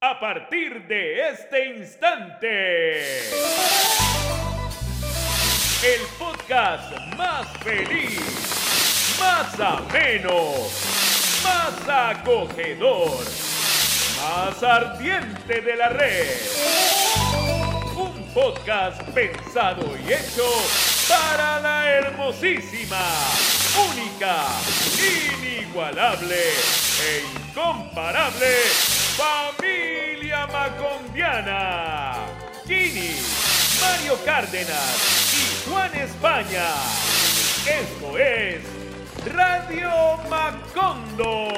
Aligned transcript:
A 0.00 0.20
partir 0.20 0.86
de 0.86 1.28
este 1.30 1.74
instante, 1.74 3.00
el 5.82 6.02
podcast 6.16 6.92
más 7.16 7.48
feliz, 7.64 8.20
más 9.18 9.58
ameno, 9.58 10.52
más 11.42 12.14
acogedor, 12.14 13.24
más 14.22 14.62
ardiente 14.62 15.62
de 15.62 15.74
la 15.74 15.88
red. 15.88 16.28
Un 17.96 18.22
podcast 18.32 19.02
pensado 19.10 19.96
y 19.96 20.12
hecho 20.12 20.48
para 21.08 21.58
la 21.58 21.90
hermosísima, 21.90 23.02
única, 23.90 24.46
inigualable 25.42 26.36
e 26.36 27.24
incomparable 27.50 28.97
familia 29.18 30.46
macondiana. 30.46 32.14
Gini, 32.66 33.16
Mario 33.80 34.16
Cárdenas 34.24 35.34
y 35.34 35.68
Juan 35.68 35.92
España. 35.96 36.66
Esto 37.66 38.18
es 38.18 38.62
Radio 39.34 39.90
Macondo. 40.30 41.48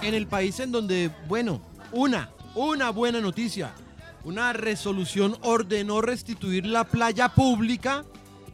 en 0.00 0.14
el 0.14 0.26
país 0.26 0.58
en 0.60 0.72
donde, 0.72 1.10
bueno, 1.26 1.60
una, 1.92 2.30
una 2.58 2.90
buena 2.90 3.20
noticia, 3.20 3.72
una 4.24 4.52
resolución 4.52 5.36
ordenó 5.42 6.00
restituir 6.00 6.66
la 6.66 6.84
playa 6.84 7.28
pública 7.30 8.04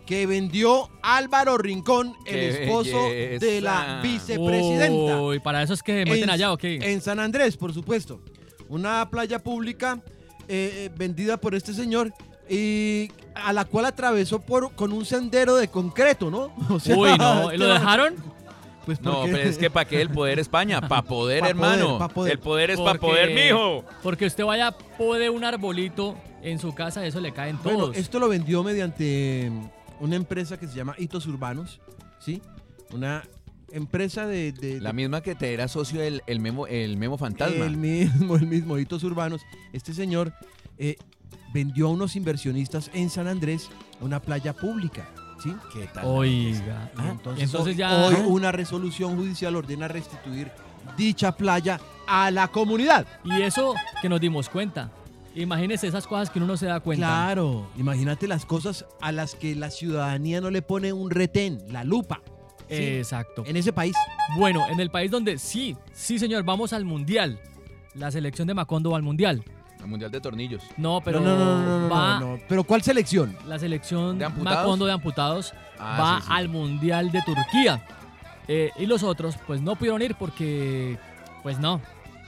que 0.07 0.27
vendió 0.27 0.91
Álvaro 1.03 1.57
Rincón, 1.57 2.15
el 2.27 2.35
¡Qué 2.35 2.65
esposo 2.65 2.99
de 3.09 3.61
la 3.63 4.01
vicepresidenta. 4.03 5.21
Uy, 5.23 5.41
para 5.41 5.63
eso 5.63 5.73
es 5.73 5.83
que 5.83 6.05
meten 6.05 6.25
En- 6.25 6.31
allá, 6.31 6.53
¿o 6.53 6.59
qué? 6.59 6.77
En 6.93 7.01
San 7.01 7.19
Andrés, 7.19 7.57
por 7.57 7.73
supuesto. 7.73 8.21
Una 8.69 9.09
playa 9.11 9.39
pública 9.39 10.03
eh, 10.47 10.87
eh, 10.87 10.91
vendida 10.95 11.39
por 11.39 11.55
este 11.55 11.73
señor 11.73 12.13
y 12.51 13.09
a 13.35 13.55
la 13.55 13.65
cual 13.65 13.87
atravesó 13.87 14.41
por, 14.41 14.75
con 14.75 14.93
un 14.93 15.07
sendero 15.07 15.57
de 15.57 15.69
concreto, 15.69 16.31
¿no? 16.31 16.53
O 16.69 16.79
sea, 16.79 16.95
Uy, 16.97 17.17
no, 17.17 17.51
¿lo 17.53 17.67
dejaron? 17.73 18.15
Pues 18.85 19.01
No, 19.01 19.21
porque- 19.21 19.33
pero 19.33 19.49
es 19.49 19.59
que 19.59 19.71
¿para 19.71 19.89
qué 19.89 20.01
el 20.03 20.11
poder 20.11 20.39
España? 20.39 20.81
Para 20.81 21.03
poder, 21.03 21.41
Pa' 21.41 21.47
poder, 21.47 21.51
hermano. 21.51 21.99
pa' 21.99 22.09
poder. 22.09 22.33
El 22.33 22.39
poder 22.39 22.71
es 22.71 22.81
para 22.81 22.99
poder, 22.99 23.35
mijo. 23.35 23.85
Porque 24.03 24.27
usted 24.27 24.45
vaya, 24.45 24.73
pode 24.73 25.31
un 25.31 25.43
arbolito 25.45 26.17
en 26.43 26.59
su 26.59 26.75
casa, 26.75 27.07
eso 27.07 27.21
le 27.21 27.33
caen 27.33 27.59
Bueno, 27.63 27.79
todos. 27.79 27.97
esto 27.97 28.19
lo 28.19 28.29
vendió 28.29 28.63
mediante 28.63 29.51
una 30.01 30.17
empresa 30.17 30.59
que 30.59 30.67
se 30.67 30.75
llama 30.75 30.95
Hitos 30.99 31.27
Urbanos, 31.27 31.81
¿sí? 32.19 32.43
Una 32.93 33.23
empresa 33.73 34.27
de... 34.27 34.53
de- 34.53 34.81
La 34.81 34.91
de- 34.91 34.95
misma 34.95 35.23
que 35.23 35.35
te 35.35 35.55
era 35.55 35.67
socio 35.69 36.03
el, 36.03 36.23
el 36.27 36.41
memo, 36.41 36.67
el 36.67 36.97
memo 36.99 37.17
fantasma. 37.17 37.65
El 37.65 37.77
mismo, 37.79 38.37
el 38.37 38.47
mismo 38.47 38.79
Hitos 38.79 39.03
Urbanos. 39.05 39.41
Este 39.73 39.95
señor 39.95 40.35
eh, 40.77 40.97
vendió 41.55 41.87
a 41.87 41.91
unos 41.91 42.15
inversionistas 42.17 42.91
en 42.93 43.09
San 43.09 43.27
Andrés 43.29 43.71
una 44.01 44.21
playa 44.21 44.53
pública, 44.53 45.09
¿sí? 45.43 45.55
¿Qué 45.73 45.89
tal? 45.93 46.05
Oiga. 46.07 46.91
Ah, 46.97 47.15
entonces, 47.39 47.77
ya. 47.77 48.07
hoy 48.07 48.17
una 48.27 48.53
resolución 48.53 49.17
judicial 49.17 49.57
ordena 49.57 49.89
restituir 49.89 50.51
dicha 50.97 51.33
playa 51.33 51.81
a 52.07 52.31
la 52.31 52.49
comunidad. 52.49 53.07
Y 53.25 53.43
eso 53.43 53.75
que 54.01 54.09
nos 54.09 54.21
dimos 54.21 54.49
cuenta. 54.49 54.91
Imagínese 55.35 55.89
esas 55.89 56.07
cosas 56.07 56.31
que 56.31 56.39
uno 56.39 56.47
no 56.47 56.57
se 56.57 56.67
da 56.67 56.81
cuenta. 56.81 57.07
Claro, 57.07 57.67
imagínate 57.77 58.29
las 58.29 58.47
cosas 58.47 58.87
a 59.01 59.11
las 59.11 59.35
que 59.35 59.57
la 59.57 59.71
ciudadanía 59.71 60.41
no 60.41 60.51
le 60.51 60.63
pone 60.63 60.93
un 60.93 61.11
retén, 61.11 61.61
la 61.69 61.83
lupa. 61.83 62.23
¿sí? 62.69 62.77
Exacto. 62.77 63.43
En 63.47 63.57
ese 63.57 63.73
país. 63.73 63.97
Bueno, 64.37 64.65
en 64.71 64.79
el 64.79 64.91
país 64.91 65.11
donde 65.11 65.39
sí, 65.39 65.77
sí, 65.93 66.19
señor, 66.19 66.45
vamos 66.45 66.73
al 66.73 66.85
mundial. 66.85 67.41
La 67.95 68.11
selección 68.11 68.47
de 68.47 68.55
Macondo 68.55 68.91
va 68.91 68.97
al 68.97 69.03
mundial. 69.03 69.45
El 69.85 69.91
mundial 69.91 70.11
de 70.11 70.21
tornillos. 70.21 70.63
No, 70.77 71.01
pero 71.05 71.21
no, 71.21 71.37
no, 71.39 71.63
no, 71.63 71.81
no, 71.81 71.89
va 71.95 72.19
no, 72.19 72.37
no. 72.37 72.43
Pero 72.49 72.65
¿cuál 72.65 72.83
selección? 72.83 73.37
la 73.47 73.59
selección 73.59 74.19
¿De 74.19 74.25
amputados? 74.25 74.59
Macondo 74.61 74.87
de 74.87 74.93
amputados 74.93 75.53
Ah, 75.79 75.99
va 76.01 76.17
sí, 76.21 76.27
sí. 76.27 76.33
al 76.33 76.49
mundial 76.49 77.13
de 77.13 77.21
Turquía. 77.23 77.85
Eh, 78.49 78.71
y 78.79 78.87
los 78.87 79.03
otros, 79.03 79.37
pues 79.47 79.61
no 79.61 79.77
pudieron 79.77 80.01
ir 80.03 80.15
porque, 80.17 80.99
pues 81.43 81.59
no, 81.59 81.81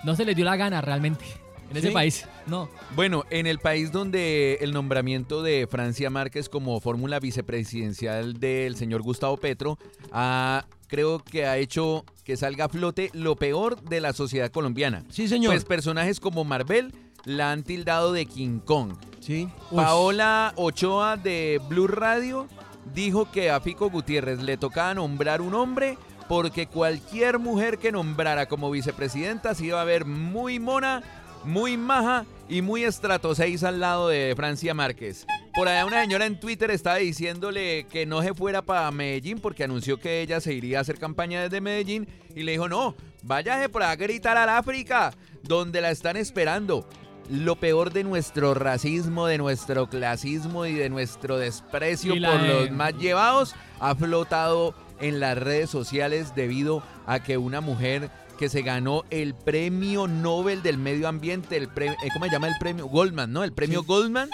no 0.04 0.16
se 0.16 0.24
les 0.24 0.34
dio 0.36 0.44
la 0.44 0.56
gana 0.56 0.80
realmente 0.80 1.24
en 1.70 1.76
ese 1.76 1.88
¿Sí? 1.88 1.94
país. 1.94 2.26
No. 2.46 2.68
Bueno, 2.94 3.24
en 3.30 3.46
el 3.46 3.58
país 3.58 3.90
donde 3.92 4.58
el 4.60 4.72
nombramiento 4.72 5.42
de 5.42 5.66
Francia 5.70 6.10
Márquez 6.10 6.48
como 6.48 6.78
fórmula 6.80 7.18
vicepresidencial 7.20 8.34
del 8.38 8.76
señor 8.76 9.02
Gustavo 9.02 9.36
Petro 9.36 9.78
ha, 10.12 10.64
creo 10.88 11.18
que 11.20 11.46
ha 11.46 11.56
hecho 11.58 12.04
que 12.24 12.36
salga 12.36 12.66
a 12.66 12.68
flote 12.68 13.10
lo 13.12 13.36
peor 13.36 13.80
de 13.82 14.00
la 14.00 14.12
sociedad 14.12 14.50
colombiana. 14.50 15.04
Sí, 15.10 15.28
señor. 15.28 15.52
Pues 15.52 15.64
personajes 15.64 16.20
como 16.20 16.44
Marvel 16.44 16.92
la 17.26 17.52
han 17.52 17.64
tildado 17.64 18.12
de 18.12 18.24
King 18.24 18.60
Kong. 18.60 18.94
sí. 19.20 19.48
Paola 19.74 20.54
Ochoa 20.56 21.16
de 21.16 21.60
Blue 21.68 21.88
Radio 21.88 22.46
dijo 22.94 23.30
que 23.30 23.50
a 23.50 23.60
Fico 23.60 23.90
Gutiérrez 23.90 24.40
le 24.40 24.56
tocaba 24.56 24.94
nombrar 24.94 25.42
un 25.42 25.54
hombre 25.54 25.98
porque 26.28 26.66
cualquier 26.66 27.38
mujer 27.38 27.78
que 27.78 27.92
nombrara 27.92 28.46
como 28.46 28.70
vicepresidenta 28.70 29.54
se 29.54 29.66
iba 29.66 29.80
a 29.80 29.84
ver 29.84 30.04
muy 30.04 30.58
mona, 30.58 31.02
muy 31.44 31.76
maja 31.76 32.24
y 32.48 32.62
muy 32.62 32.84
estrato 32.84 33.34
6 33.34 33.64
al 33.64 33.80
lado 33.80 34.08
de 34.08 34.32
Francia 34.36 34.72
Márquez. 34.72 35.26
Por 35.54 35.68
allá 35.68 35.84
una 35.84 36.02
señora 36.02 36.26
en 36.26 36.38
Twitter 36.38 36.70
estaba 36.70 36.96
diciéndole 36.96 37.86
que 37.90 38.06
no 38.06 38.22
se 38.22 38.34
fuera 38.34 38.62
para 38.62 38.90
Medellín 38.92 39.40
porque 39.40 39.64
anunció 39.64 39.98
que 39.98 40.20
ella 40.20 40.40
se 40.40 40.52
iría 40.52 40.78
a 40.78 40.80
hacer 40.82 40.98
campaña 40.98 41.42
desde 41.42 41.60
Medellín 41.60 42.08
y 42.34 42.44
le 42.44 42.52
dijo, 42.52 42.68
no, 42.68 42.94
váyase 43.22 43.68
por 43.68 43.82
allá 43.82 43.92
a 43.92 43.96
gritar 43.96 44.36
al 44.36 44.48
África, 44.48 45.12
donde 45.42 45.80
la 45.80 45.90
están 45.90 46.16
esperando. 46.16 46.86
Lo 47.30 47.56
peor 47.56 47.92
de 47.92 48.04
nuestro 48.04 48.54
racismo, 48.54 49.26
de 49.26 49.38
nuestro 49.38 49.88
clasismo 49.88 50.64
y 50.66 50.74
de 50.74 50.88
nuestro 50.88 51.38
desprecio 51.38 52.14
por 52.14 52.40
los 52.40 52.70
más 52.70 52.94
llevados 52.98 53.54
ha 53.80 53.94
flotado 53.96 54.74
en 55.00 55.18
las 55.18 55.36
redes 55.36 55.68
sociales 55.68 56.34
debido 56.36 56.82
a 57.06 57.22
que 57.22 57.36
una 57.36 57.60
mujer 57.60 58.10
que 58.38 58.48
se 58.48 58.62
ganó 58.62 59.02
el 59.10 59.34
premio 59.34 60.06
Nobel 60.06 60.62
del 60.62 60.78
Medio 60.78 61.08
Ambiente, 61.08 61.56
el 61.56 61.68
premio, 61.68 61.96
eh, 62.04 62.08
¿cómo 62.12 62.26
se 62.26 62.30
llama 62.30 62.48
el 62.48 62.54
premio? 62.60 62.86
Goldman, 62.86 63.32
¿no? 63.32 63.42
El 63.42 63.52
premio 63.52 63.80
Sí. 63.80 63.86
Goldman, 63.86 64.28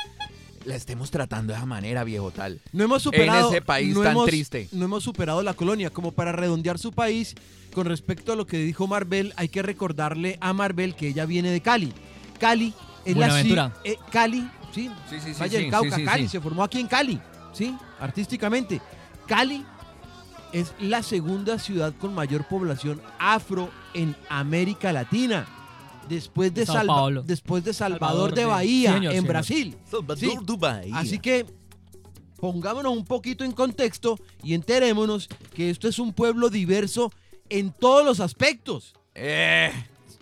la 0.65 0.75
estemos 0.77 1.11
tratando 1.11 1.53
de 1.53 1.57
esa 1.59 1.67
manera, 1.67 2.05
viejo 2.05 2.31
tal. 2.31 2.61
No 2.73 2.85
hemos 2.85 3.03
superado. 3.03 3.51
ese 3.51 3.63
país 3.63 3.95
no 3.95 4.03
tan 4.03 4.13
hemos- 4.13 4.27
triste. 4.27 4.69
No 4.73 4.85
hemos 4.85 5.03
superado 5.03 5.43
la 5.43 5.55
colonia. 5.55 5.91
Como 5.91 6.13
para 6.13 6.33
redondear 6.33 6.79
su 6.79 6.93
país, 6.93 7.35
con 7.73 7.87
respecto 7.87 8.33
a 8.33 8.37
lo 8.37 8.47
que 8.47 8.59
dijo 8.59 8.87
Marvel, 8.87 9.33
hay 9.37 9.49
que 9.49 9.63
recordarle 9.63 10.37
a 10.41 10.53
Marvel 10.53 10.95
que 10.95 11.09
ella 11.09 11.25
viene 11.25 11.51
de 11.51 11.61
Cali. 11.63 11.93
Cali 12.43 12.75
es 13.05 13.17
la 13.17 13.73
eh, 13.85 13.97
Cali, 14.11 14.41
sí. 14.75 14.91
Sí, 15.09 15.21
sí, 15.21 15.33
sí. 15.33 15.41
Valle 15.41 15.57
del 15.59 15.65
sí, 15.67 15.71
Cauca, 15.71 15.91
sí, 15.91 16.01
sí, 16.01 16.05
Cali, 16.05 16.23
sí. 16.25 16.29
se 16.29 16.41
formó 16.41 16.65
aquí 16.65 16.81
en 16.81 16.89
Cali, 16.89 17.21
¿sí? 17.53 17.77
Artísticamente. 18.01 18.81
Cali 19.29 19.65
es 20.53 20.75
la 20.81 21.05
segunda 21.05 21.59
ciudad 21.61 21.95
con 22.01 22.13
mayor 22.15 22.45
población 22.49 23.01
afro 23.21 23.71
en 23.95 24.17
América 24.29 24.93
Latina. 24.93 25.47
Después 26.09 26.53
de, 26.53 26.67
Salva- 26.67 27.23
después 27.25 27.63
de 27.63 27.73
Salvador, 27.73 28.31
Salvador, 28.31 28.35
de 28.35 28.43
sí. 28.43 28.49
Bahía, 28.49 28.91
Sí, 28.91 28.95
señor, 28.97 29.13
en 29.13 29.19
señor. 29.21 29.29
Brasil. 29.33 29.77
Sí. 30.17 30.33
Así 30.95 31.19
que 31.21 31.47
pongámonos 32.39 32.93
un 32.93 33.05
poquito 33.05 33.45
en 33.45 33.53
contexto 33.53 34.19
y 34.43 34.55
enterémonos 34.55 35.29
que 35.55 35.71
esto 35.71 35.87
es 35.87 36.01
un 36.01 36.13
pueblo 36.13 36.51
diverso 36.51 37.13
en 37.49 37.71
todos 37.73 38.05
los 38.05 38.19
aspectos. 38.19 38.95
Eh, 39.15 39.71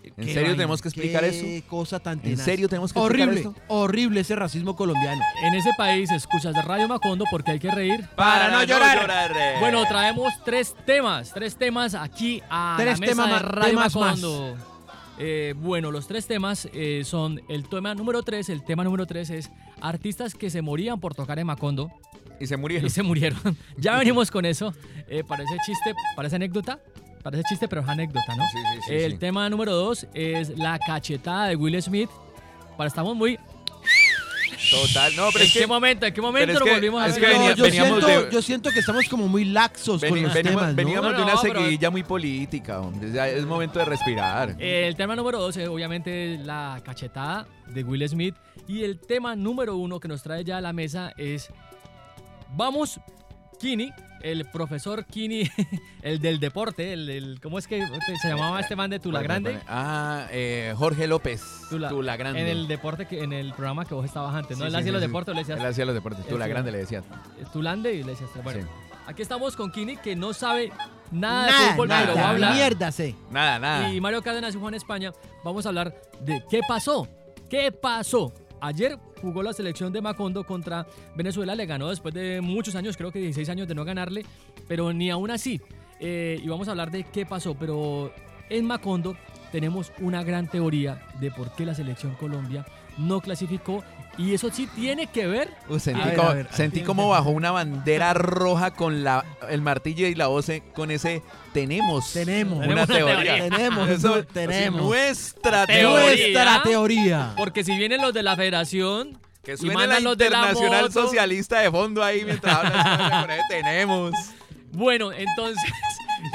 ¿En 0.02 0.14
Qué 0.14 0.24
serio 0.24 0.40
vaina, 0.42 0.54
tenemos 0.56 0.80
que 0.82 0.88
explicar 0.88 1.22
qué 1.22 1.58
eso? 1.60 1.66
cosa 1.68 2.00
tan 2.00 2.14
¿En 2.18 2.20
tenaz. 2.22 2.44
serio 2.44 2.68
tenemos 2.68 2.92
que 2.92 2.98
explicar 2.98 3.28
Horrible, 3.28 3.40
esto? 3.50 3.54
horrible 3.68 4.20
ese 4.20 4.34
racismo 4.36 4.74
colombiano. 4.74 5.22
En 5.44 5.54
ese 5.54 5.70
país 5.76 6.10
escuchas 6.10 6.54
de 6.54 6.62
Radio 6.62 6.88
Macondo 6.88 7.24
porque 7.30 7.50
hay 7.52 7.58
que 7.58 7.70
reír. 7.70 8.08
Para 8.16 8.50
no 8.50 8.62
llorar. 8.64 9.08
Bueno, 9.60 9.84
traemos 9.86 10.32
tres 10.44 10.74
temas, 10.86 11.32
tres 11.34 11.56
temas 11.56 11.94
aquí 11.94 12.42
a 12.48 12.76
Tres 12.78 12.98
la 12.98 13.06
mesa 13.06 13.12
temas 13.24 13.30
de 13.42 13.48
Radio 13.48 13.68
temas 13.70 13.96
más. 13.96 14.20
Macondo. 14.20 14.56
Eh, 15.18 15.52
bueno, 15.58 15.90
los 15.90 16.06
tres 16.08 16.26
temas 16.26 16.66
eh, 16.72 17.02
son 17.04 17.42
el 17.50 17.68
tema 17.68 17.94
número 17.94 18.22
tres. 18.22 18.48
El 18.48 18.64
tema 18.64 18.82
número 18.84 19.04
tres 19.06 19.28
es 19.28 19.50
artistas 19.82 20.34
que 20.34 20.48
se 20.48 20.62
morían 20.62 20.98
por 20.98 21.14
tocar 21.14 21.38
en 21.38 21.46
Macondo 21.46 21.90
Y 22.40 22.46
se 22.46 22.56
murieron. 22.56 22.86
y 22.86 22.90
se 22.90 23.02
murieron. 23.02 23.38
ya 23.76 23.98
venimos 23.98 24.30
con 24.30 24.46
eso. 24.46 24.72
Eh, 25.08 25.22
parece 25.28 25.52
chiste, 25.66 25.92
parece 26.16 26.36
anécdota. 26.36 26.80
Parece 27.22 27.42
chiste, 27.48 27.68
pero 27.68 27.82
es 27.82 27.88
anécdota, 27.88 28.34
¿no? 28.36 28.44
Sí, 28.50 28.58
sí, 28.58 28.80
sí, 28.88 28.94
el 28.94 29.12
sí. 29.12 29.18
tema 29.18 29.48
número 29.50 29.74
dos 29.74 30.06
es 30.14 30.56
la 30.58 30.78
cachetada 30.78 31.48
de 31.48 31.56
Will 31.56 31.80
Smith. 31.82 32.10
Para 32.76 32.88
estamos 32.88 33.14
muy 33.14 33.38
Total, 34.70 35.16
no, 35.16 35.28
pero 35.32 35.40
¿En 35.42 35.46
es 35.48 35.52
qué 35.54 35.60
que 35.60 35.66
momento? 35.66 36.06
¿En 36.06 36.12
qué 36.14 36.20
momento 36.20 36.52
es 36.52 36.58
lo 36.58 36.64
que- 36.66 36.72
volvimos 36.72 37.02
a 37.02 37.06
es 37.08 37.18
ver? 37.20 37.34
No, 37.36 37.54
yo, 37.54 37.64
veníamos 37.64 38.04
siento, 38.04 38.24
de- 38.26 38.32
yo 38.32 38.42
siento 38.42 38.70
que 38.70 38.78
estamos 38.80 39.08
como 39.08 39.26
muy 39.26 39.44
laxos 39.46 40.00
con 40.00 40.22
los 40.22 40.32
veníamos, 40.34 40.34
temas, 40.42 40.68
¿no? 40.70 40.74
veníamos 40.74 41.10
No, 41.12 41.16
de 41.16 41.22
una 41.24 41.34
no, 41.34 41.40
pero- 41.42 41.54
seguidilla 41.60 41.90
muy 41.90 42.02
política, 42.02 42.80
hombre. 42.80 43.36
Es 43.38 43.46
momento 43.46 43.78
de 43.78 43.84
respirar. 43.86 44.54
El 44.58 44.94
tema 44.96 45.16
número 45.16 45.38
12, 45.40 45.66
obviamente, 45.66 46.38
la 46.44 46.80
cachetada 46.84 47.46
de 47.68 47.82
Will 47.82 48.06
Smith. 48.08 48.34
Y 48.68 48.84
el 48.84 48.98
tema 49.00 49.34
número 49.34 49.76
uno 49.76 49.98
que 49.98 50.08
nos 50.08 50.22
trae 50.22 50.44
ya 50.44 50.58
a 50.58 50.60
la 50.60 50.72
mesa 50.74 51.12
es. 51.16 51.48
Vamos, 52.54 53.00
Kini, 53.58 53.90
el 54.22 54.44
profesor 54.46 55.04
Kini, 55.04 55.48
el 56.02 56.20
del 56.20 56.40
deporte, 56.40 56.92
el, 56.92 57.08
el- 57.10 57.40
¿cómo 57.40 57.58
es 57.58 57.66
que 57.66 57.84
se 58.22 58.28
llamaba 58.28 58.60
este 58.60 58.76
man 58.76 58.90
de 58.90 58.98
Tula 59.00 59.22
Grande? 59.22 59.58
Ah, 59.68 60.26
eh, 60.30 60.74
Jorge 60.76 61.06
López. 61.06 61.42
Tula, 61.70 61.88
Tula, 61.88 62.16
Grande. 62.16 62.40
En 62.40 62.46
el 62.48 62.68
deporte, 62.68 63.06
que, 63.06 63.22
en 63.22 63.32
el 63.32 63.52
programa 63.52 63.84
que 63.84 63.94
vos 63.94 64.04
estabas 64.04 64.34
antes, 64.34 64.58
¿no? 64.58 64.64
Sí, 64.64 64.66
Él 64.66 64.72
sí, 64.72 64.76
hacía 64.76 64.86
sí, 64.88 64.92
los 64.92 65.00
sí. 65.02 65.06
deportes, 65.06 65.34
le 65.34 65.40
Él 65.40 65.46
decías 65.46 65.64
hacía 65.70 65.84
los 65.84 65.94
deportes. 65.94 66.26
Tula 66.26 66.44
Eso. 66.44 66.50
Grande 66.54 66.72
le 66.72 66.78
decía. 66.78 67.02
Tulande 67.52 67.94
y 67.94 68.02
le 68.02 68.12
decías. 68.12 68.30
Bueno, 68.42 68.60
Sí. 68.62 68.66
aquí 69.06 69.22
estamos 69.22 69.56
con 69.56 69.70
Kini 69.72 69.96
que 69.96 70.14
no 70.16 70.32
sabe 70.32 70.70
nada, 71.10 71.46
de 71.46 71.50
Nada, 71.52 71.72
fútbol, 71.72 71.88
nada, 71.88 72.00
pero 72.06 72.14
va 72.16 72.22
a 72.22 72.30
hablar. 72.30 72.54
mierda 72.54 72.92
sé. 72.92 73.16
Nada, 73.30 73.58
nada. 73.58 73.92
Y 73.92 74.00
Mario 74.00 74.22
Cárdenas 74.22 74.54
y 74.54 74.58
Juan 74.58 74.74
España, 74.74 75.12
vamos 75.44 75.64
a 75.66 75.70
hablar 75.70 75.94
de 76.20 76.42
qué 76.50 76.60
pasó. 76.68 77.08
¿Qué 77.48 77.72
pasó? 77.72 78.32
Ayer 78.60 78.98
jugó 79.20 79.42
la 79.42 79.52
selección 79.52 79.92
de 79.92 80.00
Macondo 80.00 80.44
contra 80.44 80.86
Venezuela, 81.14 81.54
le 81.54 81.66
ganó 81.66 81.88
después 81.88 82.14
de 82.14 82.40
muchos 82.40 82.74
años, 82.74 82.96
creo 82.96 83.12
que 83.12 83.18
16 83.18 83.48
años 83.48 83.68
de 83.68 83.74
no 83.74 83.84
ganarle, 83.84 84.24
pero 84.68 84.92
ni 84.92 85.10
aún 85.10 85.30
así. 85.30 85.60
Eh, 86.00 86.40
y 86.42 86.48
vamos 86.48 86.68
a 86.68 86.70
hablar 86.70 86.90
de 86.90 87.04
qué 87.04 87.26
pasó, 87.26 87.54
pero 87.54 88.12
en 88.48 88.66
Macondo 88.66 89.16
tenemos 89.52 89.92
una 90.00 90.22
gran 90.22 90.48
teoría 90.48 91.06
de 91.20 91.30
por 91.30 91.52
qué 91.52 91.66
la 91.66 91.74
selección 91.74 92.14
Colombia 92.14 92.64
no 93.00 93.20
clasificó 93.20 93.82
y 94.18 94.34
eso 94.34 94.50
sí 94.50 94.66
tiene 94.74 95.06
que 95.06 95.26
ver 95.26 95.48
Uh, 95.68 95.78
sentí 95.78 96.00
A 96.00 96.04
ver, 96.06 96.16
como, 96.16 96.28
a 96.28 96.34
ver, 96.34 96.48
sentí 96.52 96.78
aquí- 96.80 96.86
como 96.86 97.08
bajo 97.08 97.30
una 97.30 97.50
bandera 97.52 98.12
roja 98.12 98.72
con 98.72 99.02
la, 99.04 99.24
el 99.48 99.62
martillo 99.62 100.06
y 100.06 100.14
la 100.14 100.26
voz 100.26 100.46
con 100.74 100.90
ese 100.90 101.22
tenemos. 101.54 102.12
Tenemos. 102.12 102.66
una 102.66 102.86
teoría. 102.86 103.14
teoría. 103.36 103.48
Tenemos, 103.48 103.88
Eso, 103.88 104.24
tenemos. 104.24 104.82
nuestra 104.82 105.66
Teoría. 105.66 105.88
teoría. 106.04 106.34
Nuestra 106.34 106.62
teoría. 106.62 107.32
porque 107.36 107.64
si 107.64 107.76
vienen 107.78 108.02
los 108.02 108.12
de 108.12 108.22
la 108.22 108.36
federación 108.36 109.18
Que 109.42 109.54
y 109.54 109.56
suene 109.56 109.86
la 109.86 110.00
los 110.00 110.18
de 110.18 110.28
la 110.28 110.38
internacional 110.50 110.92
socialista 110.92 111.60
de 111.60 111.70
fondo 111.70 112.02
ahí 112.04 112.24
mientras 112.24 112.54
habla. 112.56 113.20
con 113.22 113.30
ese 113.30 113.42
tenemos. 113.48 114.12
Bueno, 114.72 115.10
entonces 115.12 115.64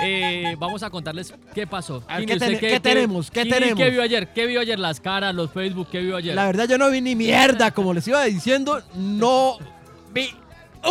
eh, 0.03 0.55
vamos 0.59 0.83
a 0.83 0.89
contarles 0.89 1.33
qué 1.53 1.65
pasó. 1.67 2.01
Ver, 2.07 2.19
Kini, 2.19 2.25
¿qué 2.27 2.33
¿usted 2.33 2.47
ten- 2.47 2.59
qué 2.59 2.79
tenemos? 2.79 3.31
¿Qué 3.31 3.41
Kini, 3.43 3.53
tenemos? 3.53 3.77
¿Qué 3.83 3.89
vio 3.89 4.01
ayer? 4.01 4.33
¿Qué 4.33 4.45
vio 4.45 4.59
ayer? 4.61 4.79
Las 4.79 4.99
caras, 4.99 5.33
los 5.35 5.51
Facebook, 5.51 5.87
¿qué 5.91 5.99
vio 6.01 6.15
ayer? 6.17 6.35
La 6.35 6.45
verdad 6.45 6.67
yo 6.67 6.77
no 6.77 6.89
vi 6.89 7.01
ni 7.01 7.15
mierda, 7.15 7.71
como 7.71 7.93
les 7.93 8.07
iba 8.07 8.23
diciendo, 8.25 8.81
no 8.95 9.57
vi 10.13 10.29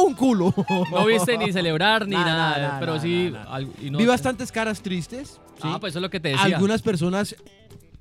un 0.01 0.15
culo. 0.15 0.53
No 0.91 1.07
viste 1.07 1.39
ni 1.39 1.53
celebrar 1.53 2.07
ni 2.07 2.15
Nada, 2.17 2.79
pero 2.81 2.99
sí. 3.01 3.31
nada. 3.33 3.53
algo- 3.55 3.73
y 3.81 3.91
no- 3.91 3.99
Vi 3.99 4.07
bastantes 4.07 4.51
caras 4.51 4.83
tristes. 4.83 5.41
¿sí? 5.57 5.63
Ah, 5.63 5.79
pues 5.81 5.93
eso 5.93 5.99
es 5.99 6.03
lo 6.03 6.11
que 6.11 6.19
te 6.21 6.31
decía. 6.31 6.45
Algunas 6.57 6.83
personas 6.83 7.37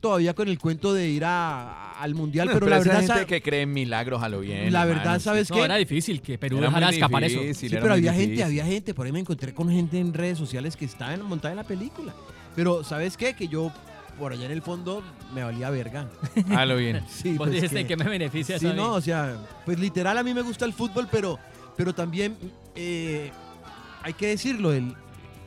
todavía 0.04 0.34
con 0.34 0.50
el 0.50 0.60
cuento 0.60 0.94
de 0.94 1.08
ir 1.08 1.24
a- 1.24 1.94
al 1.94 2.14
mundial, 2.14 2.50
pero, 2.52 2.68
la 2.68 2.78
esa 2.80 2.90
verdad, 3.00 3.16
gente 3.16 3.26
que 3.26 3.42
cree 3.42 3.62
en 3.62 3.72
milagros 3.72 4.22
a 4.22 4.28
lo 4.28 4.42
bien. 4.42 4.72
la 4.74 4.82
hermano. 4.84 5.00
verdad, 5.00 5.20
¿sabes 5.22 5.50
No, 5.50 5.56
qué? 5.56 5.62
era 5.64 5.76
difícil 5.78 6.22
que 6.22 6.38
Perú 6.38 6.58
Era 6.58 6.68
dejara 6.68 6.90
escapar 6.90 7.24
eso. 7.24 7.40
Sí, 7.54 7.70
pero 7.70 7.94
había 7.94 8.14
gente, 8.14 8.44
había 8.44 8.66
gente, 8.66 8.94
por 8.94 9.06
ahí 9.06 9.14
me 9.14 9.20
encontré 9.22 9.54
con 9.54 9.70
gente 9.70 9.98
en 10.00 10.14
redes 10.14 10.38
sociales 10.38 10.76
que 10.76 10.84
estaba 10.84 11.14
en- 11.14 11.22
montada 11.24 11.54
en 11.54 11.58
la 11.58 11.64
película. 11.64 12.14
Pero, 12.54 12.84
¿sabes 12.84 13.16
qué? 13.16 13.34
Que 13.34 13.48
yo, 13.48 13.72
por 14.20 14.34
allá 14.34 14.46
en 14.46 14.52
el 14.52 14.62
fondo, 14.62 15.02
me 15.34 15.42
valía 15.42 15.70
verga. 15.70 16.10
A 16.54 16.66
lo 16.66 16.76
bien. 16.76 17.02
Sí, 17.10 17.30
Vos 17.38 17.48
pues 17.48 17.52
dijiste 17.54 17.84
que- 17.84 17.88
que 17.88 17.96
me 17.96 18.10
beneficia 18.10 18.60
Sí, 18.60 18.68
no, 18.76 18.96
o 18.96 19.02
sea, 19.02 19.38
pues 19.66 19.80
literal 19.80 20.18
a 20.18 20.24
mí 20.24 20.34
me 20.34 20.42
gusta 20.42 20.66
el 20.66 20.74
fútbol, 20.74 21.08
pero, 21.10 21.40
pero 21.78 21.96
también 21.96 22.36
eh, 22.76 23.32
hay 24.02 24.14
que 24.14 24.28
decirlo, 24.28 24.74
el, 24.74 24.94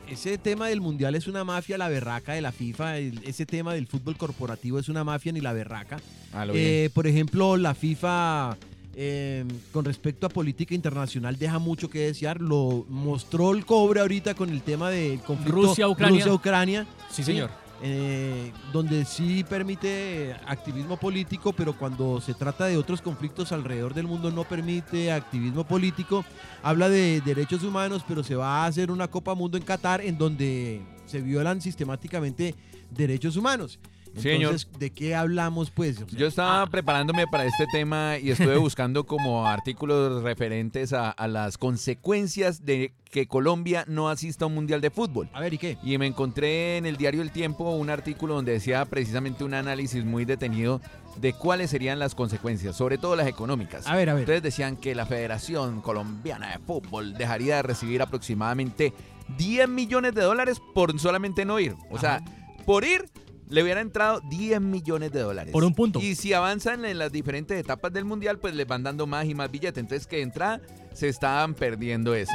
ese 0.09 0.37
tema 0.37 0.67
del 0.67 0.81
mundial 0.81 1.15
es 1.15 1.27
una 1.27 1.43
mafia, 1.43 1.77
la 1.77 1.89
berraca 1.89 2.33
de 2.33 2.41
la 2.41 2.51
FIFA, 2.51 2.97
el- 2.97 3.21
ese 3.25 3.45
tema 3.45 3.73
del 3.73 3.87
fútbol 3.87 4.15
corporativo 4.17 4.79
es 4.79 4.89
una 4.89 5.03
mafia 5.03 5.31
ni 5.31 5.41
la 5.41 5.53
berraca. 5.53 5.99
A 6.33 6.45
lo 6.45 6.53
bien. 6.53 6.65
Eh, 6.65 6.89
por 6.93 7.07
ejemplo, 7.07 7.57
la 7.57 7.73
FIFA 7.75 8.57
eh, 8.99 9.45
con 9.71 9.85
respecto 9.85 10.25
a 10.25 10.29
política 10.29 10.73
internacional 10.73 11.37
deja 11.37 11.59
mucho 11.59 11.87
que 11.87 11.99
desear, 11.99 12.41
lo 12.41 12.83
mostró 12.89 13.53
el 13.53 13.63
cobre 13.63 13.99
ahorita 13.99 14.33
con 14.33 14.49
el 14.49 14.63
tema 14.63 14.89
del 14.89 15.19
conflicto 15.19 15.51
Rusia-Ucrania. 15.67 16.17
Rusia-Ucrania. 16.17 16.87
Sí, 17.11 17.23
señor. 17.23 17.51
Eh, 17.81 18.51
donde 18.73 19.05
sí 19.05 19.43
permite 19.43 20.35
activismo 20.47 20.97
político, 20.97 21.53
pero 21.53 21.77
cuando 21.77 22.19
se 22.21 22.33
trata 22.33 22.65
de 22.65 22.77
otros 22.77 23.01
conflictos 23.01 23.51
alrededor 23.51 23.93
del 23.93 24.07
mundo 24.07 24.31
no 24.31 24.43
permite 24.43 25.11
activismo 25.11 25.63
político. 25.63 26.25
Habla 26.63 26.89
de 26.89 27.21
derechos 27.21 27.63
humanos, 27.63 28.03
pero 28.07 28.23
se 28.23 28.35
va 28.35 28.63
a 28.63 28.65
hacer 28.65 28.89
una 28.89 29.07
Copa 29.07 29.35
Mundo 29.35 29.57
en 29.57 29.63
Qatar 29.63 30.01
en 30.01 30.17
donde 30.17 30.81
se 31.05 31.21
violan 31.21 31.61
sistemáticamente 31.61 32.55
derechos 32.89 33.37
humanos. 33.37 33.79
Sí, 34.17 34.29
señor. 34.29 34.53
Entonces, 34.53 34.69
¿de 34.79 34.91
qué 34.91 35.15
hablamos, 35.15 35.71
pues? 35.71 36.01
O 36.01 36.09
sea, 36.09 36.19
Yo 36.19 36.27
estaba 36.27 36.61
ah, 36.61 36.67
preparándome 36.67 37.25
para 37.27 37.45
este 37.45 37.65
tema 37.71 38.17
y 38.17 38.31
estuve 38.31 38.57
buscando 38.57 39.05
como 39.05 39.47
artículos 39.47 40.23
referentes 40.23 40.93
a, 40.93 41.11
a 41.11 41.27
las 41.27 41.57
consecuencias 41.57 42.65
de 42.65 42.93
que 43.11 43.27
Colombia 43.27 43.85
no 43.87 44.09
asista 44.09 44.45
a 44.45 44.47
un 44.47 44.55
mundial 44.55 44.81
de 44.81 44.89
fútbol. 44.89 45.29
a 45.33 45.39
ver, 45.39 45.53
¿y 45.53 45.57
qué? 45.57 45.77
Y 45.83 45.97
me 45.97 46.07
encontré 46.07 46.77
en 46.77 46.85
el 46.85 46.97
diario 46.97 47.21
El 47.21 47.31
Tiempo 47.31 47.69
un 47.75 47.89
artículo 47.89 48.35
donde 48.35 48.51
decía 48.51 48.85
precisamente 48.85 49.43
un 49.43 49.53
análisis 49.53 50.03
muy 50.03 50.25
detenido 50.25 50.81
de 51.19 51.33
cuáles 51.33 51.69
serían 51.69 51.99
las 51.99 52.15
consecuencias, 52.15 52.75
sobre 52.75 52.97
todo 52.97 53.15
las 53.15 53.27
económicas. 53.27 53.87
A 53.87 53.95
ver, 53.95 54.09
a 54.09 54.13
ver. 54.13 54.23
Ustedes 54.23 54.43
decían 54.43 54.77
que 54.77 54.93
la 54.93 55.05
Federación 55.05 55.81
Colombiana 55.81 56.51
de 56.51 56.59
Fútbol 56.59 57.13
dejaría 57.13 57.57
de 57.57 57.61
recibir 57.63 58.01
aproximadamente 58.01 58.93
10 59.37 59.67
millones 59.67 60.13
de 60.13 60.21
dólares 60.21 60.61
por 60.73 60.97
solamente 60.99 61.45
no 61.45 61.59
ir. 61.59 61.75
O 61.89 61.97
sea, 61.97 62.23
por 62.65 62.85
ir 62.85 63.09
le 63.49 63.63
hubiera 63.63 63.81
entrado 63.81 64.21
10 64.29 64.59
millones 64.61 65.11
de 65.11 65.19
dólares. 65.21 65.51
Por 65.53 65.63
un 65.63 65.73
punto. 65.73 65.99
Y 65.99 66.15
si 66.15 66.33
avanzan 66.33 66.83
en 66.85 66.97
las 66.97 67.11
diferentes 67.11 67.57
etapas 67.59 67.93
del 67.93 68.05
mundial, 68.05 68.39
pues 68.39 68.53
les 68.55 68.67
van 68.67 68.83
dando 68.83 69.07
más 69.07 69.25
y 69.25 69.33
más 69.35 69.49
billetes. 69.51 69.77
Entonces, 69.77 70.05
que 70.07 70.21
entrada 70.21 70.61
se 70.93 71.07
estaban 71.07 71.53
perdiendo 71.53 72.13
eso. 72.15 72.33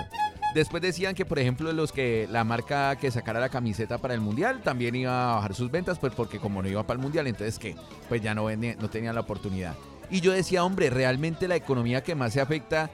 Después 0.54 0.82
decían 0.82 1.14
que, 1.14 1.24
por 1.24 1.38
ejemplo, 1.38 1.72
los 1.72 1.92
que 1.92 2.28
la 2.30 2.44
marca 2.44 2.96
que 2.96 3.10
sacara 3.10 3.40
la 3.40 3.48
camiseta 3.48 3.98
para 3.98 4.12
el 4.14 4.20
mundial 4.20 4.60
también 4.62 4.94
iba 4.94 5.32
a 5.32 5.36
bajar 5.36 5.54
sus 5.54 5.70
ventas, 5.70 5.98
pues 5.98 6.12
porque 6.14 6.38
como 6.38 6.62
no 6.62 6.68
iba 6.68 6.86
para 6.86 6.98
el 6.98 7.02
mundial, 7.02 7.26
entonces 7.26 7.58
que 7.58 7.74
pues 8.08 8.20
ya 8.20 8.34
no, 8.34 8.44
vendía- 8.44 8.76
no 8.78 8.90
tenían 8.90 9.14
la 9.14 9.22
oportunidad. 9.22 9.74
Y 10.10 10.20
yo 10.20 10.30
decía, 10.32 10.62
hombre, 10.62 10.90
realmente 10.90 11.48
la 11.48 11.56
economía 11.56 12.02
que 12.02 12.14
más 12.14 12.34
se 12.34 12.42
afecta 12.42 12.90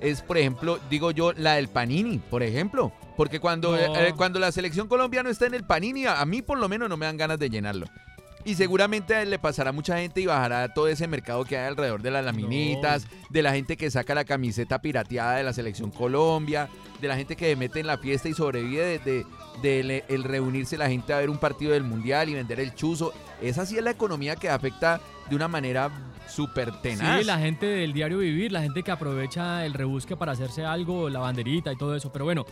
es, 0.00 0.22
por 0.22 0.38
ejemplo, 0.38 0.78
digo 0.90 1.10
yo, 1.10 1.32
la 1.32 1.54
del 1.54 1.68
Panini, 1.68 2.18
por 2.18 2.42
ejemplo. 2.42 2.92
Porque 3.16 3.40
cuando, 3.40 3.72
No. 3.72 3.96
eh, 3.96 4.12
cuando 4.16 4.38
la 4.38 4.52
selección 4.52 4.88
colombiana 4.88 5.30
está 5.30 5.46
en 5.46 5.54
el 5.54 5.64
Panini, 5.64 6.04
a, 6.06 6.20
a 6.20 6.26
mí 6.26 6.42
por 6.42 6.58
lo 6.58 6.68
menos 6.68 6.88
no 6.88 6.96
me 6.96 7.06
dan 7.06 7.16
ganas 7.16 7.38
de 7.38 7.48
llenarlo. 7.48 7.86
Y 8.44 8.54
seguramente 8.54 9.24
le 9.26 9.38
pasará 9.40 9.70
a 9.70 9.72
mucha 9.72 9.98
gente 9.98 10.20
y 10.20 10.26
bajará 10.26 10.72
todo 10.72 10.86
ese 10.86 11.08
mercado 11.08 11.44
que 11.44 11.56
hay 11.58 11.66
alrededor 11.66 12.00
de 12.00 12.12
las 12.12 12.24
laminitas, 12.24 13.04
de 13.28 13.42
la 13.42 13.52
gente 13.52 13.76
que 13.76 13.90
saca 13.90 14.14
la 14.14 14.24
camiseta 14.24 14.80
pirateada 14.80 15.36
de 15.36 15.42
la 15.42 15.52
selección 15.52 15.90
Colombia, 15.90 16.68
de 17.00 17.08
la 17.08 17.16
gente 17.16 17.34
que 17.34 17.56
mete 17.56 17.80
en 17.80 17.88
la 17.88 17.98
fiesta 17.98 18.28
y 18.28 18.34
sobrevive 18.34 19.00
de, 19.00 19.24
de- 19.62 20.04
el 20.08 20.22
reunirse 20.22 20.76
la 20.78 20.88
gente 20.88 21.12
a 21.12 21.18
ver 21.18 21.28
un 21.30 21.38
partido 21.38 21.72
del 21.72 21.82
mundial 21.82 22.28
y 22.28 22.34
vender 22.34 22.60
el 22.60 22.72
chuzo. 22.74 23.12
Esa 23.42 23.66
sí 23.66 23.78
es 23.78 23.82
la 23.82 23.90
economía 23.90 24.36
que 24.36 24.48
afecta 24.48 25.00
de 25.28 25.34
una 25.34 25.48
manera 25.48 25.90
súper 26.28 26.72
tenaz. 26.82 27.20
Sí, 27.20 27.24
la 27.24 27.38
gente 27.38 27.66
del 27.66 27.92
diario 27.92 28.18
vivir, 28.18 28.52
la 28.52 28.62
gente 28.62 28.82
que 28.82 28.90
aprovecha 28.90 29.64
el 29.66 29.74
rebusque 29.74 30.16
para 30.16 30.32
hacerse 30.32 30.64
algo, 30.64 31.08
la 31.08 31.20
banderita 31.20 31.72
y 31.72 31.76
todo 31.76 31.94
eso. 31.94 32.12
Pero 32.12 32.24
bueno, 32.24 32.44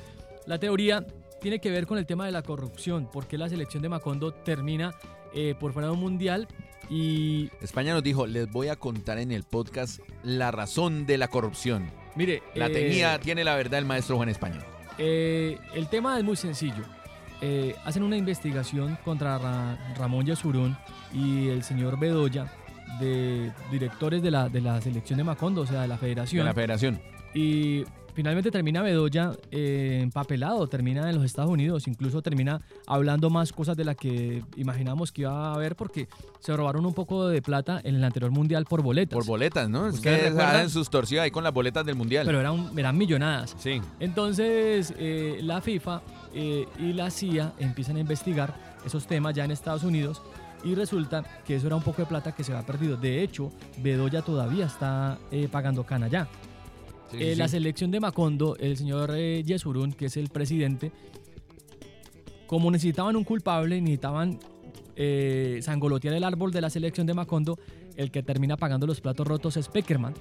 la 0.46 0.58
teoría 0.58 1.04
tiene 1.40 1.58
que 1.60 1.70
ver 1.70 1.86
con 1.86 1.98
el 1.98 2.06
tema 2.06 2.24
de 2.26 2.32
la 2.32 2.42
corrupción, 2.42 3.08
porque 3.12 3.36
la 3.38 3.48
selección 3.48 3.82
de 3.82 3.88
Macondo 3.88 4.32
termina 4.32 4.94
eh, 5.34 5.54
por 5.58 5.72
fuera 5.72 5.88
de 5.88 5.94
un 5.94 6.00
mundial 6.00 6.48
y 6.88 7.50
España 7.60 7.92
nos 7.94 8.02
dijo, 8.02 8.26
les 8.26 8.50
voy 8.50 8.68
a 8.68 8.76
contar 8.76 9.18
en 9.18 9.32
el 9.32 9.42
podcast 9.42 10.00
la 10.22 10.50
razón 10.50 11.06
de 11.06 11.18
la 11.18 11.28
corrupción. 11.28 11.90
mire, 12.14 12.42
La 12.54 12.66
eh, 12.66 12.70
tenía, 12.70 13.18
tiene 13.18 13.42
la 13.44 13.56
verdad 13.56 13.78
el 13.80 13.84
maestro 13.86 14.16
Juan 14.16 14.28
España. 14.28 14.60
Eh, 14.98 15.58
el 15.74 15.88
tema 15.88 16.16
es 16.18 16.24
muy 16.24 16.36
sencillo. 16.36 16.84
Hacen 17.84 18.02
una 18.02 18.16
investigación 18.16 18.96
contra 19.04 19.36
Ra- 19.36 19.94
Ramón 19.98 20.24
Yesurún 20.24 20.78
y 21.12 21.48
el 21.48 21.62
señor 21.62 21.98
Bedoya, 21.98 22.50
de 23.00 23.50
directores 23.70 24.22
de 24.22 24.30
la, 24.30 24.48
de 24.48 24.60
la 24.60 24.80
selección 24.80 25.16
de 25.18 25.24
Macondo, 25.24 25.62
o 25.62 25.66
sea, 25.66 25.82
de 25.82 25.88
la 25.88 25.94
De 25.94 26.00
federación. 26.00 26.44
la 26.44 26.54
federación. 26.54 27.00
Y 27.34 27.84
finalmente 28.14 28.52
termina 28.52 28.80
Bedoya 28.80 29.32
eh, 29.50 29.98
empapelado, 30.00 30.68
termina 30.68 31.10
en 31.10 31.16
los 31.16 31.24
Estados 31.24 31.50
Unidos, 31.50 31.88
incluso 31.88 32.22
termina 32.22 32.60
hablando 32.86 33.28
más 33.28 33.52
cosas 33.52 33.76
de 33.76 33.84
las 33.84 33.96
que 33.96 34.44
imaginamos 34.56 35.10
que 35.10 35.22
iba 35.22 35.48
a 35.50 35.54
haber 35.54 35.74
porque 35.74 36.06
se 36.38 36.56
robaron 36.56 36.86
un 36.86 36.94
poco 36.94 37.26
de 37.26 37.42
plata 37.42 37.80
en 37.82 37.96
el 37.96 38.04
anterior 38.04 38.30
mundial 38.30 38.66
por 38.66 38.82
boletas. 38.82 39.14
Por 39.14 39.26
boletas, 39.26 39.68
¿no? 39.68 39.88
Es 39.88 39.94
¿Ustedes 39.96 40.32
que 40.32 40.40
hacen 40.40 40.70
sus 40.70 40.88
torcidas 40.88 41.24
ahí 41.24 41.32
con 41.32 41.42
las 41.42 41.52
boletas 41.52 41.84
del 41.84 41.96
mundial. 41.96 42.24
pero 42.24 42.38
eran, 42.38 42.70
eran 42.78 42.96
millonadas. 42.96 43.56
sí. 43.58 43.80
Entonces, 43.98 44.94
eh, 44.96 45.40
la 45.42 45.60
FIFA 45.60 46.00
eh, 46.34 46.66
y 46.78 46.92
la 46.92 47.10
CIA 47.10 47.52
empiezan 47.58 47.96
a 47.96 48.00
investigar 48.00 48.54
esos 48.86 49.06
temas 49.08 49.34
ya 49.34 49.44
en 49.44 49.50
Estados 49.50 49.82
Unidos 49.82 50.22
Y 50.64 50.74
resulta 50.74 51.22
que 51.44 51.56
eso 51.56 51.66
era 51.66 51.76
un 51.76 51.82
poco 51.82 52.02
de 52.02 52.06
plata 52.06 52.32
que 52.34 52.42
se 52.42 52.52
había 52.52 52.66
perdido. 52.66 52.96
De 52.96 53.22
hecho, 53.22 53.50
Bedoya 53.78 54.22
todavía 54.22 54.66
está 54.66 55.18
eh, 55.30 55.48
pagando 55.50 55.84
cana 55.84 56.08
ya. 56.08 56.26
Sí, 57.10 57.18
Eh, 57.20 57.32
sí, 57.34 57.38
La 57.38 57.48
selección 57.48 57.90
de 57.90 58.00
Macondo, 58.00 58.56
el 58.58 58.76
señor 58.76 59.12
eh, 59.14 59.42
Yesurún, 59.44 59.92
que 59.92 60.06
es 60.06 60.16
el 60.16 60.28
presidente, 60.30 60.90
como 62.46 62.70
necesitaban 62.70 63.16
un 63.16 63.24
culpable, 63.24 63.80
necesitaban 63.80 64.38
eh, 64.96 65.58
sangolotear 65.62 66.14
el 66.14 66.24
árbol 66.24 66.50
de 66.52 66.60
la 66.60 66.70
selección 66.70 67.06
de 67.06 67.14
Macondo, 67.14 67.58
el 67.96 68.10
que 68.10 68.22
termina 68.22 68.56
pagando 68.56 68.86
los 68.86 69.00
platos 69.00 69.26
rotos 69.26 69.56
es 69.56 69.68
Peckerman. 69.68 70.14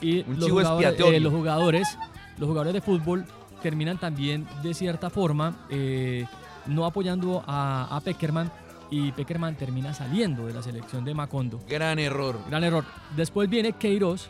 Y 0.00 0.22
los 0.24 0.50
jugadores, 0.50 1.00
eh, 1.00 1.20
los 1.20 1.32
jugadores, 1.32 1.98
los 2.38 2.48
jugadores 2.48 2.72
de 2.74 2.80
fútbol 2.80 3.24
terminan 3.62 3.98
también 3.98 4.46
de 4.62 4.74
cierta 4.74 5.08
forma 5.08 5.66
eh, 5.70 6.26
no 6.66 6.84
apoyando 6.84 7.42
a, 7.46 7.96
a 7.96 8.00
Peckerman 8.00 8.50
y 8.94 9.12
Peckerman 9.12 9.56
termina 9.56 9.92
saliendo 9.94 10.46
de 10.46 10.54
la 10.54 10.62
selección 10.62 11.04
de 11.04 11.14
Macondo. 11.14 11.60
Gran 11.68 11.98
error. 11.98 12.38
Gran 12.48 12.62
error. 12.64 12.84
Después 13.16 13.48
viene 13.50 13.72
Queiroz 13.72 14.28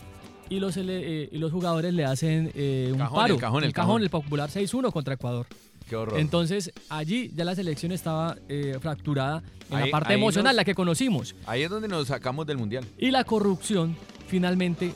y 0.49 0.59
los, 0.61 0.77
eh, 0.79 1.29
y 1.31 1.39
los 1.39 1.53
jugadores 1.53 1.93
le 1.93 2.05
hacen 2.05 2.51
eh, 2.55 2.89
un 2.93 2.99
Cajón, 2.99 3.17
paro. 3.17 3.35
el 3.35 3.41
cajón, 3.41 3.63
el 3.65 3.69
un 3.69 3.73
cajón, 3.73 3.87
cajón. 3.89 4.03
el 4.03 4.11
popular 4.11 4.51
6-1 4.51 4.93
contra 4.93 5.15
Ecuador. 5.15 5.47
Qué 5.89 5.97
horror. 5.97 6.19
Entonces, 6.19 6.73
allí 6.89 7.31
ya 7.35 7.45
la 7.45 7.55
selección 7.55 7.93
estaba 7.93 8.37
eh, 8.49 8.79
fracturada 8.81 9.43
en 9.71 9.77
Ahí- 9.77 9.85
la 9.87 9.91
parte 9.91 10.15
emocional, 10.15 10.53
nos- 10.53 10.57
la 10.57 10.65
que 10.65 10.75
conocimos. 10.75 11.35
Ahí 11.47 11.63
es 11.63 11.69
donde 11.71 11.89
nos 11.89 12.09
sacamos 12.09 12.47
del 12.47 12.57
mundial. 12.57 12.85
Y 12.97 13.11
la 13.11 13.25
corrupción, 13.25 13.97
finalmente, 14.29 14.95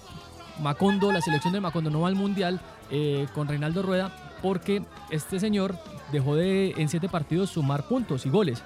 Macondo, 0.63 1.13
la 1.13 1.21
selección 1.21 1.53
de 1.53 1.61
Macondo 1.61 1.91
no 1.91 2.01
va 2.01 2.09
al 2.09 2.15
Mundial 2.15 2.61
eh, 2.91 3.27
con 3.35 3.49
Reinaldo 3.49 3.83
Rueda 3.83 4.17
porque 4.43 4.83
este 5.11 5.39
señor 5.39 5.77
dejó 6.11 6.37
de 6.37 6.71
en 6.79 6.89
siete 6.89 7.09
partidos 7.09 7.51
sumar 7.51 7.87
puntos 7.87 8.25
y 8.27 8.31
goles. 8.31 8.63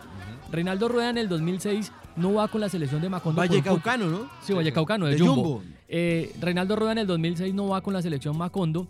Reinaldo 0.52 0.86
Rueda 0.88 1.10
en 1.10 1.18
el 1.18 1.28
2006 1.28 1.90
no 2.16 2.34
va 2.34 2.46
con 2.46 2.60
la 2.60 2.68
selección 2.68 3.00
de 3.00 3.08
Macondo. 3.08 3.40
Vallecaucano, 3.40 4.08
¿no? 4.10 4.30
Sí, 4.42 4.52
Vallecaucano, 4.52 5.06
de, 5.06 5.12
De 5.12 5.18
Jumbo. 5.18 5.34
Jumbo. 5.34 5.62
Eh, 5.88 6.32
Reinaldo 6.40 6.76
Rueda 6.76 6.92
en 6.92 6.98
el 6.98 7.06
2006 7.06 7.54
no 7.54 7.68
va 7.68 7.80
con 7.80 7.94
la 7.94 8.02
selección 8.02 8.36
Macondo 8.36 8.86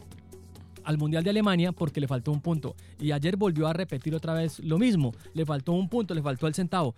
al 0.82 0.98
Mundial 0.98 1.22
de 1.22 1.30
Alemania 1.30 1.70
porque 1.70 2.00
le 2.00 2.08
faltó 2.08 2.32
un 2.32 2.40
punto. 2.40 2.74
Y 2.98 3.12
ayer 3.12 3.36
volvió 3.36 3.68
a 3.68 3.72
repetir 3.72 4.12
otra 4.14 4.34
vez 4.34 4.58
lo 4.58 4.76
mismo. 4.76 5.14
Le 5.34 5.46
faltó 5.46 5.72
un 5.72 5.88
punto, 5.88 6.14
le 6.14 6.22
faltó 6.22 6.48
el 6.48 6.54
centavo. 6.54 6.96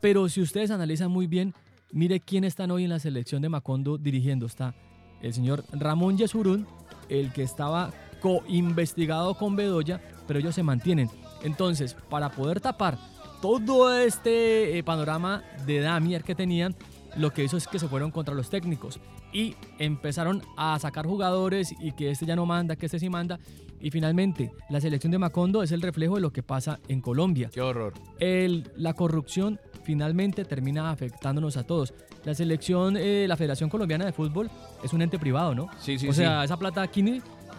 Pero 0.00 0.28
si 0.30 0.40
ustedes 0.40 0.70
analizan 0.70 1.10
muy 1.10 1.26
bien, 1.26 1.52
mire 1.92 2.18
quién 2.20 2.44
están 2.44 2.70
hoy 2.70 2.84
en 2.84 2.90
la 2.90 2.98
selección 2.98 3.42
de 3.42 3.50
Macondo 3.50 3.98
dirigiendo. 3.98 4.46
Está 4.46 4.74
el 5.20 5.34
señor 5.34 5.62
Ramón 5.72 6.16
Yesurún, 6.16 6.66
el 7.10 7.34
que 7.34 7.42
estaba 7.42 7.92
co-investigado 8.20 9.34
con 9.34 9.56
Bedoya, 9.56 10.00
pero 10.26 10.38
ellos 10.38 10.54
se 10.54 10.62
mantienen. 10.62 11.10
Entonces, 11.42 11.94
para 12.08 12.30
poder 12.30 12.60
tapar 12.60 12.98
todo 13.40 13.96
este 13.96 14.78
eh, 14.78 14.82
panorama 14.82 15.42
de 15.66 15.80
Damier 15.80 16.22
que 16.24 16.34
tenían, 16.34 16.74
lo 17.16 17.32
que 17.32 17.44
hizo 17.44 17.56
es 17.56 17.66
que 17.66 17.78
se 17.78 17.88
fueron 17.88 18.10
contra 18.10 18.34
los 18.34 18.50
técnicos 18.50 19.00
y 19.32 19.54
empezaron 19.78 20.42
a 20.56 20.78
sacar 20.78 21.06
jugadores 21.06 21.74
y 21.80 21.92
que 21.92 22.10
este 22.10 22.26
ya 22.26 22.36
no 22.36 22.46
manda, 22.46 22.76
que 22.76 22.86
este 22.86 22.98
sí 22.98 23.08
manda. 23.08 23.38
Y 23.78 23.90
finalmente, 23.90 24.52
la 24.70 24.80
selección 24.80 25.10
de 25.12 25.18
Macondo 25.18 25.62
es 25.62 25.70
el 25.70 25.82
reflejo 25.82 26.14
de 26.14 26.22
lo 26.22 26.32
que 26.32 26.42
pasa 26.42 26.80
en 26.88 27.00
Colombia. 27.02 27.50
Qué 27.52 27.60
horror. 27.60 27.92
El- 28.18 28.70
la 28.76 28.94
corrupción 28.94 29.60
finalmente 29.84 30.44
termina 30.44 30.90
afectándonos 30.90 31.56
a 31.58 31.64
todos. 31.64 31.92
La 32.24 32.34
selección, 32.34 32.96
eh, 32.96 33.26
la 33.28 33.36
Federación 33.36 33.68
Colombiana 33.70 34.06
de 34.06 34.12
Fútbol 34.12 34.50
es 34.82 34.92
un 34.94 35.02
ente 35.02 35.18
privado, 35.18 35.54
¿no? 35.54 35.68
Sí, 35.78 35.98
sí, 35.98 36.08
o 36.08 36.12
sea, 36.12 36.40
sí. 36.40 36.44
esa 36.46 36.56
plata 36.58 36.82
aquí 36.82 37.02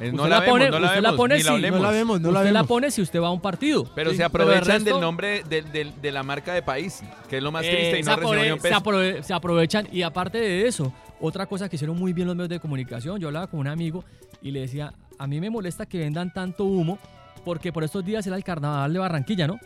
usted 0.06 0.12
no 0.14 0.28
la, 0.28 0.40
vemos, 0.40 0.54
pone, 0.54 0.70
no 0.70 0.80
la 0.80 0.88
usted 0.88 0.96
vemos, 0.96 1.12
la 1.12 1.18
pone 1.18 1.44
la. 1.44 1.52
No 1.72 1.80
la 1.80 1.92
vemos, 1.92 2.22
no 2.22 2.32
la 2.32 2.40
usted 2.40 2.52
la 2.52 2.60
vemos. 2.60 2.68
pone 2.68 2.92
si 2.92 3.02
usted 3.02 3.20
va 3.22 3.28
a 3.28 3.32
un 3.32 3.42
partido. 3.42 3.86
Pero 3.96 4.12
Sí, 4.12 4.18
se 4.18 4.22
el 4.24 4.28
aprovechan 4.28 4.84
del 4.84 4.94
resto- 4.94 5.02
nombre 5.02 5.44
de, 5.50 5.62
de- 5.64 5.94
de 6.02 6.12
la 6.12 6.24
marca 6.24 6.54
de 6.54 6.62
país, 6.62 7.02
que 7.30 7.38
es 7.38 7.44
lo 7.44 7.52
más 7.52 7.64
Eh, 7.66 7.70
triste 7.72 8.00
y 8.00 8.04
se, 8.04 8.10
no 8.10 8.16
reciben 8.16 8.54
un 8.54 8.60
se 8.60 8.70
peso. 8.70 8.80
aprove- 8.82 9.22
se 9.24 9.34
aprovechan 9.34 9.88
y 9.92 10.02
aparte 10.04 10.38
de 10.40 10.68
eso, 10.68 10.94
otra 11.20 11.46
cosa 11.48 11.68
que 11.70 11.76
hicieron 11.78 11.98
muy 11.98 12.14
bien 12.14 12.28
los 12.28 12.36
medios 12.36 12.50
de 12.50 12.60
comunicación, 12.60 13.20
yo 13.20 13.28
hablaba 13.28 13.48
con 13.48 13.60
un 13.60 13.68
amigo 13.68 14.04
y 14.42 14.52
le 14.52 14.62
decía, 14.62 14.94
a 15.18 15.26
mí 15.28 15.40
me 15.42 15.50
molesta 15.50 15.86
que 15.86 15.98
vendan 15.98 16.32
tanto 16.34 16.64
humo 16.66 17.00
porque 17.44 17.72
por 17.74 17.84
estos 17.84 18.06
días 18.06 18.26
era 18.28 18.36
el 18.36 18.44
carnaval 18.44 18.92
de 18.94 19.00
Barranquilla, 19.00 19.48
¿no? 19.48 19.58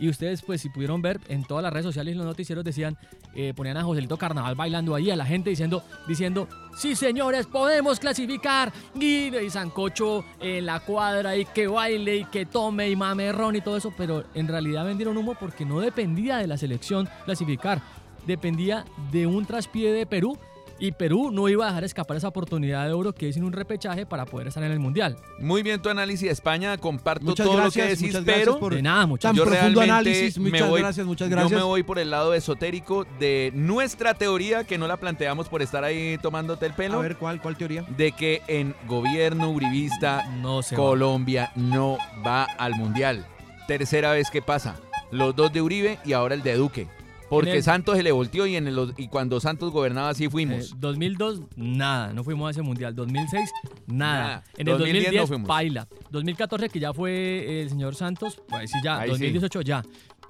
Y 0.00 0.08
ustedes, 0.08 0.42
pues, 0.42 0.60
si 0.60 0.68
pudieron 0.68 1.02
ver 1.02 1.20
en 1.28 1.44
todas 1.44 1.62
las 1.62 1.72
redes 1.72 1.84
sociales 1.84 2.16
los 2.16 2.26
noticieros 2.26 2.64
decían, 2.64 2.96
eh, 3.34 3.52
ponían 3.54 3.76
a 3.76 3.82
Joselito 3.82 4.16
Carnaval 4.16 4.54
bailando 4.54 4.94
ahí, 4.94 5.10
a 5.10 5.16
la 5.16 5.24
gente 5.24 5.50
diciendo, 5.50 5.82
diciendo, 6.06 6.48
sí 6.76 6.94
señores, 6.94 7.46
podemos 7.46 7.98
clasificar. 7.98 8.72
Y, 8.94 9.34
y 9.36 9.50
Sancocho 9.50 10.24
en 10.40 10.66
la 10.66 10.80
cuadra 10.80 11.36
y 11.36 11.44
que 11.44 11.66
baile 11.66 12.16
y 12.16 12.24
que 12.26 12.46
tome 12.46 12.88
y 12.90 12.96
mamerrón 12.96 13.56
y 13.56 13.60
todo 13.60 13.76
eso. 13.76 13.92
Pero 13.96 14.24
en 14.34 14.48
realidad 14.48 14.84
vendieron 14.84 15.16
humo 15.16 15.34
porque 15.34 15.64
no 15.64 15.80
dependía 15.80 16.38
de 16.38 16.46
la 16.46 16.56
selección 16.56 17.08
clasificar. 17.24 17.82
Dependía 18.26 18.84
de 19.10 19.26
un 19.26 19.46
traspié 19.46 19.92
de 19.92 20.06
Perú. 20.06 20.38
Y 20.80 20.92
Perú 20.92 21.30
no 21.32 21.48
iba 21.48 21.64
a 21.64 21.68
dejar 21.68 21.82
escapar 21.84 22.16
esa 22.16 22.28
oportunidad 22.28 22.86
de 22.86 22.92
oro 22.92 23.12
que 23.12 23.28
es 23.28 23.36
en 23.36 23.42
un 23.42 23.52
repechaje 23.52 24.06
para 24.06 24.24
poder 24.26 24.46
estar 24.46 24.62
en 24.62 24.70
el 24.70 24.78
Mundial. 24.78 25.16
Muy 25.40 25.64
bien 25.64 25.82
tu 25.82 25.88
análisis 25.88 26.26
de 26.28 26.32
España, 26.32 26.76
comparto 26.78 27.24
Muchas 27.24 27.46
todo 27.46 27.56
gracias, 27.56 27.88
lo 27.90 27.96
que 27.96 28.06
decís, 28.06 28.22
pero 28.24 28.60
por 28.60 28.74
De 28.74 28.82
nada, 28.82 29.04
muchachos. 29.06 29.36
yo 29.36 29.44
profundo 29.44 29.80
realmente 29.80 29.90
análisis. 30.12 30.38
me 30.38 30.50
Muchas 30.50 30.68
voy- 30.68 30.80
gracias, 30.80 31.06
muchas 31.06 31.28
yo 31.28 31.34
gracias. 31.36 31.58
me 31.60 31.64
voy 31.66 31.82
por 31.82 31.98
el 31.98 32.10
lado 32.10 32.32
esotérico 32.32 33.04
de 33.18 33.50
nuestra 33.56 34.14
teoría, 34.14 34.62
que 34.64 34.78
no 34.78 34.86
la 34.86 34.98
planteamos 34.98 35.48
por 35.48 35.62
estar 35.62 35.82
ahí 35.82 36.16
tomándote 36.22 36.66
el 36.66 36.72
A 36.72 36.76
pelo, 36.76 37.00
ver, 37.00 37.16
¿cuál, 37.16 37.40
cuál 37.42 37.56
teoría? 37.56 37.82
de 37.96 38.12
que 38.12 38.42
en 38.46 38.74
gobierno 38.86 39.50
uribista 39.50 40.28
No 40.40 40.62
se 40.62 40.76
va. 40.76 40.82
Colombia 40.82 41.50
no 41.56 41.98
va 42.24 42.44
al 42.44 42.76
mundial. 42.76 43.26
Tercera 43.66 44.12
vez 44.12 44.30
que 44.30 44.42
pasa. 44.42 44.76
Los 45.10 45.34
dos 45.34 45.52
de 45.52 45.60
Uribe 45.62 45.98
y 46.04 46.12
ahora 46.12 46.34
el 46.34 46.42
de 46.42 46.54
Duque. 46.54 46.86
Porque 47.28 47.56
el- 47.56 47.62
Santos 47.62 47.96
se 47.96 48.02
le 48.02 48.10
volteó 48.12 48.46
y, 48.46 48.56
en 48.56 48.66
el- 48.68 48.94
y 48.96 49.08
cuando 49.08 49.38
Santos 49.40 49.70
gobernaba 49.72 50.08
así 50.10 50.24
Eh, 50.24 50.30
fuimos. 50.30 50.74
2002, 50.80 51.40
nada, 51.56 52.12
no 52.12 52.24
fuimos 52.24 52.48
a 52.48 52.50
ese 52.52 52.62
mundial. 52.62 52.94
2006, 52.94 53.50
nada. 53.86 54.22
Nada. 54.22 54.44
En 54.56 54.68
el 54.68 54.78
2010 54.78 55.12
no 55.12 55.18
2010, 55.20 55.28
fuimos. 55.28 55.48
baila. 55.48 55.88
2014, 56.10 56.68
que 56.68 56.80
ya 56.80 56.92
fue 56.92 57.12
eh, 57.12 57.62
el 57.62 57.70
señor 57.70 57.94
Santos, 57.94 58.40
pues 58.48 58.70
sí, 58.70 58.78
ya. 58.82 59.00
Ahí 59.00 59.08
sí. 59.08 59.10
2018, 59.12 59.60
ya. 59.62 59.82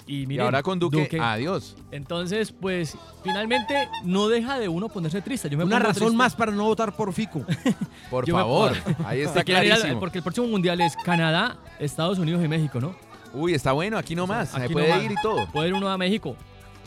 Y, 0.07 0.23
y 0.23 0.27
miren, 0.27 0.47
ahora 0.47 0.63
con 0.63 0.79
Duque, 0.79 1.07
adiós. 1.21 1.77
Entonces, 1.91 2.51
pues, 2.51 2.97
finalmente 3.23 3.89
no 4.05 4.29
deja 4.29 4.59
de 4.59 4.67
uno 4.69 4.89
ponerse 4.89 5.21
triste. 5.21 5.51
Yo 5.51 5.59
me 5.59 5.65
Una 5.65 5.79
razón 5.79 5.95
triste. 5.95 6.17
más 6.17 6.35
para 6.35 6.51
no 6.51 6.65
votar 6.65 6.97
por 6.97 7.13
Fico. 7.13 7.45
Por 8.11 8.25
Yo 8.27 8.35
me- 8.35 8.41
favor. 8.41 8.73
Ahí 9.05 9.21
está 9.23 9.43
Se 9.45 9.51
ir 9.51 9.57
al- 9.57 9.67
clarísimo. 9.67 10.01
porque 10.01 10.19
el 10.19 10.25
próximo 10.25 10.47
mundial 10.47 10.81
es 10.81 10.97
Canadá, 11.05 11.59
Estados 11.79 12.19
Unidos 12.19 12.43
y 12.43 12.49
México, 12.49 12.81
¿no? 12.81 12.95
Uy, 13.35 13.53
está 13.53 13.73
bueno, 13.73 13.99
aquí 13.99 14.15
nomás. 14.15 14.49
Se 14.51 14.63
Aquí 14.63 14.73
puede 14.73 14.89
nomás. 14.89 15.05
ir 15.05 15.13
y 15.13 15.15
todo. 15.23 15.47
Puede 15.53 15.69
ir 15.69 15.75
uno 15.75 15.91
a 15.91 15.99
México. 15.99 16.35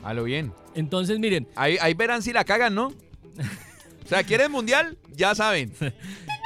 A 0.04 0.14
lo 0.14 0.24
bien. 0.24 0.54
Entonces, 0.76 1.20
miren, 1.20 1.48
Ahí, 1.56 1.78
ahí 1.82 1.94
verán 1.94 2.22
si 2.22 2.34
la 2.34 2.44
cagan, 2.44 2.76
¿no? 2.76 2.88
O 2.88 4.08
sea, 4.08 4.24
¿quieren 4.24 4.52
mundial? 4.52 4.98
Ya 5.16 5.36
saben. 5.36 5.74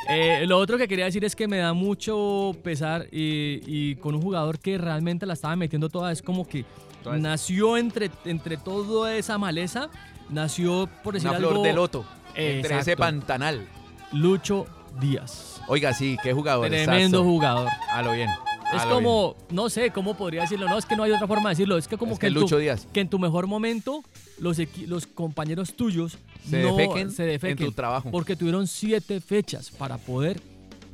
Eh, 0.08 0.46
lo 0.46 0.60
otro 0.60 0.78
que 0.78 0.88
quería 0.88 1.06
decir 1.06 1.26
es 1.26 1.36
que 1.36 1.48
me 1.48 1.58
da 1.58 1.74
mucho 1.74 2.56
pesar 2.64 3.08
y, 3.12 3.60
y 3.66 3.96
con 3.96 4.14
un 4.14 4.22
jugador 4.22 4.60
que 4.60 4.78
realmente 4.78 5.26
la 5.26 5.34
estaba 5.34 5.56
metiendo 5.56 5.90
toda, 5.90 6.12
es 6.12 6.22
como 6.22 6.48
que 6.48 6.64
Toda 7.06 7.18
nació 7.18 7.78
entre, 7.78 8.10
entre 8.26 8.58
toda 8.58 9.16
esa 9.16 9.38
maleza, 9.38 9.90
nació, 10.30 10.90
por 11.04 11.14
decir 11.14 11.30
Una 11.30 11.38
algo, 11.38 11.50
flor 11.52 11.64
de 11.64 11.74
loto. 11.74 12.06
Entre 12.34 12.80
ese 12.80 12.98
pantanal. 12.98 13.68
Lucho 14.12 14.66
Díaz. 15.00 15.62
Oiga, 15.68 15.94
sí, 15.94 16.18
qué 16.24 16.34
jugador. 16.34 16.68
Tremendo 16.68 17.24
jugador. 17.24 17.70
A 17.92 18.02
lo 18.02 18.14
bien. 18.14 18.30
Es 18.74 18.84
como, 18.86 19.36
no 19.52 19.70
sé 19.70 19.92
cómo 19.92 20.16
podría 20.16 20.42
decirlo, 20.42 20.68
no, 20.68 20.78
es 20.78 20.86
que 20.86 20.96
no 20.96 21.04
hay 21.04 21.12
otra 21.12 21.28
forma 21.28 21.50
de 21.50 21.56
decirlo, 21.56 21.78
es 21.78 21.88
que 21.88 21.98
como 21.98 22.14
Es 22.14 22.20
que, 22.20 22.24
que 22.26 22.28
en 22.30 22.34
tu- 22.34 22.40
Lucho 22.42 22.58
Díaz 22.58 22.88
que 22.92 23.00
en 23.02 23.10
tu 23.10 23.20
mejor 23.20 23.48
momento 23.48 24.04
los, 24.40 24.58
los 24.88 25.06
compañeros 25.08 25.74
tuyos 25.76 26.18
se 26.50 26.62
no 26.64 26.76
defequen, 26.76 27.12
se 27.12 27.24
defequen 27.24 27.60
en 27.60 27.66
tu 27.66 27.72
trabajo. 27.74 28.10
porque 28.12 28.36
tuvieron 28.36 28.68
siete 28.68 29.22
fechas 29.22 29.70
para 29.70 29.98
poder 29.98 30.42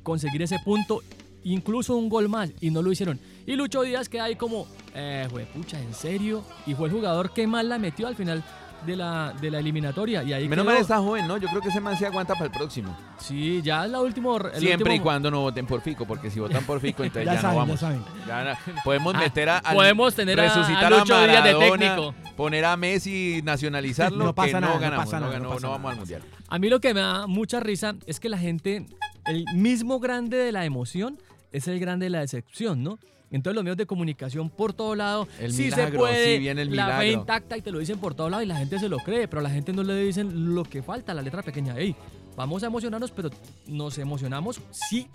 conseguir 0.03 0.41
ese 0.41 0.57
punto, 0.59 1.01
incluso 1.43 1.95
un 1.95 2.09
gol 2.09 2.27
más, 2.29 2.51
y 2.59 2.69
no 2.71 2.81
lo 2.81 2.91
hicieron. 2.91 3.19
Y 3.47 3.53
Lucho 3.55 3.81
Díaz 3.83 4.09
queda 4.09 4.25
ahí 4.25 4.35
como, 4.35 4.67
eh, 4.93 5.27
pucha, 5.53 5.79
¿en 5.81 5.93
serio? 5.93 6.43
Y 6.67 6.73
fue 6.75 6.87
el 6.87 6.93
jugador 6.93 7.33
que 7.33 7.47
más 7.47 7.65
la 7.65 7.79
metió 7.79 8.07
al 8.07 8.15
final 8.15 8.43
de 8.85 8.95
la, 8.95 9.33
de 9.39 9.51
la 9.51 9.59
eliminatoria. 9.59 10.23
Y 10.23 10.33
ahí 10.33 10.47
Menos 10.47 10.63
quedó. 10.65 10.73
mal 10.73 10.81
está 10.81 10.97
joven, 10.99 11.27
¿no? 11.27 11.37
Yo 11.37 11.47
creo 11.49 11.61
que 11.61 11.69
ese 11.69 11.79
man 11.79 11.97
se 11.97 12.05
aguanta 12.05 12.33
para 12.33 12.45
el 12.45 12.51
próximo. 12.51 12.95
Sí, 13.19 13.61
ya 13.61 13.85
es 13.85 13.91
la 13.91 14.01
última. 14.01 14.37
Siempre 14.55 14.95
y 14.95 14.99
cuando 14.99 15.29
no 15.31 15.41
voten 15.41 15.65
por 15.65 15.81
Fico, 15.81 16.05
porque 16.05 16.29
si 16.29 16.39
votan 16.39 16.63
por 16.63 16.79
Fico, 16.79 17.03
entonces 17.03 17.25
Ya 17.25 17.35
ya, 17.35 17.41
saben, 17.41 17.57
no 17.57 17.61
ya 17.61 17.65
vamos. 17.65 17.79
saben. 17.79 18.03
Ya 18.27 18.43
na- 18.43 18.59
podemos 18.83 19.15
Ah, 19.15 19.19
meter 19.19 19.49
a, 19.49 19.57
al- 19.59 19.75
podemos 19.75 20.15
tener 20.15 20.37
resucitar 20.37 20.85
a 20.85 20.89
Lucho 20.99 21.17
Díaz 21.25 21.43
de 21.43 21.53
Maradona, 21.53 21.95
técnico. 21.95 22.15
poner 22.35 22.65
a 22.65 22.77
Messi, 22.77 23.41
nacionalizarlo, 23.43 24.25
No 24.25 24.35
pasa 24.35 24.47
que 24.47 24.53
no 24.55 24.59
nada, 24.61 24.73
no 24.75 24.79
ganamos, 24.79 25.05
pasa 25.05 25.19
no, 25.19 25.25
nada, 25.27 25.39
no 25.39 25.49
pasa 25.49 25.55
no 25.61 25.67
nada. 25.67 25.77
vamos 25.77 25.91
al 25.91 25.97
mundial. 25.97 26.21
A 26.49 26.59
mí 26.59 26.69
lo 26.69 26.79
que 26.79 26.93
me 26.93 27.01
da 27.01 27.27
mucha 27.27 27.59
risa 27.59 27.95
es 28.05 28.19
que 28.19 28.29
la 28.29 28.37
gente, 28.37 28.85
el 29.25 29.45
mismo 29.53 29.99
grande 29.99 30.37
de 30.37 30.51
la 30.51 30.65
emoción 30.65 31.17
es 31.51 31.67
el 31.67 31.79
grande 31.79 32.05
de 32.05 32.09
la 32.11 32.19
decepción, 32.21 32.83
¿no? 32.83 32.97
Entonces 33.31 33.55
los 33.55 33.63
medios 33.63 33.77
de 33.77 33.85
comunicación 33.85 34.49
por 34.49 34.73
todo 34.73 34.93
lado, 34.95 35.27
El 35.39 35.53
sí 35.53 35.71
se 35.71 35.87
puede, 35.87 36.35
sí 36.35 36.39
viene 36.39 36.61
el 36.63 36.75
la 36.75 36.85
fe 36.97 37.05
milagro. 37.05 37.21
intacta 37.21 37.57
y 37.57 37.61
te 37.61 37.71
lo 37.71 37.79
dicen 37.79 37.97
por 37.97 38.13
todo 38.13 38.29
lado 38.29 38.43
y 38.43 38.45
la 38.45 38.57
gente 38.57 38.77
se 38.77 38.89
lo 38.89 38.97
cree, 38.99 39.27
pero 39.27 39.39
a 39.39 39.43
la 39.43 39.49
gente 39.49 39.71
no 39.73 39.83
le 39.83 39.95
dicen 40.03 40.53
lo 40.53 40.63
que 40.63 40.83
falta, 40.83 41.13
la 41.13 41.21
letra 41.21 41.41
pequeña. 41.41 41.77
Ey, 41.77 41.95
vamos 42.35 42.61
a 42.63 42.67
emocionarnos, 42.67 43.11
pero 43.11 43.29
nos 43.67 43.97
emocionamos 43.97 44.59
si 44.71 45.07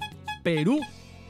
Perú 0.42 0.80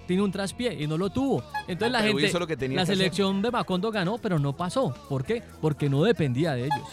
tiene 0.07 0.23
un 0.23 0.31
traspié 0.31 0.75
y 0.81 0.87
no 0.87 0.97
lo 0.97 1.11
tuvo. 1.11 1.43
Entonces 1.67 1.91
la 1.91 2.03
gente, 2.03 2.27
hizo 2.27 2.39
lo 2.39 2.47
que 2.47 2.57
tenía 2.57 2.77
la 2.77 2.83
que 2.83 2.93
hacer. 2.93 2.97
selección 2.97 3.43
de 3.43 3.51
Macondo 3.51 3.91
ganó, 3.91 4.19
pero 4.19 4.39
no 4.39 4.57
pasó. 4.57 4.95
¿Por 5.09 5.25
qué? 5.25 5.43
Porque 5.61 5.89
no 5.91 6.05
dependía 6.05 6.53
de 6.55 6.67
ellos. 6.67 6.89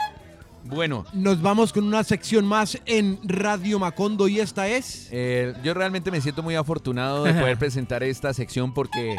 Bueno, 0.66 1.06
Nos 1.14 1.42
vamos 1.42 1.74
con 1.74 1.84
una 1.84 2.04
sección 2.06 2.46
más 2.46 2.80
en 2.86 3.20
Radio 3.24 3.80
Macondo 3.80 4.30
y 4.30 4.40
esta 4.40 4.68
es... 4.70 5.10
eh, 5.12 5.54
yo 5.62 5.74
realmente 5.74 6.10
me 6.10 6.22
siento 6.22 6.42
muy 6.42 6.56
afortunado 6.56 7.26
de 7.26 7.34
poder 7.34 7.58
presentar 7.60 8.02
esta 8.02 8.34
sección 8.34 8.74
porque 8.74 9.18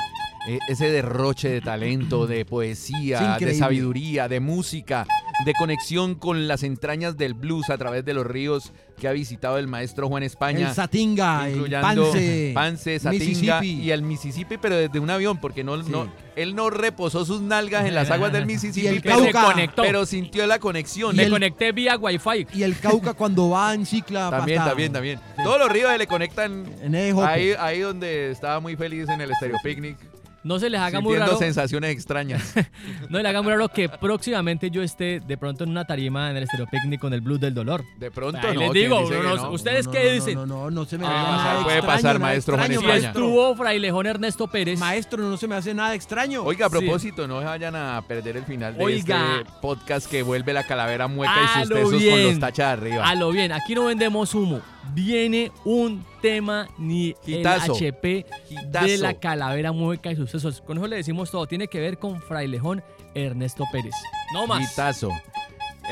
ese 0.68 0.90
derroche 0.90 1.48
de 1.48 1.60
talento, 1.60 2.26
de 2.26 2.40
Es 2.40 2.46
poesía, 2.46 3.36
de 3.40 3.54
sabiduría, 3.54 4.28
de 4.28 4.40
música, 4.40 5.06
de 5.44 5.52
conexión 5.54 6.14
con 6.14 6.46
las 6.48 6.62
entrañas 6.62 7.16
del 7.16 7.34
blues 7.34 7.70
a 7.70 7.78
través 7.78 8.04
de 8.04 8.14
los 8.14 8.26
ríos 8.26 8.72
que 9.00 9.08
ha 9.08 9.12
visitado 9.12 9.58
el 9.58 9.66
maestro 9.66 10.08
Juan 10.08 10.22
España. 10.22 10.68
El 10.68 10.74
Satinga, 10.74 11.48
el 11.48 11.54
incluyendo 11.56 12.02
Pance, 12.10 12.50
Pance, 12.54 12.98
Satinga 13.00 13.64
y 13.64 13.90
el 13.90 14.02
Mississippi, 14.02 14.56
pero 14.58 14.76
desde 14.76 15.00
un 15.00 15.10
avión, 15.10 15.38
porque 15.38 15.64
no, 15.64 15.82
Sí. 15.82 15.90
no, 15.90 16.12
él 16.36 16.54
no 16.54 16.70
reposó 16.70 17.24
sus 17.24 17.40
nalgas 17.40 17.86
en 17.86 17.94
las 17.94 18.10
aguas 18.10 18.32
del 18.32 18.46
Mississippi, 18.46 18.86
Y 18.86 18.88
el 18.88 19.02
pero, 19.02 19.16
Cauca. 19.32 19.44
conectó. 19.52 19.82
pero 19.82 20.06
sintió 20.06 20.46
la 20.46 20.58
conexión. 20.60 21.16
Me 21.16 21.24
el- 21.24 21.30
conecté 21.30 21.72
vía 21.72 21.96
Wi-Fi. 21.96 22.46
Y 22.54 22.62
el 22.62 22.78
Cauca 22.78 23.14
cuando 23.14 23.48
va 23.50 23.74
en 23.74 23.84
cicla 23.86 24.30
También, 24.30 24.58
hasta- 24.58 24.70
también, 24.70 24.92
también. 24.92 25.20
Todos 25.42 25.58
los 25.58 25.68
ríos 25.70 25.90
se 25.90 25.98
le 25.98 26.06
conectan 26.06 26.66
En 26.82 26.94
el 26.94 27.18
ahí, 27.18 27.52
ahí 27.58 27.80
donde 27.80 28.30
estaba 28.30 28.60
muy 28.60 28.76
feliz 28.76 29.08
en 29.08 29.20
el 29.20 29.34
Stereo 29.34 29.56
Picnic, 29.64 29.96
No 30.44 30.58
se 30.58 30.68
les 30.70 30.78
haga 30.80 31.00
muy 31.00 31.16
raro. 31.16 31.36
sensaciones 31.38 31.90
extrañas. 31.90 32.54
No 33.08 33.16
se 33.18 33.22
les 33.22 33.26
haga 33.30 33.42
muy 33.42 33.50
raro 33.52 33.68
que 33.68 33.88
próximamente 33.88 34.70
yo 34.70 34.82
esté 34.82 35.20
de 35.20 35.36
pronto 35.38 35.64
en 35.64 35.70
una 35.70 35.84
tarima 35.86 36.30
en 36.30 36.36
el 36.36 36.42
Estéreo 36.44 36.66
Picnic 36.70 37.00
con 37.00 37.12
el 37.14 37.20
blues 37.22 37.40
del 37.40 37.54
dolor. 37.54 37.82
De 37.98 38.10
pronto, 38.10 38.38
Ahí 38.46 38.54
no. 38.54 38.60
les 38.60 38.70
¿quién 38.72 38.82
digo, 38.90 39.10
no? 39.10 39.50
¿Ustedes 39.50 39.86
No, 39.86 39.92
qué 39.92 40.04
no, 40.04 40.12
dicen? 40.12 40.34
No, 40.34 40.46
no, 40.46 40.56
no, 40.64 40.70
no 40.70 40.84
se 40.84 40.98
me 40.98 41.06
hace 41.06 41.14
pasar, 41.14 41.34
nada 41.34 41.62
puede 41.64 41.76
extraño, 41.78 41.86
pasar, 41.96 42.14
nada 42.14 42.18
maestro 42.30 42.56
Juan 42.56 42.70
extraño, 42.72 42.80
Si 42.90 42.96
España. 42.96 43.08
estuvo 43.08 43.56
Frailejón 43.56 44.06
Ernesto 44.06 44.46
Pérez. 44.48 44.78
Maestro, 44.78 45.22
no 45.22 45.36
se 45.36 45.48
me 45.48 45.54
hace 45.56 45.74
nada 45.74 45.94
extraño. 45.94 46.42
Oiga, 46.44 46.66
a 46.66 46.68
Sí. 46.68 46.76
propósito, 46.78 47.26
no 47.26 47.36
vayan 47.42 47.74
a 47.76 48.02
perder 48.06 48.36
el 48.36 48.44
final 48.44 48.76
de 48.76 48.84
Oiga. 48.84 49.38
este 49.38 49.50
podcast 49.62 50.10
que 50.10 50.22
vuelve 50.22 50.52
la 50.52 50.64
calavera 50.64 51.06
mueca 51.08 51.32
A 51.34 51.62
y 51.62 51.66
sus 51.66 51.74
tesos 51.74 52.02
con 52.04 52.22
los 52.22 52.38
tachas 52.38 52.78
arriba. 52.78 53.08
A 53.08 53.14
lo 53.14 53.30
bien, 53.30 53.50
aquí 53.52 53.74
no 53.74 53.86
vendemos 53.86 54.34
humo. 54.34 54.60
Viene 54.92 55.50
un 55.64 56.04
tema 56.20 56.68
ni 56.78 57.14
Hitazo. 57.26 57.76
el 57.76 57.88
HP 57.94 58.26
de 58.70 58.98
la 58.98 59.14
calavera 59.14 59.72
mueca 59.72 60.10
y 60.10 60.16
sucesos. 60.16 60.60
Con 60.60 60.78
eso 60.78 60.86
le 60.86 60.96
decimos 60.96 61.30
todo. 61.30 61.46
Tiene 61.46 61.68
que 61.68 61.80
ver 61.80 61.98
con 61.98 62.20
Frailejón 62.20 62.82
Ernesto 63.14 63.64
Pérez. 63.72 63.94
No 64.32 64.46
más. 64.46 64.72
Hitazo. 64.72 65.10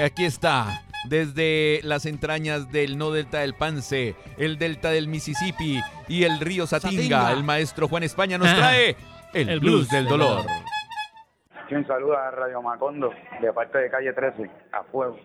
Aquí 0.02 0.24
está. 0.24 0.82
Desde 1.08 1.80
las 1.82 2.06
entrañas 2.06 2.70
del 2.70 2.96
no 2.96 3.10
delta 3.10 3.40
del 3.40 3.54
Pance, 3.54 4.14
el 4.36 4.56
delta 4.56 4.90
del 4.90 5.08
Mississippi 5.08 5.80
y 6.06 6.22
el 6.22 6.38
río 6.38 6.64
Satinga, 6.68 6.92
Satinga. 6.96 7.32
el 7.32 7.42
maestro 7.42 7.88
Juan 7.88 8.04
España 8.04 8.38
nos 8.38 8.54
trae 8.54 8.96
el, 9.34 9.48
El 9.48 9.60
blues 9.60 9.72
blues 9.72 9.88
del 9.88 10.06
dolor. 10.06 10.44
Quien 11.68 11.84
saluda 11.86 12.28
a 12.28 12.30
Radio 12.30 12.62
Macondo 12.62 13.10
de 13.40 13.52
parte 13.52 13.78
de 13.78 13.90
calle 13.90 14.12
13, 14.12 14.48
a 14.72 14.84
fuego. 14.84 15.18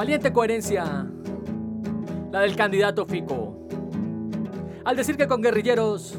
Valiente 0.00 0.32
coherencia, 0.32 1.06
la 2.32 2.40
del 2.40 2.56
candidato 2.56 3.04
Fico. 3.04 3.68
Al 4.82 4.96
decir 4.96 5.14
que 5.18 5.28
con 5.28 5.42
guerrilleros 5.42 6.18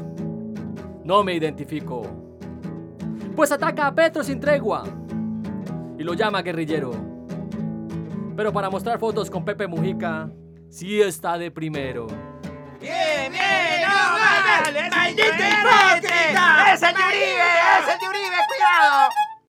no 1.02 1.24
me 1.24 1.34
identifico, 1.34 2.02
pues 3.34 3.50
ataca 3.50 3.88
a 3.88 3.92
Petro 3.92 4.22
sin 4.22 4.38
tregua 4.38 4.84
y 5.98 6.04
lo 6.04 6.14
llama 6.14 6.42
guerrillero. 6.42 6.92
Pero 8.36 8.52
para 8.52 8.70
mostrar 8.70 9.00
fotos 9.00 9.28
con 9.28 9.44
Pepe 9.44 9.66
Mujica, 9.66 10.30
sí 10.70 11.02
está 11.02 11.36
de 11.36 11.50
primero. 11.50 12.06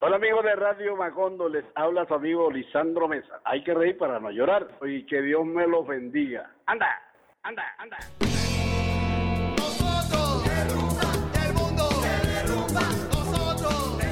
Hola 0.06 0.18
amigos 0.18 0.44
de 0.44 0.54
Radio 0.58 0.98
Macondo, 0.98 1.48
les 1.48 1.64
habla 1.76 2.06
su 2.06 2.14
amigo 2.14 2.52
Lisandro 2.52 3.08
Mesa. 3.08 3.40
Hay 3.46 3.64
que 3.64 3.74
reír 3.74 3.98
para 3.98 4.20
no 4.20 4.32
llorar 4.32 4.68
y 4.86 5.06
que 5.06 5.22
Dios 5.22 5.46
me 5.46 5.66
los 5.66 5.88
bendiga. 5.88 6.52
Anda, 6.66 6.88
anda, 7.44 7.64
anda. 7.78 7.98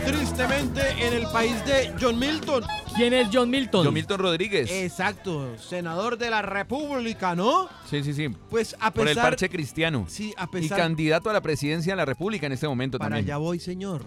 Tristemente 0.06 0.82
en 1.00 1.14
el 1.14 1.28
país 1.32 1.54
de 1.66 1.94
John 2.00 2.18
Milton. 2.18 2.64
¿Quién 2.96 3.14
es 3.14 3.28
John 3.32 3.50
Milton? 3.50 3.86
Yo, 3.86 3.92
Milton 3.92 4.20
Rodríguez. 4.20 4.70
Exacto, 4.72 5.58
senador 5.58 6.18
de 6.18 6.30
la 6.30 6.42
República, 6.42 7.36
¿no? 7.36 7.70
sí, 7.90 8.04
sí, 8.04 8.14
sí. 8.14 8.30
Pues 8.50 8.76
a 8.80 8.92
Por 8.92 9.08
el 9.08 9.16
pesar... 9.16 9.24
parche 9.32 9.50
cristiano. 9.50 10.06
Sí, 10.08 10.34
a 10.38 10.46
Y 10.46 10.48
pesar... 10.48 10.78
candidato 10.78 11.30
a 11.30 11.34
la 11.34 11.42
presidencia 11.42 11.94
de 11.94 11.98
la 11.98 12.06
República 12.06 12.48
en 12.48 12.54
este 12.54 12.68
momento 12.68 12.98
Para 12.98 13.10
también. 13.16 13.26
allá 13.26 13.38
voy, 13.38 13.60
señor. 13.60 14.02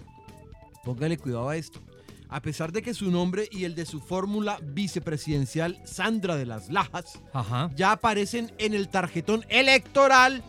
Póngale 0.85 1.17
cuidado 1.17 1.49
a 1.49 1.57
esto. 1.57 1.79
A 2.29 2.41
pesar 2.41 2.71
de 2.71 2.81
que 2.81 2.93
su 2.93 3.11
nombre 3.11 3.47
y 3.51 3.65
el 3.65 3.75
de 3.75 3.85
su 3.85 3.99
fórmula 3.99 4.59
vicepresidencial, 4.63 5.79
Sandra 5.85 6.35
de 6.35 6.45
las 6.45 6.69
Lajas, 6.69 7.19
Ajá. 7.33 7.69
ya 7.75 7.91
aparecen 7.91 8.51
en 8.57 8.73
el 8.73 8.87
tarjetón 8.87 9.45
electoral, 9.49 10.43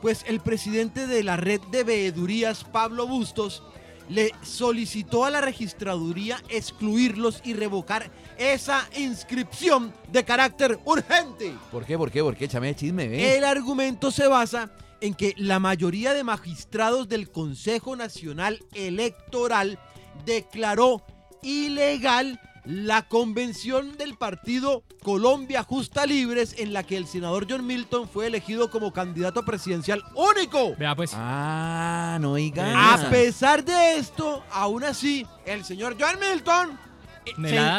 pues 0.00 0.24
el 0.26 0.40
presidente 0.40 1.06
de 1.06 1.22
la 1.22 1.36
red 1.36 1.60
de 1.70 1.84
veedurías, 1.84 2.64
Pablo 2.64 3.06
Bustos, 3.06 3.62
le 4.08 4.32
solicitó 4.42 5.24
a 5.24 5.30
la 5.30 5.40
registraduría 5.40 6.42
excluirlos 6.48 7.40
y 7.44 7.54
revocar 7.54 8.10
esa 8.36 8.86
inscripción 8.96 9.92
de 10.10 10.24
carácter 10.24 10.78
urgente. 10.84 11.54
¿Por 11.70 11.84
qué? 11.84 11.96
¿Por 11.96 12.10
qué? 12.10 12.22
¿Por 12.22 12.36
qué? 12.36 12.44
Échame 12.46 12.74
chisme, 12.74 13.08
ve. 13.08 13.36
El 13.38 13.44
argumento 13.44 14.10
se 14.10 14.26
basa 14.26 14.70
en 15.02 15.14
que 15.14 15.34
la 15.36 15.58
mayoría 15.58 16.14
de 16.14 16.24
magistrados 16.24 17.08
del 17.08 17.28
Consejo 17.28 17.96
Nacional 17.96 18.64
Electoral 18.72 19.78
declaró 20.24 21.04
ilegal 21.42 22.40
la 22.64 23.08
convención 23.08 23.96
del 23.96 24.16
partido 24.16 24.84
Colombia 25.02 25.64
Justa 25.64 26.06
Libres 26.06 26.54
en 26.56 26.72
la 26.72 26.84
que 26.84 26.96
el 26.96 27.08
senador 27.08 27.48
John 27.50 27.66
Milton 27.66 28.08
fue 28.08 28.28
elegido 28.28 28.70
como 28.70 28.92
candidato 28.92 29.44
presidencial 29.44 30.04
único. 30.14 30.76
Vea 30.76 30.94
pues. 30.94 31.10
Ah, 31.14 32.18
no 32.20 32.32
oiga. 32.32 32.94
A 32.94 33.10
pesar 33.10 33.64
de 33.64 33.96
esto, 33.96 34.44
aún 34.52 34.84
así, 34.84 35.26
el 35.44 35.64
señor 35.64 35.96
John 35.98 36.16
Milton 36.20 36.78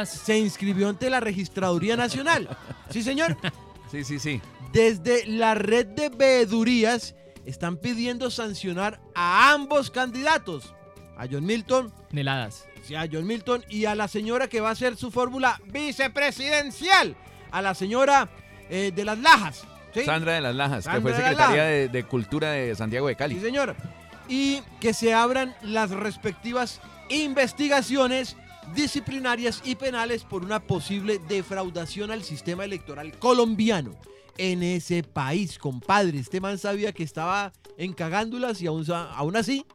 se 0.05 0.38
inscribió 0.38 0.89
ante 0.89 1.09
la 1.09 1.21
Registraduría 1.21 1.95
Nacional. 1.95 2.49
Sí, 2.89 3.01
señor. 3.01 3.38
Sí, 3.93 4.03
sí, 4.03 4.17
sí. 4.17 4.41
Desde 4.73 5.25
la 5.27 5.53
red 5.53 5.86
de 5.86 6.09
veedurías 6.09 7.15
están 7.45 7.77
pidiendo 7.77 8.31
sancionar 8.31 8.99
a 9.13 9.51
ambos 9.53 9.91
candidatos, 9.91 10.73
a 11.15 11.27
John 11.31 11.45
Milton, 11.45 11.93
Neladas. 12.12 12.65
sí, 12.83 12.95
a 12.95 13.07
John 13.12 13.27
Milton 13.27 13.63
y 13.69 13.86
a 13.86 13.93
la 13.93 14.07
señora 14.07 14.47
que 14.47 14.62
va 14.62 14.71
a 14.71 14.75
ser 14.75 14.97
su 14.97 15.12
fórmula 15.12 15.62
vicepresidencial, 15.71 17.15
a 17.51 17.62
la 17.62 17.75
señora 17.75 18.29
eh, 18.69 18.91
de 18.95 19.05
las 19.05 19.19
Lajas. 19.19 19.63
¿sí? 19.93 20.05
Sandra 20.05 20.33
de 20.33 20.41
las 20.41 20.55
Lajas, 20.55 20.88
que 20.88 21.01
fue 21.01 21.13
secretaria 21.15 21.63
de, 21.65 21.88
de 21.89 22.03
Cultura 22.05 22.51
de 22.51 22.73
Santiago 22.75 23.07
de 23.07 23.13
Sí, 23.13 23.17
Cali. 23.17 23.39
señor. 23.39 23.75
Y 24.27 24.62
que 24.79 24.93
se 24.93 25.13
abran 25.13 25.53
las 25.62 25.91
respectivas 25.91 26.81
investigaciones 27.09 28.38
disciplinarias 28.73 29.62
y 29.65 29.75
penales 29.75 30.23
por 30.23 30.43
una 30.43 30.62
posible 30.62 31.19
defraudación 31.27 32.09
al 32.09 32.23
sistema 32.23 32.63
electoral 32.65 33.12
colombiano 33.19 33.93
en 34.38 34.63
ese 34.63 35.04
país, 35.04 35.58
compadre. 35.58 36.19
Este 36.19 36.41
man 36.41 36.58
sabía 36.58 36.91
que 36.91 37.04
estaba 37.04 37.52
en 37.78 37.93
cagándulas 37.93 38.62
y 38.62 38.67
aún, 38.67 38.86
así 39.36 39.65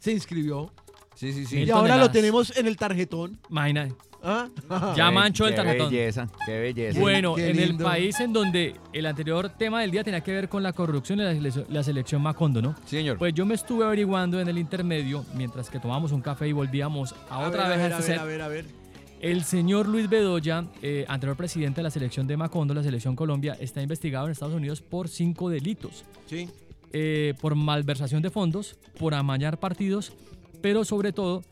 se 0.00 0.12
inscribió. 0.12 0.72
Sí, 1.14 1.32
sí, 1.32 1.40
Y 1.40 1.46
sí. 1.46 1.56
Mil 1.56 1.70
ahora 1.72 1.96
lo 1.96 2.10
tenemos 2.10 2.56
en 2.56 2.66
el 2.66 2.76
tarjetón. 2.76 3.38
Imagina. 3.50 3.88
¿Ah? 4.22 4.48
Ya 4.96 5.08
Qué- 5.08 5.14
manchó 5.14 5.44
el 5.46 5.50
qué 5.52 5.56
tarjetón. 5.56 5.90
belleza, 5.90 6.28
qué 6.44 6.58
belleza. 6.58 6.98
Bueno, 6.98 7.36
qué 7.36 7.50
en 7.50 7.60
el 7.60 7.76
país 7.76 8.18
en 8.18 8.32
donde 8.32 8.74
el 8.92 9.06
anterior 9.06 9.48
tema 9.50 9.82
del 9.82 9.92
día 9.92 10.02
tenía 10.02 10.20
que 10.20 10.32
ver 10.32 10.48
con 10.48 10.62
la 10.64 10.72
corrupción 10.72 11.20
y 11.20 11.22
la, 11.22 11.32
selección- 11.32 11.66
la 11.68 11.82
selección 11.84 12.22
Macondo, 12.22 12.60
¿no? 12.60 12.74
Sí, 12.86 12.96
señor. 12.96 13.18
Pues 13.18 13.34
yo 13.34 13.46
me 13.46 13.54
estuve 13.54 13.84
averiguando 13.84 14.40
en 14.40 14.48
el 14.48 14.58
intermedio, 14.58 15.24
mientras 15.34 15.70
que 15.70 15.78
tomábamos 15.78 16.10
un 16.12 16.22
café 16.22 16.48
y 16.48 16.52
volvíamos 16.52 17.14
a, 17.30 17.38
otra 17.46 17.68
ver, 17.68 17.78
vez 17.78 17.92
a 17.92 17.96
a 17.96 18.00
ver, 18.00 18.00
este 18.00 18.12
a 18.14 18.16
set. 18.16 18.16
ver, 18.16 18.20
a 18.20 18.24
ver, 18.24 18.42
a 18.42 18.48
ver. 18.48 18.85
El 19.20 19.44
señor 19.44 19.88
Luis 19.88 20.08
Bedoya, 20.08 20.66
eh, 20.82 21.04
anterior 21.08 21.36
presidente 21.36 21.78
de 21.78 21.84
la 21.84 21.90
selección 21.90 22.26
de 22.26 22.36
Macondo, 22.36 22.74
la 22.74 22.82
selección 22.82 23.16
Colombia, 23.16 23.56
está 23.58 23.82
investigado 23.82 24.26
en 24.26 24.32
Estados 24.32 24.54
Unidos 24.54 24.82
por 24.82 25.08
cinco 25.08 25.48
delitos. 25.48 26.04
Sí. 26.26 26.48
Eh, 26.92 27.34
por 27.40 27.54
malversación 27.54 28.22
de 28.22 28.30
fondos, 28.30 28.76
por 28.98 29.14
amañar 29.14 29.58
partidos, 29.58 30.12
pero 30.60 30.84
sobre 30.84 31.12
todo 31.12 31.42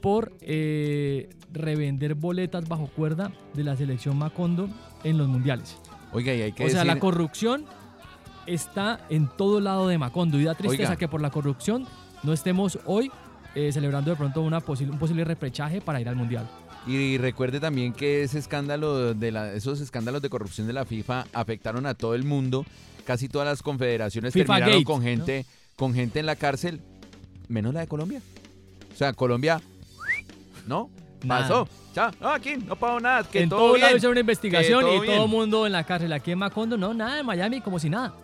por 0.00 0.32
eh, 0.40 1.30
revender 1.52 2.14
boletas 2.14 2.68
bajo 2.68 2.88
cuerda 2.88 3.32
de 3.54 3.64
la 3.64 3.76
selección 3.76 4.18
Macondo 4.18 4.68
en 5.04 5.16
los 5.16 5.28
mundiales. 5.28 5.78
Oiga, 6.12 6.34
y 6.34 6.42
hay 6.42 6.52
que 6.52 6.64
O 6.64 6.68
sea, 6.68 6.80
decir... 6.80 6.94
la 6.94 7.00
corrupción 7.00 7.64
está 8.46 9.06
en 9.08 9.28
todo 9.38 9.60
lado 9.60 9.86
de 9.88 9.96
Macondo 9.96 10.40
y 10.40 10.44
da 10.44 10.54
tristeza 10.54 10.90
Oiga. 10.90 10.96
que 10.96 11.08
por 11.08 11.20
la 11.20 11.30
corrupción 11.30 11.86
no 12.24 12.32
estemos 12.32 12.78
hoy 12.84 13.10
eh, 13.54 13.70
celebrando 13.72 14.10
de 14.10 14.16
pronto 14.16 14.42
una 14.42 14.60
posi- 14.60 14.90
un 14.90 14.98
posible 14.98 15.24
repechaje 15.24 15.80
para 15.80 16.00
ir 16.00 16.08
al 16.08 16.16
mundial. 16.16 16.48
Y 16.86 17.18
recuerde 17.18 17.60
también 17.60 17.92
que 17.92 18.22
ese 18.22 18.38
escándalo 18.38 19.14
de 19.14 19.30
la, 19.30 19.52
esos 19.52 19.80
escándalos 19.80 20.20
de 20.20 20.28
corrupción 20.28 20.66
de 20.66 20.72
la 20.72 20.84
FIFA 20.84 21.26
afectaron 21.32 21.86
a 21.86 21.94
todo 21.94 22.14
el 22.14 22.24
mundo. 22.24 22.66
Casi 23.04 23.28
todas 23.28 23.46
las 23.46 23.62
confederaciones 23.62 24.32
FIFA 24.32 24.44
terminaron 24.46 24.74
Gate, 24.74 24.84
con 24.84 25.02
gente, 25.02 25.46
con 25.76 25.94
gente 25.94 26.20
en 26.20 26.26
la 26.26 26.36
cárcel, 26.36 26.80
menos 27.48 27.74
la 27.74 27.80
de 27.80 27.86
Colombia. 27.86 28.20
O 28.92 28.96
sea, 28.96 29.12
Colombia, 29.12 29.60
¿no? 30.66 30.90
Nada. 31.24 31.42
Pasó. 31.42 31.68
Ya, 31.94 32.10
no, 32.20 32.30
aquí 32.30 32.56
no 32.56 32.74
pasó 32.76 33.00
nada. 33.00 33.24
Que 33.24 33.42
en 33.42 33.48
todo 33.48 33.60
todo 33.60 33.76
lado 33.76 33.96
hicieron 33.96 34.12
una 34.12 34.20
investigación 34.20 34.80
todo 34.80 35.04
y 35.04 35.06
todo 35.06 35.24
el 35.24 35.30
mundo 35.30 35.66
en 35.66 35.72
la 35.72 35.84
cárcel. 35.84 36.12
Aquí 36.12 36.30
en 36.30 36.38
Macondo, 36.38 36.76
no, 36.76 36.94
nada, 36.94 37.20
en 37.20 37.26
Miami 37.26 37.60
como 37.60 37.78
si 37.78 37.90
nada. 37.90 38.14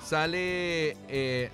Sale 0.04 0.96
eh, 1.08 1.50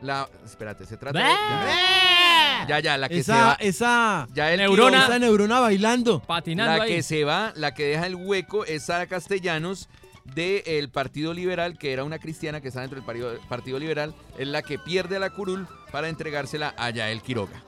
la. 0.00 0.28
Espérate, 0.44 0.86
se 0.86 0.96
trata 0.96 1.18
de. 1.18 1.24
Ya, 1.24 2.66
ya, 2.66 2.80
ya, 2.80 2.96
la 2.98 3.08
que 3.08 3.22
se 3.22 3.32
va. 3.32 3.56
esa, 3.60 4.26
Yael 4.32 4.58
Neurona. 4.58 4.90
Quiroga, 4.90 5.06
esa 5.06 5.18
neurona 5.18 5.60
bailando. 5.60 6.20
Patinando 6.20 6.76
la 6.78 6.84
ahí. 6.84 6.96
que 6.96 7.02
se 7.02 7.24
va, 7.24 7.52
la 7.56 7.74
que 7.74 7.84
deja 7.84 8.06
el 8.06 8.14
hueco 8.14 8.64
es 8.64 8.84
Sara 8.84 9.06
Castellanos 9.06 9.88
del 10.34 10.90
Partido 10.90 11.34
Liberal, 11.34 11.78
que 11.78 11.92
era 11.92 12.04
una 12.04 12.18
cristiana 12.18 12.60
que 12.60 12.68
está 12.68 12.80
dentro 12.80 12.96
del 12.96 13.04
Partido, 13.04 13.32
Partido 13.48 13.78
Liberal, 13.78 14.14
es 14.38 14.48
la 14.48 14.62
que 14.62 14.78
pierde 14.78 15.18
la 15.18 15.30
curul 15.30 15.66
para 15.90 16.08
entregársela 16.08 16.74
a 16.76 16.90
Yael 16.90 17.22
Quiroga. 17.22 17.62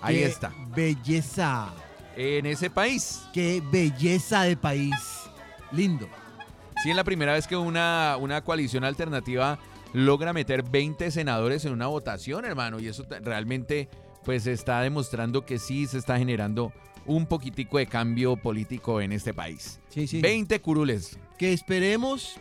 Ahí 0.00 0.16
Qué 0.16 0.24
está. 0.26 0.52
Belleza. 0.74 1.72
En 2.16 2.46
ese 2.46 2.70
país. 2.70 3.22
Qué 3.32 3.62
belleza 3.70 4.42
de 4.42 4.56
país. 4.56 4.94
Lindo. 5.72 6.08
Sí, 6.82 6.90
es 6.90 6.96
la 6.96 7.04
primera 7.04 7.32
vez 7.32 7.46
que 7.46 7.56
una, 7.56 8.16
una 8.18 8.42
coalición 8.42 8.84
alternativa 8.84 9.58
logra 9.92 10.32
meter 10.32 10.62
20 10.62 11.10
senadores 11.10 11.64
en 11.64 11.72
una 11.72 11.86
votación, 11.86 12.44
hermano. 12.44 12.78
Y 12.80 12.88
eso 12.88 13.04
realmente 13.22 13.88
pues 14.24 14.46
está 14.46 14.80
demostrando 14.82 15.46
que 15.46 15.58
sí 15.58 15.86
se 15.86 15.98
está 15.98 16.18
generando 16.18 16.72
un 17.08 17.26
poquitico 17.26 17.78
de 17.78 17.86
cambio 17.86 18.36
político 18.36 19.00
en 19.00 19.12
este 19.12 19.34
país. 19.34 19.80
Sí, 19.88 20.06
sí. 20.06 20.20
20 20.20 20.60
curules. 20.60 21.18
Que 21.38 21.52
esperemos. 21.52 22.38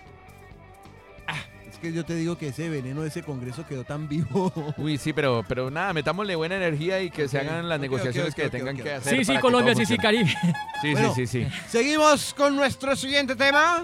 Ah, 1.26 1.40
es 1.70 1.78
que 1.78 1.92
yo 1.94 2.06
te 2.06 2.16
digo 2.16 2.38
que 2.38 2.50
ese 2.50 2.70
veneno 2.70 3.02
de 3.02 3.08
ese 3.08 3.24
congreso 3.24 3.66
quedó 3.66 3.84
tan 3.86 4.08
vivo. 4.08 4.52
Uy, 4.78 4.98
sí, 4.98 5.14
pero, 5.14 5.44
pero 5.48 5.72
nada, 5.72 5.94
metámosle 5.94 6.36
buena 6.36 6.56
energía 6.58 7.02
y 7.02 7.10
que 7.10 7.28
se 7.28 7.38
Ok, 7.38 7.44
hagan 7.44 7.70
las 7.70 7.78
ok, 7.78 7.82
negociaciones 7.82 8.34
ok, 8.34 8.36
que 8.36 8.50
tengan 8.50 8.76
que 8.78 8.94
hacer. 8.94 9.14
Sí, 9.18 9.24
sí, 9.24 9.28
para 9.28 9.38
que 9.40 9.42
Colombia, 9.42 9.74
todo 9.74 9.86
sí, 9.86 9.94
sí. 9.94 9.98
Caribe. 9.98 10.34
Sí, 10.82 10.92
Bueno. 10.92 11.14
sí, 11.16 11.26
sí, 11.28 11.44
sí. 11.46 11.50
Seguimos 11.70 12.34
con 12.34 12.56
nuestro 12.56 12.96
siguiente 12.96 13.36
tema. 13.36 13.82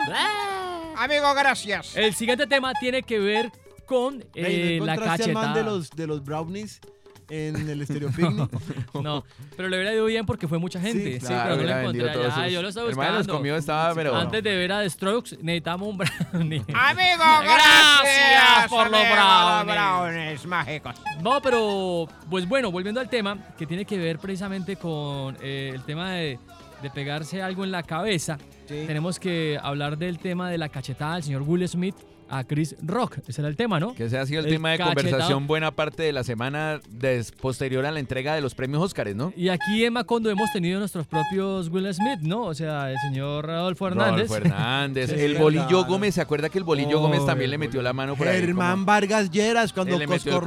Amigo, 0.98 1.34
gracias. 1.34 1.96
El 1.96 2.14
siguiente 2.14 2.46
tema 2.46 2.74
tiene 2.80 3.04
que 3.04 3.20
ver 3.20 3.52
con 3.86 4.24
eh, 4.36 4.78
¿no 4.80 4.86
la 4.86 4.96
cachetada. 4.98 5.54
de 5.54 5.64
los, 5.64 5.90
de 5.90 6.08
los 6.08 6.24
brownies 6.24 6.80
en 7.30 7.70
el 7.70 7.86
Stereo 7.86 8.10
Picnic? 8.16 8.50
No, 9.02 9.24
pero 9.56 9.70
le 9.70 9.78
hubiera 9.78 9.94
ido 9.94 10.06
bien 10.06 10.26
porque 10.26 10.48
fue 10.48 10.58
mucha 10.60 10.80
gente. 10.80 11.20
Sí, 11.20 11.26
claro, 11.26 11.56
pero 11.58 11.68
no 11.70 11.74
lo 11.76 11.80
encontré 11.82 12.10
allá. 12.10 12.36
sus- 12.44 12.52
Yo 12.54 12.62
lo 12.62 12.70
estaba 12.70 12.90
Hermano, 12.90 13.10
los 13.10 13.18
buscando. 13.20 13.34
comió 13.40 13.56
estaba, 13.56 13.94
pero... 13.96 14.16
Antes 14.16 14.44
de 14.44 14.56
ver 14.56 14.72
a 14.72 14.82
The 14.82 14.90
Strokes, 14.90 15.38
necesitamos 15.42 15.88
un 15.90 15.98
brownie. 15.98 16.64
Amigo, 16.74 17.24
Gracias 17.44 18.68
por 18.70 18.90
los 18.90 19.02
brownies. 19.02 19.76
brownies 19.76 20.46
mágicos. 20.46 20.96
No, 21.22 21.42
pero 21.42 22.08
pues 22.30 22.48
bueno, 22.48 22.72
volviendo 22.72 23.00
al 23.00 23.10
tema, 23.10 23.38
que 23.58 23.66
tiene 23.66 23.86
que 23.86 23.98
ver 23.98 24.20
precisamente 24.20 24.76
con 24.76 25.38
eh, 25.42 25.72
el 25.74 25.84
tema 25.84 26.12
de, 26.14 26.40
de 26.82 26.90
pegarse 26.90 27.42
algo 27.42 27.64
en 27.64 27.72
la 27.72 27.84
cabeza, 27.84 28.38
Sí. 28.68 28.86
tenemos 28.88 29.20
que 29.20 29.60
hablar 29.62 29.98
del 29.98 30.20
tema 30.20 30.50
de 30.50 30.58
la 30.58 30.70
cachetada 30.70 31.16
del 31.16 31.24
señor 31.24 31.42
Will 31.42 31.68
Smith 31.68 31.96
a 32.38 32.44
Chris 32.46 32.76
Rock. 32.82 33.20
Ese 33.28 33.42
era 33.42 33.48
el 33.50 33.56
tema, 33.56 33.80
¿no? 33.80 33.94
Que 33.94 34.06
ese 34.06 34.18
ha 34.18 34.26
sido 34.26 34.40
el, 34.40 34.48
El 34.48 34.54
tema 34.54 34.72
de 34.72 34.78
cachetado. 34.78 35.02
conversación 35.04 35.48
buena 35.48 35.72
parte 35.72 36.04
de 36.04 36.12
la 36.14 36.24
semana 36.24 36.82
posterior 37.42 37.86
a 37.86 37.92
la 37.92 38.00
entrega 38.00 38.34
de 38.36 38.42
los 38.42 38.56
premios 38.56 38.82
Óscares, 38.82 39.16
¿no? 39.16 39.32
Y 39.36 39.50
aquí 39.50 39.84
en 39.86 39.94
Macondo 39.94 40.30
hemos 40.30 40.52
tenido 40.52 40.80
nuestros 40.80 41.06
propios 41.08 41.70
Will 41.70 41.94
Smith, 41.94 42.20
¿no? 42.22 42.44
O 42.44 42.54
sea, 42.54 42.92
el 42.92 42.98
señor 43.08 43.46
Rodolfo 43.46 43.88
Hernández. 43.88 44.28
Rodolfo 44.30 44.36
Hernández. 44.48 45.10
Sí, 45.14 45.20
el 45.20 45.34
es 45.34 45.40
bolillo 45.40 45.66
verdad. 45.68 45.88
Gómez, 45.88 46.16
¿se 46.16 46.22
acuerda 46.22 46.50
que 46.50 46.58
el 46.58 46.64
bolillo 46.64 47.00
Gómez 47.00 47.26
también 47.26 47.52
le 47.52 47.58
metió 47.58 47.82
la 47.82 47.94
mano 47.94 48.16
por 48.16 48.28
ahí? 48.28 48.40
Germán 48.40 48.72
como- 48.74 48.86
Vargas 48.86 49.30
Lleras 49.30 49.72
cuando 49.74 49.98
le 49.98 50.08
metió 50.08 50.40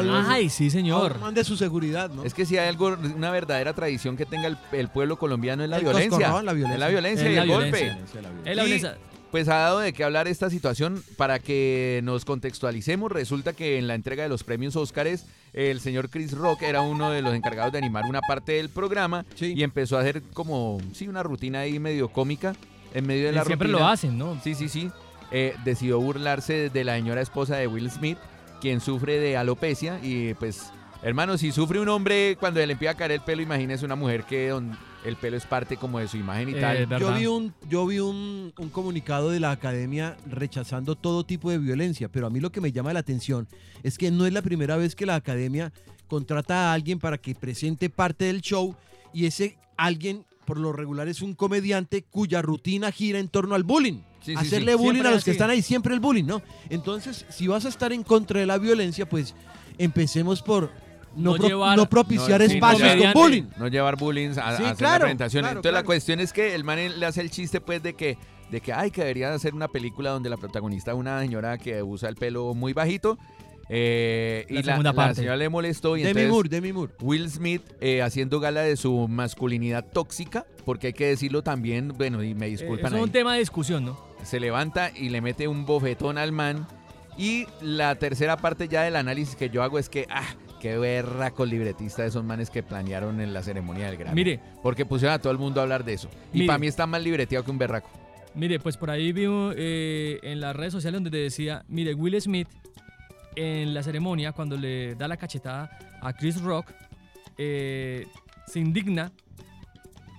el. 0.00 0.10
Ay, 0.28 0.48
sí, 0.48 0.70
señor. 0.70 1.18
de 1.34 1.44
su 1.44 1.56
seguridad, 1.56 2.10
¿no? 2.10 2.24
Es 2.24 2.32
que 2.32 2.46
si 2.46 2.56
hay 2.56 2.68
algo, 2.68 2.96
una 3.16 3.30
verdadera 3.30 3.72
tradición 3.74 4.16
que 4.16 4.24
tenga 4.24 4.46
el, 4.46 4.56
el 4.72 4.88
pueblo 4.88 5.18
colombiano 5.18 5.62
es 5.64 5.70
la 5.70 5.76
El 5.76 5.82
violencia. 5.82 6.10
coscorrón, 6.10 6.46
la 6.46 6.52
violencia. 6.52 6.74
Es 6.74 6.80
la 6.80 6.88
violencia 6.88 7.26
Es 7.28 7.32
y 7.34 7.36
el 7.38 7.48
golpe. 7.48 7.96
Es 8.44 8.56
la 8.56 8.62
violencia. 8.62 8.96
Pues 9.34 9.48
ha 9.48 9.56
dado 9.56 9.80
de 9.80 9.92
qué 9.92 10.04
hablar 10.04 10.28
esta 10.28 10.48
situación 10.48 11.02
para 11.16 11.40
que 11.40 11.98
nos 12.04 12.24
contextualicemos. 12.24 13.10
Resulta 13.10 13.52
que 13.52 13.78
en 13.78 13.88
la 13.88 13.96
entrega 13.96 14.22
de 14.22 14.28
los 14.28 14.44
premios 14.44 14.76
Óscares, 14.76 15.26
el 15.52 15.80
señor 15.80 16.08
Chris 16.08 16.30
Rock 16.38 16.62
era 16.62 16.82
uno 16.82 17.10
de 17.10 17.20
los 17.20 17.34
encargados 17.34 17.72
de 17.72 17.78
animar 17.78 18.04
una 18.08 18.20
parte 18.20 18.52
del 18.52 18.68
programa 18.68 19.26
Sí. 19.34 19.54
y 19.56 19.64
empezó 19.64 19.96
a 19.98 20.02
hacer 20.02 20.22
como, 20.34 20.78
sí, 20.92 21.08
una 21.08 21.24
rutina 21.24 21.58
ahí 21.58 21.80
medio 21.80 22.10
cómica 22.10 22.54
en 22.94 23.08
medio 23.08 23.26
de 23.26 23.32
la 23.32 23.44
Siempre 23.44 23.66
rutina. 23.66 23.84
lo 23.84 23.90
hacen, 23.92 24.16
¿no? 24.16 24.40
Sí, 24.40 24.54
sí, 24.54 24.68
sí. 24.68 24.92
Eh, 25.32 25.56
decidió 25.64 25.98
burlarse 25.98 26.70
de 26.70 26.84
la 26.84 26.94
señora 26.94 27.20
esposa 27.20 27.56
de 27.56 27.66
Will 27.66 27.90
Smith, 27.90 28.18
quien 28.60 28.80
sufre 28.80 29.18
de 29.18 29.36
alopecia. 29.36 29.98
Y 30.00 30.34
pues, 30.34 30.70
hermano, 31.02 31.38
si 31.38 31.50
sufre 31.50 31.80
un 31.80 31.88
hombre 31.88 32.36
cuando 32.38 32.64
le 32.64 32.72
empieza 32.72 32.92
a 32.92 32.96
caer 32.96 33.10
el 33.10 33.20
pelo, 33.20 33.42
imagínese 33.42 33.84
una 33.84 33.96
mujer 33.96 34.22
que 34.22 34.50
don- 34.50 34.78
el 35.04 35.16
pelo 35.16 35.36
es 35.36 35.44
parte 35.46 35.76
como 35.76 35.98
de 35.98 36.08
su 36.08 36.16
imagen 36.16 36.48
y 36.48 36.52
Eh, 36.54 36.60
tal. 36.60 36.76
verdad. 36.86 36.98
Yo 36.98 37.14
vi, 37.14 37.26
un, 37.26 37.54
yo 37.68 37.86
vi 37.86 37.98
un, 38.00 38.52
un 38.58 38.68
comunicado 38.70 39.30
de 39.30 39.40
la 39.40 39.50
academia 39.50 40.16
rechazando 40.30 40.96
todo 40.96 41.24
tipo 41.24 41.50
de 41.50 41.58
violencia, 41.58 42.08
pero 42.08 42.26
a 42.26 42.30
mí 42.30 42.40
lo 42.40 42.50
que 42.50 42.60
me 42.60 42.72
llama 42.72 42.92
la 42.92 43.00
atención 43.00 43.46
es 43.82 43.98
que 43.98 44.10
no 44.10 44.26
es 44.26 44.32
la 44.32 44.42
primera 44.42 44.76
vez 44.76 44.94
que 44.96 45.06
la 45.06 45.14
academia 45.16 45.72
contrata 46.08 46.70
a 46.70 46.72
alguien 46.74 46.98
para 46.98 47.18
que 47.18 47.34
presente 47.34 47.90
parte 47.90 48.24
del 48.26 48.40
show 48.40 48.74
y 49.12 49.26
ese 49.26 49.58
alguien 49.76 50.24
por 50.46 50.58
lo 50.58 50.72
regular 50.72 51.08
es 51.08 51.22
un 51.22 51.34
comediante 51.34 52.02
cuya 52.02 52.42
rutina 52.42 52.92
gira 52.92 53.18
en 53.18 53.28
torno 53.28 53.54
al 53.54 53.62
bullying. 53.64 54.00
Sí, 54.20 54.32
sí, 54.32 54.34
Hacerle 54.36 54.72
sí. 54.72 54.78
bullying 54.78 54.92
Siempre 54.92 55.08
a 55.08 55.10
los 55.12 55.18
así. 55.18 55.24
que 55.24 55.30
están 55.32 55.50
ahí, 55.50 55.62
siempre 55.62 55.94
el 55.94 56.00
bullying, 56.00 56.24
¿no? 56.24 56.42
Entonces, 56.70 57.24
si 57.30 57.46
vas 57.46 57.64
a 57.64 57.68
estar 57.68 57.92
en 57.92 58.02
contra 58.02 58.40
de 58.40 58.46
la 58.46 58.58
violencia, 58.58 59.06
pues 59.08 59.34
empecemos 59.78 60.40
por 60.42 60.70
no, 61.16 61.32
No 61.32 61.36
pro- 61.36 61.48
llevar- 61.48 61.76
no 61.76 61.86
propiciar 61.88 62.40
no, 62.40 62.46
sí, 62.48 62.58
no 62.60 62.66
espacios 62.68 63.02
con 63.02 63.12
bullying. 63.14 63.42
No 63.56 63.68
llevar 63.68 63.96
bullying 63.96 64.30
a, 64.38 64.48
a 64.48 64.56
Sí, 64.56 64.62
hacer 64.64 64.76
claro, 64.76 64.94
la 64.94 64.98
presentación. 65.00 65.42
claro, 65.42 65.58
Entonces 65.58 65.72
la 65.74 65.84
cuestión 65.84 66.20
es 66.20 66.32
que 66.32 66.54
el 66.54 66.64
man 66.64 66.78
le 66.98 67.06
hace 67.06 67.20
el 67.20 67.30
chiste 67.30 67.60
pues 67.60 67.82
de 67.82 67.94
que 67.94 68.16
de 68.50 68.60
que 68.60 68.72
ay 68.72 68.90
que 68.90 69.00
debería 69.00 69.32
hacer 69.32 69.54
una 69.54 69.68
película 69.68 70.10
donde 70.10 70.28
la 70.30 70.36
protagonista 70.36 70.90
es 70.92 70.96
una 70.96 71.18
señora 71.20 71.56
que 71.58 71.82
usa 71.82 72.08
el 72.08 72.14
pelo 72.16 72.52
muy 72.54 72.72
bajito 72.72 73.18
eh, 73.70 74.44
y 74.50 74.54
La 74.54 74.60
la, 74.60 74.72
segunda 74.72 74.90
la 74.90 74.94
parte. 74.96 75.14
señora 75.16 75.36
le 75.36 75.48
molestó 75.48 75.96
y 75.96 76.00
Demi 76.02 76.10
entonces 76.10 76.30
Moore, 76.30 76.48
Demi 76.50 76.72
Moore. 76.72 76.92
Will 77.00 77.30
Smith 77.30 77.62
eh, 77.80 78.02
haciendo 78.02 78.38
gala 78.40 78.60
de 78.60 78.76
su 78.76 79.08
masculinidad 79.08 79.86
tóxica 79.90 80.44
porque 80.66 80.88
hay 80.88 80.92
que 80.92 81.06
decirlo 81.06 81.42
también 81.42 81.88
bueno 81.96 82.22
y 82.22 82.34
me 82.34 82.46
Eh, 82.46 82.50
disculpan 82.50 82.92
es 82.92 82.98
ahí, 82.98 83.02
un 83.02 83.10
tema 83.10 83.32
de 83.32 83.38
discusión, 83.40 83.84
¿no? 83.86 83.98
se 84.22 84.38
levanta 84.40 84.90
y 84.94 85.08
le 85.08 85.20
mete 85.20 85.48
un 85.48 85.64
bofetón 85.66 86.18
al 86.18 86.32
man 86.32 86.66
y 87.16 87.46
la 87.62 87.94
tercera 87.94 88.36
parte 88.36 88.68
ya 88.68 88.82
del 88.82 88.96
análisis 88.96 89.36
que 89.36 89.48
yo 89.48 89.62
hago 89.62 89.78
es 89.78 89.88
que 89.88 90.06
ah 90.10 90.34
qué 90.64 90.78
berraco 90.78 91.44
libretista 91.44 92.00
de 92.00 92.08
esos 92.08 92.24
manes 92.24 92.48
que 92.48 92.62
planearon 92.62 93.20
en 93.20 93.34
la 93.34 93.42
ceremonia 93.42 93.84
del 93.84 93.98
Grammy. 93.98 94.14
Mire, 94.14 94.40
Porque 94.62 94.86
pusieron 94.86 95.14
a 95.14 95.18
todo 95.18 95.30
el 95.30 95.36
mundo 95.36 95.60
a 95.60 95.64
hablar 95.64 95.84
de 95.84 95.92
eso. 95.92 96.08
Y 96.32 96.38
Mire. 96.38 96.46
para 96.46 96.58
mí 96.58 96.66
está 96.68 96.86
más 96.86 97.02
libreteado 97.02 97.44
que 97.44 97.50
un 97.50 97.58
berraco. 97.58 97.90
mire, 98.34 98.58
pues 98.58 98.78
por 98.78 98.88
ahí 98.90 99.12
vi 99.12 99.26
eh, 99.28 100.20
en 100.22 100.40
las 100.40 100.56
redes 100.56 100.72
sociales 100.72 100.96
donde 100.96 101.10
te 101.10 101.18
decía, 101.18 101.66
mire, 101.68 101.92
Will 101.92 102.18
Smith 102.18 102.48
en 103.36 103.74
la 103.74 103.82
ceremonia, 103.82 104.32
cuando 104.32 104.56
le 104.56 104.94
da 104.94 105.06
la 105.06 105.18
cachetada 105.18 105.68
a 106.00 106.14
Chris 106.14 106.40
Rock, 106.40 106.70
eh, 107.36 108.06
se 108.46 108.58
indigna, 108.58 109.12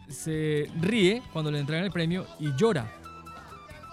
se 0.09 0.69
ríe 0.79 1.23
cuando 1.33 1.49
le 1.49 1.59
entregan 1.59 1.85
el 1.85 1.91
premio 1.91 2.27
y 2.39 2.55
llora. 2.55 2.85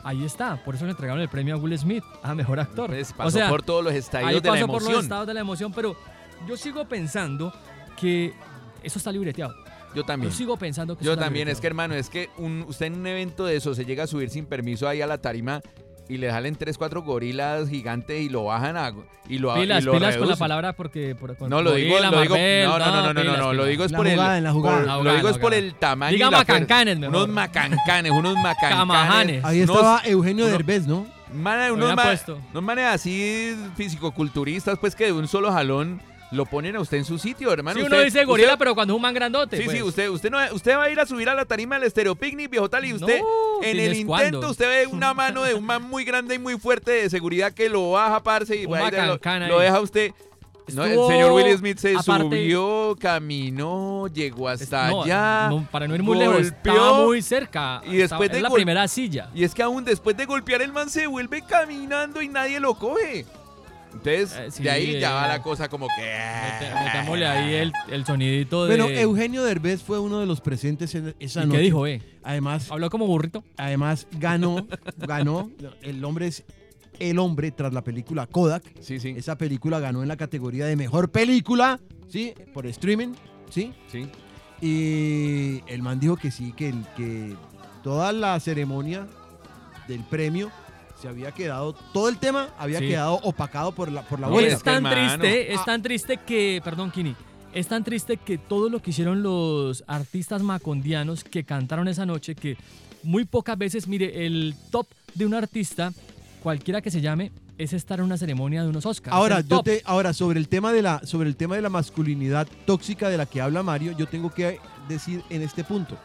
Ahí 0.04 0.22
está, 0.22 0.62
por 0.62 0.74
eso 0.74 0.84
le 0.84 0.90
entregaron 0.90 1.22
el 1.22 1.30
premio 1.30 1.54
a 1.54 1.58
Will 1.58 1.78
Smith, 1.78 2.04
a 2.22 2.34
mejor 2.34 2.60
actor. 2.60 2.90
Pues 2.90 3.14
pasó 3.14 3.28
o 3.28 3.30
sea, 3.30 3.48
por 3.48 3.62
todos 3.62 3.82
los 3.82 3.94
ahí 3.94 4.00
estadios 4.00 4.42
de 4.42 4.48
la 4.50 4.54
pasó 4.54 4.66
por 4.66 4.82
los 4.82 4.82
emoción. 4.82 5.02
estados 5.02 5.26
de 5.26 5.32
la 5.32 5.40
emoción, 5.40 5.72
pero 5.72 5.96
yo 6.48 6.56
sigo 6.56 6.86
pensando 6.88 7.52
que 8.00 8.32
eso 8.82 8.98
está 8.98 9.12
libreteado. 9.12 9.54
Yo 9.94 10.04
también. 10.04 10.30
Yo 10.32 10.36
sigo 10.36 10.56
pensando 10.56 10.96
que 10.96 11.02
eso 11.02 11.08
Yo 11.10 11.12
está 11.12 11.24
también, 11.26 11.48
es 11.48 11.60
que 11.60 11.66
hermano, 11.66 11.94
es 11.94 12.08
que 12.08 12.30
un- 12.38 12.64
usted 12.66 12.86
en 12.86 12.94
un 12.94 13.06
evento 13.06 13.44
de 13.44 13.56
eso 13.56 13.74
se 13.74 13.84
llega 13.84 14.04
a 14.04 14.06
subir 14.06 14.30
sin 14.30 14.46
permiso 14.46 14.88
ahí 14.88 15.02
a 15.02 15.06
la 15.06 15.18
tarima 15.18 15.60
y 16.08 16.16
le 16.16 16.30
salen 16.30 16.56
tres, 16.56 16.78
cuatro 16.78 17.02
gorilas 17.02 17.68
gigantes 17.68 18.20
y 18.22 18.28
lo 18.30 18.44
bajan 18.44 18.76
a, 18.76 18.92
y 19.28 19.38
lo, 19.38 19.54
Pilas, 19.54 19.82
y 19.82 19.86
lo 19.86 19.92
pilas 19.92 20.16
con 20.16 20.28
la 20.28 20.36
palabra 20.36 20.72
porque... 20.72 21.14
Por, 21.14 21.36
con- 21.36 21.48
No, 21.50 21.60
lo 21.62 21.74
digo, 21.74 21.90
gorila, 21.94 22.10
lo 22.10 22.20
digo, 22.22 22.34
Marvel, 22.34 22.64
no, 22.68 22.78
no, 22.78 22.84
no, 22.86 23.02
no, 23.02 23.14
no, 23.14 23.20
pilas, 23.20 23.38
no, 23.38 23.52
lo 23.52 23.64
digo 23.66 23.84
es 23.84 23.92
por 23.92 24.06
el, 24.06 24.16
lo 24.16 25.14
digo 25.14 25.28
es 25.28 25.38
por 25.38 25.54
el 25.54 25.74
tamaño 25.74 26.12
Diga 26.14 26.26
y 26.28 26.30
la 26.30 26.36
fuerza. 26.38 26.52
macancanes 26.54 26.98
mejor. 26.98 27.14
Unos 27.16 27.28
macancanes, 27.28 28.12
unos 28.12 28.34
macancanes. 28.36 28.76
Camajanes. 28.78 29.44
Ahí 29.44 29.62
unos- 29.62 29.76
estaba 29.76 30.02
Eugenio 30.06 30.46
Derbez, 30.46 30.86
¿no? 30.86 31.06
Mana- 31.34 31.68
Lo 31.68 31.74
unos, 31.74 31.94
unos 32.52 32.62
manes 32.62 32.86
así 32.86 33.56
fisicoculturistas, 33.76 34.78
pues 34.78 34.94
que 34.94 35.04
de 35.06 35.12
un 35.12 35.28
solo 35.28 35.52
jalón 35.52 36.00
lo 36.32 36.46
ponen 36.46 36.76
a 36.76 36.80
usted 36.80 36.96
en 36.98 37.04
su 37.04 37.18
sitio, 37.18 37.52
hermano. 37.52 37.78
Sí, 37.78 37.86
uno 37.86 37.94
Usted- 37.96 38.04
dice 38.06 38.24
gorila, 38.24 38.48
usted- 38.48 38.58
pero 38.58 38.74
cuando 38.74 38.94
es 38.94 38.96
un 38.96 39.02
man 39.02 39.14
grandote. 39.14 39.56
Sí, 39.58 39.64
pues. 39.64 39.76
sí, 39.76 39.82
usted, 39.82 40.08
usted, 40.08 40.30
no, 40.30 40.38
usted 40.52 40.76
va 40.76 40.84
a 40.84 40.90
ir 40.90 40.98
a 40.98 41.06
subir 41.06 41.28
a 41.28 41.34
la 41.34 41.44
tarima 41.44 41.78
del 41.78 41.90
Stereo 41.90 42.14
Picnic, 42.14 42.50
viejo 42.50 42.68
tal, 42.70 42.84
y 42.86 42.94
usted 42.94 43.20
No, 43.20 43.62
en 43.62 43.68
el 43.70 43.76
¿tienes 43.76 43.98
intento 43.98 44.50
usted 44.50 44.66
ve 44.68 44.86
una 44.86 45.14
mano 45.14 45.42
de 45.44 45.54
un 45.54 45.64
man 45.64 45.82
muy 45.82 46.04
grande 46.04 46.34
y 46.34 46.38
muy 46.38 46.58
fuerte 46.58 46.90
de 46.90 47.10
seguridad 47.10 47.52
que 47.52 47.68
lo 47.68 47.92
baja, 47.92 48.22
parce, 48.22 48.56
y 48.56 48.64
a 48.64 49.06
lo, 49.46 49.58
deja 49.60 49.80
usted. 49.80 50.12
No, 50.72 50.84
el 50.84 50.94
señor 50.96 51.32
Will 51.32 51.58
Smith 51.58 51.78
se 51.78 51.94
aparte- 51.96 52.22
subió, 52.22 52.96
caminó, 52.98 54.06
llegó 54.06 54.48
hasta 54.48 54.88
No, 54.88 55.02
allá. 55.02 55.48
no, 55.50 55.66
para 55.70 55.88
no 55.88 55.94
ir 55.94 56.02
muy 56.02 56.16
lejos, 56.16 56.34
golpeó, 56.36 56.72
estaba 56.72 57.04
muy 57.04 57.20
cerca. 57.20 57.82
y 57.84 57.96
después 57.96 58.28
Estaba- 58.30 58.34
de 58.36 58.40
la 58.40 58.48
primera 58.50 58.88
silla. 58.88 59.28
Y 59.34 59.44
es 59.44 59.54
que 59.54 59.62
aún 59.62 59.84
después 59.84 60.16
de 60.16 60.24
golpear 60.24 60.62
el 60.62 60.72
man 60.72 60.88
se 60.88 61.06
vuelve 61.08 61.42
caminando 61.42 62.22
y 62.22 62.28
nadie 62.28 62.60
lo 62.60 62.74
coge. 62.74 63.26
Entonces, 63.94 64.32
Eh, 64.38 64.50
sí, 64.50 64.62
de 64.62 64.70
ahí 64.70 65.00
ya 65.00 65.10
eh, 65.10 65.14
va 65.14 65.28
la 65.28 65.42
cosa 65.42 65.68
como 65.68 65.86
que... 65.88 66.18
Metámosle 66.84 67.26
ahí 67.26 67.54
el, 67.54 67.72
el 67.90 68.04
sonidito 68.06 68.64
de... 68.66 68.76
Bueno, 68.76 68.88
Eugenio 68.98 69.44
Derbez 69.44 69.82
fue 69.82 69.98
uno 69.98 70.20
de 70.20 70.26
los 70.26 70.40
presentes 70.40 70.94
en 70.94 71.14
esa 71.20 71.42
¿Y 71.42 71.46
noche. 71.46 71.58
qué 71.58 71.62
dijo, 71.64 71.86
eh? 71.86 72.02
Además, 72.22 72.70
Habló 72.70 72.88
como 72.90 73.06
burrito. 73.06 73.44
además 73.56 74.06
ganó, 74.12 74.66
ganó. 74.96 75.50
El 75.82 76.04
hombre 76.04 76.28
es 76.28 76.44
el 76.98 77.18
hombre 77.18 77.50
tras 77.50 77.72
la 77.72 77.82
película 77.82 78.26
Kodak. 78.26 78.62
Sí, 78.80 79.00
sí, 79.00 79.14
Esa 79.16 79.36
película 79.36 79.80
ganó 79.80 80.02
en 80.02 80.08
la 80.08 80.16
categoría 80.16 80.66
de 80.66 80.76
mejor 80.76 81.10
película, 81.10 81.80
¿sí? 82.08 82.32
Por 82.54 82.66
streaming, 82.66 83.14
¿sí? 83.50 83.72
sí. 83.90 84.08
Y 84.60 85.60
el 85.66 85.82
man 85.82 85.98
dijo 85.98 86.16
que 86.16 86.30
sí, 86.30 86.52
que, 86.52 86.68
el- 86.68 86.86
que 86.96 87.34
toda 87.82 88.12
la 88.12 88.38
ceremonia 88.38 89.06
del 89.88 90.04
premio 90.04 90.50
se 91.02 91.08
había 91.08 91.32
quedado, 91.32 91.74
todo 91.92 92.08
el 92.08 92.18
tema 92.18 92.50
había 92.58 92.78
Sí. 92.78 92.86
quedado 92.88 93.14
opacado 93.24 93.72
por 93.72 93.90
la, 93.90 94.02
por 94.02 94.20
la 94.20 94.28
No, 94.28 94.34
huelga. 94.36 94.54
es 94.54 94.62
tan 94.62 94.86
hermano. 94.86 95.18
triste, 95.20 95.52
es 95.52 95.64
tan 95.64 95.82
triste 95.82 96.16
que, 96.18 96.60
perdón, 96.64 96.90
Kini, 96.92 97.14
es 97.52 97.66
tan 97.66 97.82
triste 97.84 98.16
que 98.16 98.38
todo 98.38 98.70
lo 98.70 98.80
que 98.80 98.90
hicieron 98.90 99.22
los 99.22 99.84
artistas 99.88 100.42
macondianos 100.42 101.24
que 101.24 101.44
cantaron 101.44 101.88
esa 101.88 102.06
noche, 102.06 102.34
que 102.34 102.56
muy 103.02 103.24
pocas 103.24 103.58
veces, 103.58 103.88
mire, 103.88 104.24
el 104.26 104.54
top 104.70 104.86
de 105.14 105.26
un 105.26 105.34
artista, 105.34 105.92
cualquiera 106.42 106.80
que 106.80 106.90
se 106.90 107.00
llame, 107.00 107.32
es 107.58 107.72
estar 107.72 107.98
en 107.98 108.06
una 108.06 108.16
ceremonia 108.16 108.62
de 108.62 108.68
unos 108.68 108.86
Oscars. 108.86 109.14
Ahora, 109.14 109.40
yo 109.40 109.62
te, 109.62 109.82
ahora 109.84 110.12
sobre 110.14 110.38
el 110.40 110.48
tema 110.48 110.72
de 110.72 110.82
la 110.82 111.04
sobre 111.04 111.28
el 111.28 111.36
tema 111.36 111.54
de 111.56 111.62
la 111.62 111.68
masculinidad 111.68 112.46
tóxica 112.64 113.08
de 113.08 113.16
la 113.18 113.26
que 113.26 113.40
habla 113.40 113.62
Mario, 113.62 113.92
yo 113.98 114.06
tengo 114.06 114.30
que 114.32 114.58
decir 114.88 115.22
en 115.30 115.42
este 115.42 115.62
punto. 115.64 115.98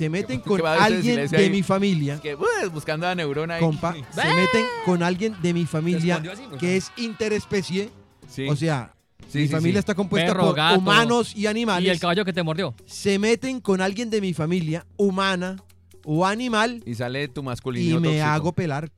Se 0.00 0.08
meten 0.08 0.40
¿Qué 0.40 0.48
con 0.48 0.66
alguien 0.66 1.28
de 1.28 1.36
ahí? 1.36 1.50
mi 1.50 1.62
familia, 1.62 2.18
Que, 2.22 2.34
uh, 2.34 2.40
buscando 2.72 3.06
a 3.06 3.14
Neurona 3.14 3.56
ahí. 3.56 3.60
compa, 3.60 3.92
se 3.92 4.24
meten 4.34 4.64
con 4.86 5.02
alguien 5.02 5.36
de 5.42 5.52
mi 5.52 5.66
familia 5.66 6.22
que 6.58 6.78
es 6.78 6.90
interespecie, 6.96 7.90
Sí. 8.26 8.48
o 8.48 8.56
sea, 8.56 8.94
Sí, 9.28 9.40
mi 9.40 9.46
sí, 9.46 9.52
familia 9.52 9.74
sí. 9.74 9.78
está 9.80 9.94
compuesta 9.94 10.28
Perro, 10.32 10.46
por 10.46 10.56
gato. 10.56 10.78
humanos 10.78 11.36
y 11.36 11.40
Y 11.42 11.46
animales. 11.48 11.92
el 11.92 12.00
caballo 12.00 12.24
que 12.24 12.32
te 12.32 12.42
mordió. 12.42 12.74
se 12.86 13.18
meten 13.18 13.60
con 13.60 13.82
alguien 13.82 14.08
de 14.08 14.22
mi 14.22 14.32
familia, 14.32 14.86
humana 14.96 15.56
o 16.06 16.24
animal, 16.24 16.82
Y 16.86 16.94
sale 16.94 17.28
tu 17.28 17.42
y 17.42 17.44
masculinidad 17.44 18.00
me 18.00 18.22
hago 18.22 18.54
pelar. 18.54 18.90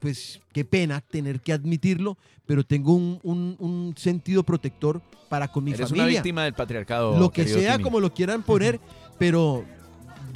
Pues 0.00 0.40
qué 0.52 0.64
pena 0.64 1.00
tener 1.00 1.40
que 1.40 1.52
admitirlo, 1.52 2.18
pero 2.44 2.64
tengo 2.64 2.92
un, 2.92 3.20
un- 3.22 3.54
un 3.60 3.94
sentido 3.96 4.42
protector 4.42 5.00
para 5.28 5.46
con 5.46 5.62
mi 5.62 5.70
Eres 5.74 5.90
una 5.92 6.00
familia. 6.02 6.20
víctima 6.20 6.42
del 6.42 6.54
patriarcado. 6.54 7.16
Lo 7.20 7.30
que 7.30 7.46
sea, 7.46 7.78
como 7.78 8.00
lo 8.00 8.12
quieran 8.12 8.42
poner, 8.42 8.80
pero 9.18 9.64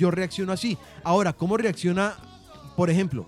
yo 0.03 0.11
reacciono 0.11 0.53
así. 0.53 0.77
Ahora, 1.05 1.33
¿cómo 1.33 1.57
reacciona, 1.57 2.15
por 2.77 2.91
ejemplo, 2.91 3.27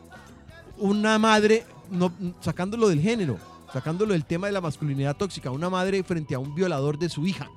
una 0.78 1.18
madre, 1.18 1.64
no, 1.90 2.12
sacándolo 2.40 2.88
del 2.88 3.00
género, 3.00 3.38
sacándolo 3.72 4.12
del 4.12 4.24
tema 4.24 4.46
de 4.48 4.52
la 4.52 4.60
masculinidad 4.60 5.16
tóxica, 5.16 5.50
una 5.50 5.70
madre 5.70 6.02
frente 6.02 6.34
a 6.34 6.38
un 6.38 6.54
violador 6.54 6.98
de 6.98 7.08
su 7.08 7.26
hija? 7.26 7.48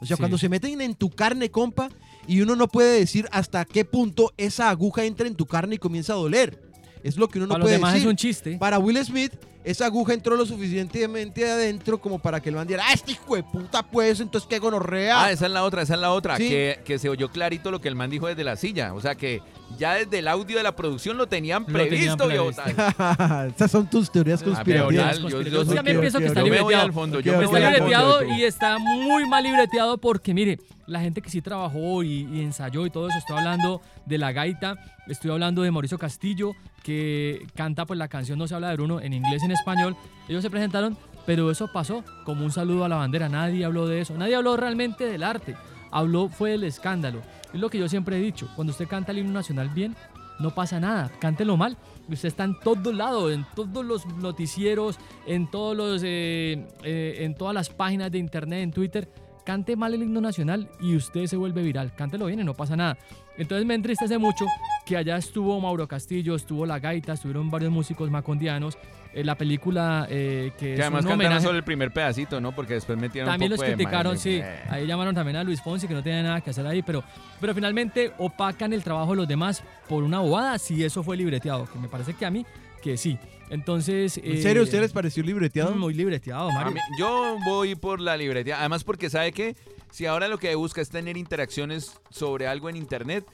O 0.00 0.06
sea, 0.06 0.16
Sí. 0.16 0.20
cuando 0.22 0.38
se 0.38 0.48
meten 0.48 0.80
en 0.80 0.94
tu 0.94 1.10
carne, 1.10 1.50
compa, 1.50 1.88
y 2.26 2.40
uno 2.42 2.54
no 2.56 2.68
puede 2.68 2.98
decir 2.98 3.28
hasta 3.32 3.64
qué 3.64 3.84
punto 3.84 4.32
esa 4.36 4.70
aguja 4.70 5.04
entra 5.04 5.26
en 5.26 5.34
tu 5.34 5.46
carne 5.46 5.74
y 5.74 5.78
comienza 5.78 6.12
a 6.12 6.16
doler. 6.16 6.62
Es 7.02 7.16
lo 7.16 7.28
que 7.28 7.38
uno 7.38 7.46
no 7.46 7.52
Para 7.54 7.58
los 7.60 7.64
puede 7.66 7.76
demás 7.76 7.92
decir. 7.94 8.06
es 8.06 8.10
un 8.10 8.16
chiste. 8.16 8.58
Para 8.58 8.78
Will 8.78 9.02
Smith, 9.04 9.32
esa 9.64 9.86
aguja 9.86 10.14
entró 10.14 10.36
lo 10.36 10.46
suficientemente 10.46 11.50
adentro 11.50 12.00
como 12.00 12.18
para 12.18 12.40
que 12.40 12.48
el 12.48 12.56
man 12.56 12.66
diera, 12.66 12.84
ah, 12.86 12.92
este 12.94 13.12
hijo 13.12 13.36
de 13.36 13.42
puta, 13.42 13.82
pues, 13.82 14.20
entonces 14.20 14.48
qué 14.48 14.58
gonorrea. 14.58 15.24
Ah, 15.24 15.32
esa 15.32 15.46
es 15.46 15.52
la 15.52 15.64
otra, 15.64 15.82
esa 15.82 15.94
es 15.94 16.00
la 16.00 16.12
otra. 16.12 16.36
Sí. 16.36 16.48
Que, 16.48 16.80
que 16.84 16.98
se 16.98 17.08
oyó 17.08 17.30
clarito 17.30 17.70
lo 17.70 17.80
que 17.80 17.88
el 17.88 17.94
man 17.94 18.10
dijo 18.10 18.26
desde 18.26 18.44
la 18.44 18.56
silla. 18.56 18.94
O 18.94 19.00
sea 19.00 19.14
que 19.14 19.42
ya 19.78 19.94
desde 19.94 20.18
el 20.18 20.28
audio 20.28 20.56
de 20.58 20.62
la 20.62 20.74
producción 20.76 21.16
lo 21.16 21.26
tenían 21.26 21.64
Lo 21.68 21.78
tenían 21.86 22.16
previsto. 22.16 22.50
Esas 23.56 23.70
son 23.70 23.88
tus 23.88 24.10
teorías 24.10 24.42
Ah, 24.42 24.44
conspirativas. 24.44 25.18
yo- 25.18 25.28
yo 25.28 25.42
Yo 25.42 25.64
soy- 25.64 25.76
también 25.76 26.00
pienso 26.00 26.18
que 26.18 26.26
está 26.26 26.42
libreteado. 26.42 26.82
al 26.84 26.92
fondo, 26.92 27.18
Ok, 27.18 27.24
yo 27.24 27.40
Está 27.40 27.58
libreteado 27.60 28.24
y 28.24 28.42
está 28.44 28.78
muy 28.78 29.28
mal 29.28 29.42
libreteado 29.44 29.98
porque, 29.98 30.34
mire, 30.34 30.58
la 30.86 31.00
gente 31.00 31.22
que 31.22 31.30
sí 31.30 31.40
trabajó 31.40 32.02
y, 32.02 32.28
y 32.32 32.40
ensayó 32.40 32.84
y 32.86 32.90
todo 32.90 33.08
eso, 33.08 33.18
estoy 33.18 33.38
hablando 33.38 33.80
de 34.06 34.18
la 34.18 34.32
gaita, 34.32 34.76
estoy 35.08 35.30
hablando 35.30 35.62
de 35.62 35.70
Mauricio 35.70 35.98
Castillo, 35.98 36.52
que 36.82 37.46
canta 37.54 37.84
pues 37.86 37.98
la 37.98 38.08
canción 38.08 38.38
No 38.38 38.48
se 38.48 38.54
habla 38.54 38.70
de 38.70 38.76
Bruno 38.76 39.00
en 39.00 39.12
inglés 39.12 39.42
y 39.42 39.46
en 39.46 39.52
español. 39.52 39.96
Ellos 40.28 40.42
se 40.42 40.50
presentaron, 40.50 40.96
pero 41.26 41.50
eso 41.50 41.68
pasó 41.72 42.02
como 42.24 42.44
un 42.44 42.50
saludo 42.52 42.84
a 42.84 42.88
la 42.88 42.96
bandera. 42.96 43.28
Nadie 43.28 43.64
habló 43.64 43.86
de 43.86 44.00
eso, 44.00 44.14
nadie 44.16 44.34
habló 44.34 44.56
realmente 44.56 45.04
del 45.06 45.22
arte. 45.22 45.54
Habló 45.92 46.28
fue 46.28 46.50
del 46.52 46.64
escándalo. 46.64 47.20
Es 47.52 47.60
lo 47.60 47.68
que 47.68 47.78
yo 47.78 47.88
siempre 47.88 48.16
he 48.16 48.20
dicho, 48.20 48.48
cuando 48.54 48.70
usted 48.72 48.86
canta 48.86 49.12
el 49.12 49.18
himno 49.18 49.32
nacional 49.32 49.68
bien, 49.70 49.96
no 50.40 50.54
pasa 50.54 50.80
nada, 50.80 51.10
cántelo 51.20 51.56
mal. 51.56 51.76
Usted 52.08 52.28
está 52.28 52.44
en 52.44 52.58
todos 52.58 52.94
lados, 52.94 53.32
en 53.32 53.44
todos 53.54 53.84
los 53.84 54.06
noticieros, 54.06 54.98
en 55.26 55.50
todos 55.50 55.76
los, 55.76 56.02
eh, 56.02 56.66
eh, 56.82 57.16
en 57.20 57.34
todas 57.34 57.54
las 57.54 57.68
páginas 57.68 58.10
de 58.10 58.18
internet, 58.18 58.62
en 58.62 58.72
Twitter. 58.72 59.12
Cante 59.44 59.76
mal 59.76 59.92
el 59.94 60.02
himno 60.02 60.20
nacional 60.20 60.70
y 60.80 60.96
usted 60.96 61.26
se 61.26 61.36
vuelve 61.36 61.62
viral. 61.62 61.94
Cántelo 61.94 62.26
bien 62.26 62.40
y 62.40 62.44
no 62.44 62.54
pasa 62.54 62.74
nada. 62.74 62.96
Entonces 63.36 63.66
me 63.66 63.74
entristece 63.74 64.16
mucho 64.16 64.46
que 64.86 64.96
allá 64.96 65.16
estuvo 65.16 65.60
Mauro 65.60 65.86
Castillo, 65.86 66.34
estuvo 66.34 66.64
La 66.64 66.78
Gaita, 66.78 67.14
estuvieron 67.14 67.50
varios 67.50 67.70
músicos 67.70 68.10
macondianos. 68.10 68.78
Eh, 69.12 69.24
la 69.24 69.34
película 69.34 70.06
eh, 70.08 70.52
que, 70.56 70.66
Que 70.66 70.74
es 70.74 70.80
además 70.80 71.04
un 71.04 71.10
cantaron 71.10 71.42
solo 71.42 71.58
el 71.58 71.64
primer 71.64 71.92
pedacito, 71.92 72.40
¿no? 72.40 72.52
Porque 72.52 72.74
después 72.74 72.96
metieron 72.96 73.28
También 73.28 73.50
un 73.50 73.56
los 73.56 73.58
poco 73.58 73.70
de 73.70 73.74
criticaron, 73.76 74.18
sí. 74.18 74.36
eh. 74.36 74.60
Ahí 74.68 74.86
llamaron 74.86 75.14
también 75.14 75.36
a 75.36 75.42
Luis 75.42 75.60
Fonsi, 75.60 75.88
que 75.88 75.94
no 75.94 76.02
tenía 76.02 76.22
nada 76.22 76.40
que 76.40 76.50
hacer 76.50 76.64
ahí, 76.66 76.82
pero, 76.82 77.02
pero 77.40 77.52
finalmente 77.54 78.12
opacan 78.18 78.72
el 78.72 78.84
trabajo 78.84 79.10
de 79.10 79.16
los 79.16 79.28
demás 79.28 79.64
por 79.88 80.04
una 80.04 80.20
bobada, 80.20 80.58
si 80.58 80.84
eso 80.84 81.02
fue 81.02 81.16
libreteado, 81.16 81.68
que 81.72 81.78
me 81.78 81.88
parece 81.88 82.14
que 82.14 82.24
a 82.24 82.30
mí, 82.30 82.46
que 82.82 82.96
sí. 82.96 83.18
Entonces... 83.50 84.16
¿En 84.18 84.36
eh, 84.36 84.42
serio 84.42 84.62
a 84.62 84.64
usted 84.64 84.80
les 84.80 84.92
pareció 84.92 85.24
libreteado? 85.24 85.74
Muy 85.74 85.92
libreteado, 85.92 86.50
Mario. 86.52 86.72
mí- 86.74 86.80
yo 86.98 87.36
voy 87.44 87.74
por 87.74 88.00
la 88.00 88.16
librería. 88.16 88.60
Además, 88.60 88.84
porque 88.84 89.10
sabe 89.10 89.32
que 89.32 89.56
si 89.90 90.06
ahora 90.06 90.28
lo 90.28 90.38
que 90.38 90.54
busca 90.54 90.80
es 90.80 90.88
tener 90.88 91.16
interacciones 91.16 92.00
sobre 92.10 92.46
algo 92.46 92.68
en 92.70 92.76
internet. 92.76 93.24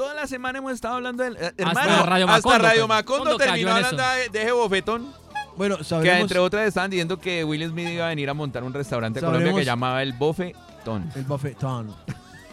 Toda 0.00 0.14
la 0.14 0.26
semana 0.26 0.60
hemos 0.60 0.72
estado 0.72 0.94
hablando 0.94 1.22
del. 1.22 1.36
eh, 1.36 1.52
hermano, 1.58 2.06
Radio 2.06 2.24
hasta 2.26 2.36
Macondo, 2.48 2.58
Radio 2.66 2.86
pues. 2.86 2.88
Macondo 2.88 3.36
terminó 3.36 3.70
hablando 3.72 4.02
de, 4.02 4.28
de 4.30 4.42
ese 4.44 4.52
bofetón. 4.52 5.12
Bueno, 5.58 5.76
Que 5.76 5.84
sabremos 5.84 6.20
entre 6.22 6.38
otras 6.38 6.66
estaban 6.66 6.90
diciendo 6.90 7.18
que 7.18 7.44
Will 7.44 7.68
Smith 7.68 7.88
iba 7.90 8.06
a 8.06 8.08
venir 8.08 8.30
a 8.30 8.32
montar 8.32 8.64
un 8.64 8.72
restaurante 8.72 9.18
en 9.20 9.26
Colombia 9.26 9.52
que 9.52 9.62
llamaba 9.62 10.02
el 10.02 10.14
Bofetón. 10.14 11.10
el 11.14 11.24
bofetón. 11.24 11.94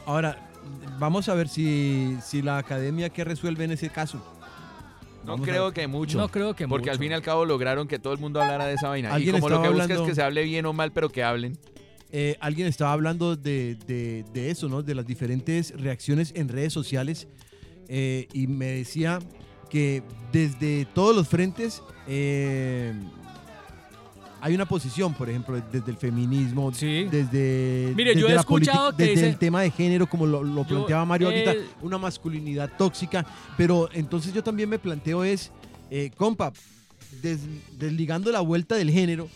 Ahora, 0.06 0.50
vamos 1.00 1.30
a 1.30 1.36
ver 1.36 1.48
si, 1.48 2.18
si 2.22 2.42
la 2.42 2.58
academia 2.58 3.08
que 3.08 3.24
resuelve 3.24 3.64
en 3.64 3.72
ese 3.72 3.90
caso. 3.90 4.18
No 5.24 5.32
Vamos 5.32 5.48
creo 5.48 5.72
que 5.72 5.88
mucho. 5.88 6.18
No 6.18 6.28
creo 6.28 6.54
que 6.54 6.68
porque 6.68 6.90
al 6.90 6.98
fin 6.98 7.12
y 7.12 7.14
al 7.14 7.22
cabo 7.22 7.46
lograron 7.46 7.88
que 7.88 7.98
todo 7.98 8.12
el 8.12 8.20
mundo 8.20 8.42
hablara 8.42 8.66
de 8.66 8.74
esa 8.74 8.90
vaina. 8.90 9.08
Y 9.12 9.14
Alguien 9.14 9.40
como 9.40 9.48
lo 9.48 9.62
que 9.62 9.70
busca 9.70 9.94
es 9.94 10.02
que 10.02 10.16
se 10.16 10.22
hable 10.22 10.44
bien 10.44 10.66
o 10.66 10.74
mal, 10.74 10.92
pero 10.92 11.08
que 11.08 11.24
hablen. 11.24 11.58
Eh, 12.12 12.38
alguien 12.40 12.68
estaba 12.68 12.94
hablando 12.94 13.36
de, 13.36 13.76
de- 13.86 14.24
de 14.34 14.50
eso, 14.52 14.70
¿no? 14.70 14.82
De 14.82 14.96
las 14.96 15.06
diferentes 15.06 15.74
reacciones 15.80 16.32
en 16.36 16.48
redes 16.50 16.74
sociales. 16.74 17.28
eh, 17.90 18.28
y 18.34 18.48
me 18.48 18.66
decía 18.68 19.20
que 19.70 20.04
desde 20.34 20.86
todos 20.94 21.16
los 21.16 21.28
frentes 21.28 21.82
eh, 22.08 22.94
hay 24.40 24.54
una 24.54 24.66
posición, 24.66 25.14
por 25.14 25.30
ejemplo, 25.30 25.60
desde 25.72 25.90
el 25.92 25.98
feminismo, 25.98 26.72
Sí. 26.74 27.06
desde, 27.10 27.94
Mire, 27.96 28.14
yo 28.16 28.28
he 28.28 28.34
la 28.34 28.42
escuchado 28.42 28.92
que 28.96 29.04
desde 29.04 29.16
dice- 29.16 29.30
el 29.30 29.38
tema 29.38 29.62
de 29.62 29.72
género, 29.72 30.08
como 30.08 30.26
lo, 30.26 30.64
planteaba 30.66 31.06
Mario 31.06 31.30
ahorita, 31.30 31.54
una 31.82 31.98
masculinidad 31.98 32.70
tóxica. 32.78 33.26
Pero 33.58 33.90
entonces 33.94 34.34
yo 34.34 34.44
también 34.44 34.70
me 34.70 34.78
planteo 34.80 35.24
es, 35.24 35.52
compa, 36.18 36.54
des- 37.22 37.40
desligando 37.80 38.32
la 38.32 38.42
vuelta 38.42 38.76
del 38.76 38.92
género, 38.92 39.28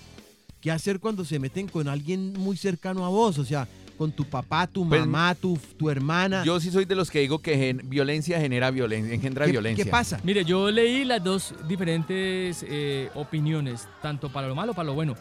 ¿qué 0.62 0.71
hacer 0.71 1.00
cuando 1.00 1.26
se 1.26 1.39
meten 1.39 1.67
con 1.67 1.88
alguien 1.88 2.34
muy 2.34 2.56
cercano 2.56 3.06
a 3.06 3.10
vos? 3.10 3.38
O 3.39 3.45
sea, 3.45 3.67
con 3.97 4.12
tu 4.12 4.24
papá, 4.26 4.65
tu 4.67 4.88
Pues, 4.88 5.02
mamá, 5.02 5.36
tu, 5.36 5.60
tu 5.78 5.89
hermana. 5.89 6.43
Yo 6.43 6.60
sí 6.60 6.71
soy 6.71 6.86
de 6.86 6.95
los 6.95 7.12
que 7.12 7.19
digo 7.19 7.39
que 7.39 7.56
gen- 7.58 7.82
violencia 7.89 8.39
genera 8.39 8.71
violencia, 8.71 9.13
engendra 9.13 9.45
¿Qué, 9.45 9.52
violencia. 9.52 9.84
¿Qué 9.86 9.91
pasa? 9.91 10.19
Mire, 10.24 10.43
yo 10.45 10.71
leí 10.71 11.04
las 11.06 11.24
dos 11.24 11.54
diferentes 11.67 12.65
eh, 12.67 13.10
opiniones, 13.15 13.88
tanto 14.02 14.32
para 14.32 14.47
lo 14.47 14.56
malo 14.56 14.71
como 14.74 14.78
para 14.78 14.88
lo 14.88 14.93
bueno. 14.95 15.15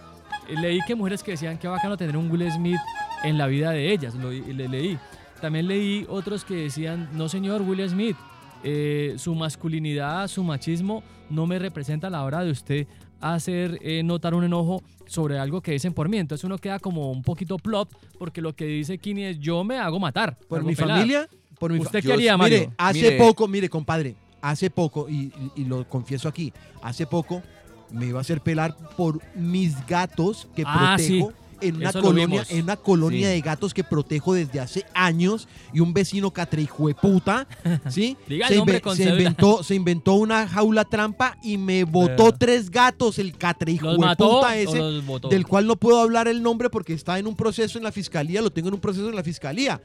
Eh, 0.48 0.54
leí 0.60 0.80
que 0.86 0.94
mujeres 0.94 1.22
que 1.22 1.32
decían 1.32 1.58
que 1.58 1.68
bacano 1.68 1.96
tener 1.96 2.16
un 2.16 2.30
Will 2.30 2.50
Smith 2.50 2.78
en 3.24 3.36
la 3.36 3.46
vida 3.48 3.70
de 3.72 3.92
ellas, 3.92 4.14
lo 4.14 4.30
le- 4.30 4.68
leí. 4.68 4.98
También 5.42 5.66
leí 5.68 6.06
otros 6.08 6.44
que 6.44 6.54
decían, 6.54 7.08
no 7.12 7.28
señor 7.28 7.62
Will 7.62 7.86
Smith, 7.88 8.16
eh, 8.62 9.14
su 9.18 9.34
masculinidad, 9.34 10.28
su 10.28 10.42
machismo 10.44 11.02
no 11.28 11.46
me 11.46 11.58
representa 11.58 12.06
a 12.06 12.10
la 12.10 12.22
hora 12.24 12.44
de 12.44 12.50
usted 12.50 12.86
hacer 13.20 13.78
eh, 13.82 14.02
notar 14.02 14.34
un 14.34 14.44
enojo 14.44 14.82
sobre 15.06 15.38
algo 15.38 15.60
que 15.60 15.72
dicen 15.72 15.92
por 15.92 16.08
mí. 16.08 16.18
Entonces 16.18 16.44
uno 16.44 16.58
queda 16.58 16.78
como 16.78 17.10
un 17.10 17.22
poquito 17.22 17.56
plop 17.58 17.90
porque 18.18 18.40
lo 18.40 18.54
que 18.54 18.64
dice 18.66 18.98
Kini 18.98 19.24
es 19.24 19.38
yo 19.38 19.64
me 19.64 19.78
hago 19.78 19.98
matar. 19.98 20.36
Por 20.48 20.58
hago 20.60 20.68
mi 20.68 20.74
pelar". 20.74 20.98
familia, 20.98 21.28
por 21.58 21.72
mi 21.72 21.78
fa- 21.78 21.84
¿Usted 21.84 22.02
qué 22.02 22.12
haría, 22.12 22.36
Mire, 22.38 22.70
hace 22.78 23.02
Mire. 23.02 23.18
poco, 23.18 23.46
mire, 23.48 23.68
compadre, 23.68 24.14
hace 24.40 24.70
poco, 24.70 25.08
y, 25.08 25.14
y- 25.56 25.62
y 25.62 25.64
lo 25.64 25.86
confieso 25.88 26.28
aquí, 26.28 26.52
hace 26.82 27.06
poco 27.06 27.42
me 27.90 28.06
iba 28.06 28.18
a 28.18 28.22
hacer 28.22 28.40
pelar 28.40 28.74
por 28.96 29.20
mis 29.34 29.84
gatos 29.86 30.48
que 30.54 30.62
Ah, 30.64 30.94
protejo. 30.96 31.32
En 31.60 31.76
una, 31.76 31.90
Eso 31.90 32.00
colonia, 32.00 32.44
en 32.48 32.62
una 32.64 32.76
colonia 32.76 33.28
Sí. 33.28 33.34
de 33.34 33.40
gatos 33.40 33.74
que 33.74 33.84
protejo 33.84 34.34
desde 34.34 34.60
hace 34.60 34.84
años 34.94 35.48
y 35.72 35.80
un 35.80 35.92
vecino 35.92 36.30
catrehijueputa, 36.30 37.46
¿sí? 37.88 38.16
Diga 38.28 38.48
el 38.48 38.54
se, 38.54 38.60
inve- 38.60 38.94
se 38.94 39.08
inventó, 39.10 39.62
se 39.62 39.74
inventó 39.74 40.14
una 40.14 40.46
jaula 40.48 40.84
trampa 40.84 41.36
y 41.42 41.56
me 41.58 41.84
botó 41.84 42.28
Eh. 42.28 42.34
tres 42.38 42.70
gatos, 42.70 43.18
el 43.18 43.28
¿Los 43.28 43.34
mató 43.34 43.40
catrehijueputa 43.40 44.46
o 44.46 44.48
ese 44.50 45.28
del 45.28 45.46
cual 45.46 45.66
no 45.66 45.76
puedo 45.76 46.00
hablar 46.00 46.28
el 46.28 46.42
nombre 46.42 46.70
porque 46.70 46.92
está 46.94 47.18
en 47.18 47.26
un 47.26 47.36
proceso 47.36 47.78
en 47.78 47.84
la 47.84 47.92
fiscalía, 47.92 48.40
lo 48.42 48.50
tengo 48.50 48.68
en 48.68 48.74
un 48.74 48.80
proceso 48.80 49.08
en 49.08 49.16
la 49.16 49.22
fiscalía. 49.22 49.80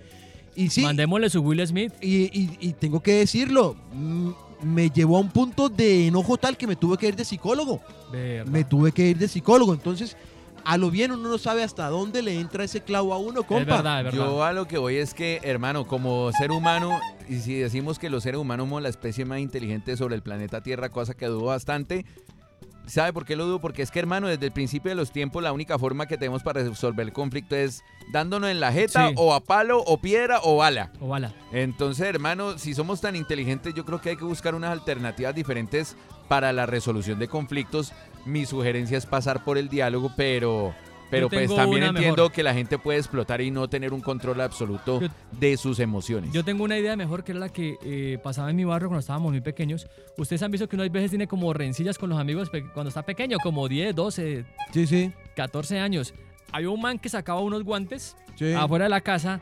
Y 0.56 0.70
sí, 0.70 0.82
Mandémosle 0.84 1.30
su 1.30 1.42
Will 1.42 1.66
Smith. 1.68 1.92
y, 2.02 2.24
y- 2.40 2.58
y 2.62 2.74
tengo 2.74 3.02
que 3.02 3.14
decirlo, 3.16 3.76
me 4.62 4.90
llevó 4.90 5.18
a 5.18 5.20
un 5.20 5.30
punto 5.30 5.68
de 5.70 6.08
enojo 6.08 6.38
tal 6.38 6.56
que 6.58 6.66
me 6.66 6.76
tuve 6.78 6.98
que 6.98 7.08
ir 7.10 7.16
de 7.16 7.26
psicólogo. 7.26 7.82
Me 8.46 8.64
tuve 8.64 8.92
que 8.94 9.10
ir 9.10 9.18
de 9.18 9.28
psicólogo. 9.28 9.74
Entonces, 9.74 10.16
a 10.66 10.78
lo 10.78 10.92
bien 10.92 11.12
uno 11.12 11.30
no 11.30 11.38
sabe 11.38 11.64
hasta 11.64 11.90
dónde 11.90 12.22
le 12.22 12.40
entra 12.40 12.64
ese 12.64 12.82
clavo 12.82 13.14
a 13.14 13.18
uno, 13.18 13.44
compa. 13.44 13.62
Es 13.62 13.68
verdad, 13.68 14.00
es 14.00 14.06
verdad. 14.06 14.26
Yo 14.26 14.44
a 14.44 14.52
lo 14.52 14.68
que 14.68 14.78
voy 14.78 14.96
es 14.98 15.14
que, 15.14 15.40
hermano, 15.44 15.86
como 15.86 16.32
ser 16.32 16.52
humano, 16.52 17.00
y 17.30 17.38
si 17.38 17.54
decimos 17.54 18.00
que 18.00 18.10
los 18.10 18.24
seres 18.24 18.40
humanos 18.40 18.66
somos 18.66 18.82
la 18.82 18.90
especie 18.90 19.26
más 19.26 19.40
inteligente 19.40 19.96
sobre 19.96 20.16
el 20.16 20.24
planeta 20.24 20.62
Tierra, 20.62 20.90
cosa 20.90 21.14
que 21.14 21.28
dudo 21.28 21.46
bastante, 21.46 22.06
¿sabe 22.88 23.14
por 23.14 23.26
qué 23.26 23.36
lo 23.36 23.46
dudo? 23.46 23.60
Porque 23.60 23.82
es 23.82 23.92
que, 23.92 24.00
hermano, 24.00 24.28
desde 24.28 24.46
el 24.46 24.52
principio 24.52 24.90
de 24.90 24.96
los 24.96 25.12
tiempos, 25.12 25.42
la 25.44 25.52
única 25.54 25.78
forma 25.80 26.06
que 26.06 26.18
tenemos 26.18 26.44
para 26.44 26.64
resolver 26.64 27.06
el 27.08 27.14
conflicto 27.14 27.56
es 27.56 27.84
dándonos 28.12 28.50
en 28.50 28.60
la 28.60 28.72
jeta, 28.72 29.10
Sí. 29.10 29.14
o 29.18 29.34
a 29.34 29.40
palo, 29.42 29.80
o 29.86 29.98
piedra, 30.00 30.40
o 30.44 30.58
bala. 30.58 30.92
O 31.00 31.08
bala. 31.08 31.34
Entonces, 31.52 32.06
hermano, 32.08 32.58
si 32.58 32.74
somos 32.74 33.02
tan 33.02 33.16
inteligentes, 33.16 33.74
yo 33.74 33.86
creo 33.86 34.00
que 34.02 34.10
hay 34.12 34.18
que 34.18 34.26
buscar 34.26 34.56
unas 34.56 34.72
alternativas 34.72 35.34
diferentes 35.36 35.96
para 36.28 36.52
la 36.54 36.66
resolución 36.66 37.20
de 37.20 37.28
conflictos. 37.28 37.94
Mi 38.26 38.46
sugerencia 38.46 38.98
es 38.98 39.06
pasar 39.06 39.44
por 39.44 39.58
el 39.58 39.70
diálogo, 39.70 40.12
pero, 40.18 40.74
pero 41.12 41.30
pues 41.30 41.54
también 41.56 41.84
entiendo 41.84 42.16
mejor. 42.24 42.32
que 42.32 42.44
la 42.44 42.54
gente 42.54 42.78
puede 42.78 42.98
explotar 43.00 43.42
y 43.42 43.52
no 43.52 43.68
tener 43.70 43.94
un 43.94 44.02
control 44.02 44.42
absoluto 44.42 45.02
Yo- 45.02 45.08
de 45.32 45.58
sus 45.58 45.80
emociones. 45.80 46.32
Yo 46.34 46.44
tengo 46.44 46.64
una 46.64 46.78
idea 46.78 46.96
mejor 46.96 47.24
que 47.24 47.32
era 47.32 47.40
la 47.40 47.50
que 47.50 47.78
eh, 47.84 48.18
pasaba 48.24 48.50
en 48.50 48.56
mi 48.56 48.64
barrio 48.66 48.90
cuando 48.90 49.00
estábamos 49.02 49.32
muy 49.32 49.42
pequeños. 49.42 49.88
Ustedes 50.18 50.42
han 50.44 50.52
visto 50.52 50.68
que 50.68 50.76
uno 50.76 50.84
a 50.84 50.90
veces 50.90 51.12
tiene 51.12 51.28
como 51.28 51.54
rencillas 51.54 51.98
con 51.98 52.10
los 52.10 52.20
amigos 52.20 52.50
cuando 52.74 52.90
está 52.90 53.04
pequeño, 53.04 53.38
como 53.42 53.68
10, 53.68 53.96
12, 53.96 54.46
Sí, 54.74 54.88
sí. 54.88 55.12
14 55.36 55.80
años. 55.80 56.14
Había 56.52 56.70
un 56.70 56.82
man 56.82 57.00
que 57.00 57.10
sacaba 57.10 57.40
unos 57.42 57.64
guantes 57.64 58.16
sí. 58.36 58.54
afuera 58.54 58.86
de 58.86 58.90
la 58.90 59.02
casa 59.02 59.42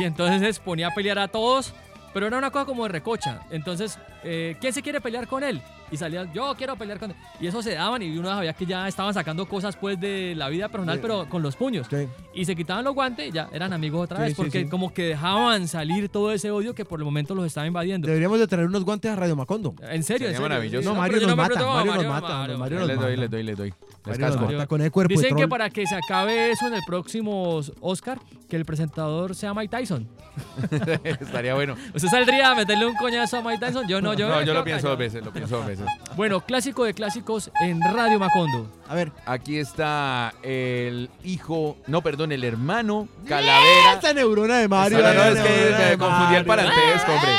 y 0.00 0.04
entonces 0.04 0.56
se 0.56 0.62
ponía 0.62 0.88
a 0.88 0.90
pelear 0.94 1.18
a 1.18 1.28
todos, 1.28 1.74
pero 2.14 2.26
era 2.26 2.38
una 2.38 2.50
cosa 2.50 2.64
como 2.66 2.84
de 2.84 2.88
recocha. 2.90 3.40
Entonces, 3.50 3.98
eh, 4.24 4.56
¿quién 4.60 4.72
se 4.72 4.82
quiere 4.82 5.00
pelear 5.00 5.26
con 5.26 5.42
él? 5.44 5.60
Y 5.92 5.96
salía, 5.98 6.26
yo 6.32 6.54
quiero 6.56 6.74
pelear 6.74 6.98
con 6.98 7.10
él. 7.10 7.16
Y 7.38 7.46
eso 7.46 7.62
se 7.62 7.74
daban 7.74 8.02
y 8.02 8.16
uno 8.18 8.28
sabía 8.30 8.52
que 8.54 8.66
ya 8.66 8.88
estaban 8.88 9.12
sacando 9.14 9.46
cosas 9.46 9.76
pues 9.76 10.00
de 10.00 10.34
la 10.34 10.48
vida 10.48 10.68
personal, 10.68 10.96
Sí. 10.96 11.02
pero 11.02 11.28
con 11.28 11.42
los 11.42 11.54
puños. 11.54 11.86
Sí. 11.90 12.08
Y 12.34 12.44
se 12.46 12.56
quitaban 12.56 12.82
los 12.84 12.94
guantes 12.94 13.28
y 13.28 13.30
ya 13.32 13.48
eran 13.52 13.72
amigos 13.72 14.04
otra 14.04 14.16
Sí, 14.16 14.22
vez, 14.24 14.34
porque 14.34 14.62
sí. 14.62 14.68
como 14.70 14.92
que 14.92 15.02
dejaban 15.08 15.68
salir 15.68 16.08
todo 16.08 16.32
ese 16.32 16.50
odio 16.50 16.74
que 16.74 16.84
por 16.86 16.98
el 16.98 17.04
momento 17.04 17.34
los 17.34 17.44
estaba 17.46 17.66
invadiendo. 17.66 18.06
Deberíamos 18.08 18.38
de 18.40 18.46
traer 18.46 18.66
unos 18.66 18.84
guantes 18.84 19.10
a 19.12 19.16
Radio 19.16 19.36
Macondo. 19.36 19.74
En 19.82 19.82
serio, 19.82 19.92
en 19.92 20.02
Sería 20.02 20.28
serio. 20.30 20.40
maravilloso. 20.42 20.88
No, 20.88 20.96
Mario 20.98 21.18
yo 21.20 21.26
nos 21.28 21.36
mata, 21.36 21.48
Mario 21.54 21.66
nos 21.66 21.86
Mario, 21.86 22.08
mata, 22.10 22.28
Mario. 22.38 22.58
Mario 22.58 22.78
les 22.78 22.88
nos 22.88 22.96
doy, 22.96 23.04
mata. 23.12 23.20
les 23.20 23.30
doy, 23.30 23.42
les 23.42 23.56
doy. 23.58 23.74
Les 24.06 24.18
casco. 24.18 24.46
mata 24.46 24.66
con 24.66 24.80
el 24.80 24.90
cuerpo 24.90 25.14
Dicen 25.14 25.36
que 25.36 25.46
para 25.46 25.70
que 25.70 25.86
se 25.86 25.94
acabe 25.94 26.50
eso 26.50 26.66
en 26.66 26.74
el 26.74 26.80
próximo 26.86 27.60
Oscar, 27.80 28.18
que 28.48 28.56
el 28.56 28.64
presentador 28.64 29.34
sea 29.36 29.52
Mike 29.54 29.68
Tyson. 29.76 30.08
Estaría 31.04 31.54
bueno. 31.54 31.76
¿Usted 31.94 32.08
saldría 32.08 32.50
a 32.50 32.54
meterle 32.54 32.86
un 32.86 32.96
coñazo 32.96 33.36
a 33.38 33.42
Mike 33.42 33.58
Tyson? 33.64 33.86
Yo 33.86 34.00
no, 34.00 34.14
yo 34.14 34.28
No, 34.28 34.42
yo 34.42 34.54
lo 34.54 34.64
pienso 34.64 34.88
dos 34.88 34.98
veces, 34.98 35.24
lo 35.24 35.32
pienso 35.32 35.58
dos 35.58 35.66
veces. 35.66 35.81
Bueno, 36.16 36.40
clásico 36.40 36.84
de 36.84 36.94
clásicos 36.94 37.50
en 37.60 37.80
Radio 37.80 38.18
Macondo. 38.18 38.70
A 38.88 38.94
ver, 38.94 39.12
Aquí 39.26 39.58
está 39.58 40.34
el 40.42 41.08
hijo, 41.24 41.76
no, 41.86 42.02
perdón, 42.02 42.32
el 42.32 42.44
hermano 42.44 43.08
Calavera. 43.26 43.94
esta 43.94 44.12
neurona 44.12 44.58
de 44.58 44.68
Mario. 44.68 44.98
No, 44.98 45.14
no, 45.14 45.22
es 45.24 45.34
que 45.40 45.48
neurona 45.48 45.78
de 45.78 45.90
me 45.90 45.98
confundí 45.98 46.34
el 46.36 46.44
parentesco, 46.44 47.12
hombre. 47.12 47.30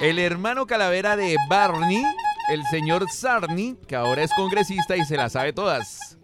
El 0.00 0.18
hermano 0.18 0.66
Calavera 0.66 1.16
de 1.16 1.36
Barney, 1.48 2.02
el 2.50 2.62
señor 2.70 3.06
Sarney, 3.10 3.76
que 3.86 3.94
ahora 3.96 4.22
es 4.22 4.30
congresista 4.34 4.96
y 4.96 5.04
se 5.04 5.16
la 5.16 5.28
sabe 5.28 5.52
todas. 5.52 6.18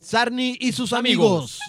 Sarni 0.00 0.56
y 0.60 0.72
sus 0.72 0.92
Amigos. 0.92 1.26
amigos. 1.26 1.60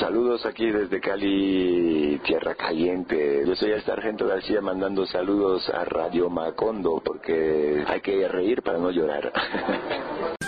Saludos 0.00 0.46
aquí 0.46 0.70
desde 0.70 0.98
Cali, 0.98 2.18
Tierra 2.24 2.54
Caliente. 2.54 3.44
Yo 3.46 3.54
soy 3.54 3.72
el 3.72 3.84
Sargento 3.84 4.26
García 4.26 4.62
mandando 4.62 5.04
saludos 5.04 5.68
a 5.68 5.84
Radio 5.84 6.30
Macondo 6.30 7.02
porque 7.04 7.84
hay 7.86 8.00
que 8.00 8.26
reír 8.26 8.62
para 8.62 8.78
no 8.78 8.90
llorar. 8.90 9.30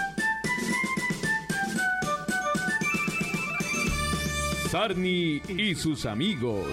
Sarni 4.70 5.42
y 5.46 5.74
sus 5.74 6.06
amigos. 6.06 6.66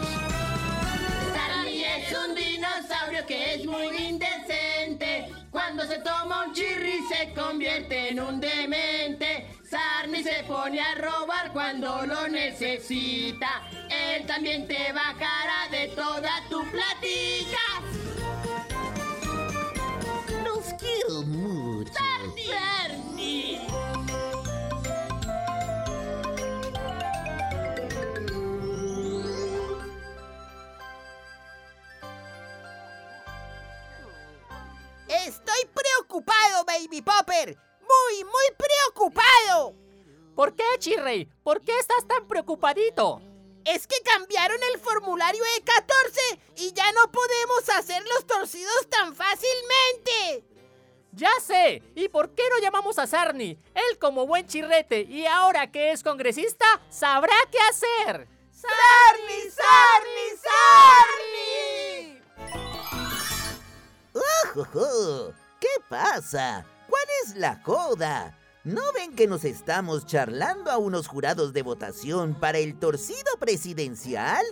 Sarni 1.33 1.83
es 1.83 2.17
un 2.17 2.33
dinosaurio 2.33 3.25
que 3.27 3.55
es 3.55 3.65
muy 3.65 3.87
indecente. 4.07 5.27
Cuando 5.51 5.83
se 5.83 5.97
toma 5.97 6.45
un 6.45 6.53
chirri 6.53 7.01
se 7.09 7.33
convierte 7.33 8.11
en 8.11 8.21
un 8.21 8.39
demente. 8.39 9.58
Sarni 9.69 10.23
se 10.23 10.43
pone 10.47 10.81
a 10.81 10.95
robar 10.95 11.53
cuando 11.53 12.03
lo 12.07 12.27
necesita. 12.27 13.61
Él 13.87 14.25
también 14.25 14.67
te 14.67 14.91
bajará 14.91 15.67
de 15.69 15.89
toda 15.89 16.41
tu 16.49 16.63
platica. 16.71 17.59
Los 20.43 20.73
quiero 20.79 21.21
mucho. 21.21 21.93
Sarni. 21.93 22.49
Estoy 35.07 35.69
preocupado, 35.73 36.65
Baby 36.65 37.03
Popper. 37.03 37.68
Muy, 37.89 38.23
muy 38.23 38.47
preocupado. 38.57 39.73
¿Por 40.35 40.55
qué, 40.55 40.63
Chirrey? 40.77 41.25
¿Por 41.43 41.61
qué 41.61 41.77
estás 41.79 42.07
tan 42.07 42.27
preocupadito? 42.27 43.21
Es 43.65 43.87
que 43.87 44.01
cambiaron 44.03 44.59
el 44.73 44.79
formulario 44.79 45.43
E14 45.57 46.39
y 46.57 46.71
ya 46.73 46.91
no 46.91 47.11
podemos 47.11 47.69
hacer 47.69 48.01
los 48.07 48.25
torcidos 48.25 48.87
tan 48.89 49.15
fácilmente. 49.15 50.45
Ya 51.11 51.31
sé. 51.41 51.81
¿Y 51.95 52.07
por 52.09 52.35
qué 52.35 52.43
no 52.49 52.59
llamamos 52.59 52.99
a 52.99 53.07
Sarni? 53.07 53.59
Él 53.73 53.99
como 53.99 54.27
buen 54.27 54.47
chirrete 54.47 55.01
y 55.01 55.25
ahora 55.25 55.71
que 55.71 55.91
es 55.91 56.03
congresista, 56.03 56.65
sabrá 56.89 57.35
qué 57.51 57.57
hacer. 57.59 58.27
¡Sarni, 58.51 59.49
Sarni, 59.49 60.37
Sarni! 61.33 62.21
¡Ojo! 64.55 65.33
¿Qué 65.59 65.69
pasa? 65.89 66.65
¿Cuál 66.89 67.05
es 67.23 67.35
la 67.35 67.61
joda? 67.63 68.35
¿No 68.63 68.81
ven 68.93 69.15
que 69.15 69.27
nos 69.27 69.45
estamos 69.45 70.05
charlando 70.05 70.69
a 70.69 70.77
unos 70.77 71.07
jurados 71.07 71.53
de 71.53 71.61
votación 71.61 72.35
para 72.35 72.57
el 72.57 72.77
torcido 72.77 73.37
presidencial? 73.39 74.45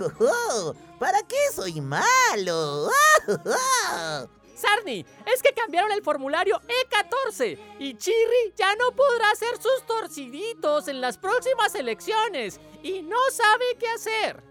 ¡Ojo! 0.00 0.74
¿Para 0.98 1.20
qué 1.22 1.36
soy 1.54 1.80
malo? 1.80 2.86
¡Ojo! 2.86 4.30
Sarni, 4.56 5.04
es 5.26 5.42
que 5.42 5.52
cambiaron 5.52 5.92
el 5.92 6.02
formulario 6.02 6.60
E14 6.60 7.58
y 7.80 7.94
Chirri 7.96 8.54
ya 8.56 8.74
no 8.76 8.92
podrá 8.92 9.30
hacer 9.32 9.60
sus 9.60 9.84
torciditos 9.86 10.88
en 10.88 11.00
las 11.00 11.18
próximas 11.18 11.74
elecciones 11.74 12.60
y 12.82 13.02
no 13.02 13.18
sabe 13.30 13.64
qué 13.78 13.88
hacer. 13.88 14.42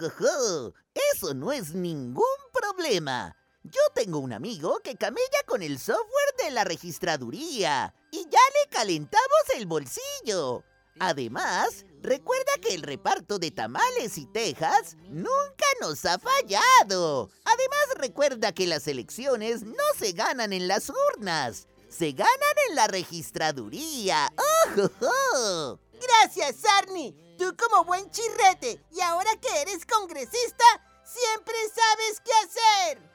Ojojo, 0.00 0.74
Eso 1.12 1.34
no 1.34 1.52
es 1.52 1.74
ningún 1.74 2.24
problema. 2.52 3.36
Yo 3.62 3.80
tengo 3.94 4.20
un 4.20 4.32
amigo 4.32 4.80
que 4.82 4.96
camella 4.96 5.42
con 5.46 5.62
el 5.62 5.78
software 5.78 6.19
de 6.44 6.50
la 6.50 6.64
registraduría 6.64 7.94
y 8.10 8.24
ya 8.24 8.38
le 8.38 8.70
calentamos 8.70 9.40
el 9.56 9.66
bolsillo. 9.66 10.64
Además, 10.98 11.86
recuerda 12.02 12.52
que 12.60 12.74
el 12.74 12.82
reparto 12.82 13.38
de 13.38 13.50
tamales 13.50 14.18
y 14.18 14.26
tejas 14.26 14.96
nunca 15.08 15.64
nos 15.80 16.04
ha 16.04 16.18
fallado. 16.18 17.30
Además, 17.44 17.86
recuerda 17.96 18.52
que 18.52 18.66
las 18.66 18.86
elecciones 18.86 19.62
no 19.62 19.84
se 19.98 20.12
ganan 20.12 20.52
en 20.52 20.68
las 20.68 20.90
urnas, 21.14 21.68
se 21.88 22.12
ganan 22.12 22.56
en 22.68 22.76
la 22.76 22.86
registraduría. 22.86 24.32
¡Ojojo! 24.66 25.80
Gracias, 26.00 26.56
Sarni. 26.56 27.14
Tú 27.38 27.56
como 27.56 27.84
buen 27.84 28.10
chirrete 28.10 28.84
y 28.92 29.00
ahora 29.00 29.30
que 29.40 29.62
eres 29.62 29.86
congresista, 29.86 30.64
siempre 31.04 31.54
sabes 31.74 32.20
qué 32.22 32.32
hacer. 32.44 33.09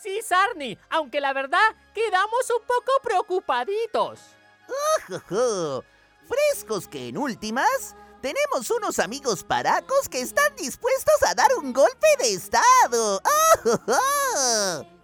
Sí, 0.00 0.20
Sarni, 0.22 0.78
aunque 0.90 1.20
la 1.20 1.32
verdad 1.32 1.74
quedamos 1.94 2.50
un 2.50 2.64
poco 2.66 2.92
preocupaditos. 3.02 4.20
¡Ojojo! 5.08 5.84
Frescos 6.28 6.88
que 6.88 7.08
en 7.08 7.18
últimas, 7.18 7.94
tenemos 8.20 8.70
unos 8.70 8.98
amigos 8.98 9.44
paracos 9.44 10.08
que 10.08 10.20
están 10.20 10.54
dispuestos 10.56 11.22
a 11.26 11.34
dar 11.34 11.48
un 11.56 11.72
golpe 11.72 12.08
de 12.18 12.34
estado. 12.34 13.22
¡Ojojo! 13.64 14.96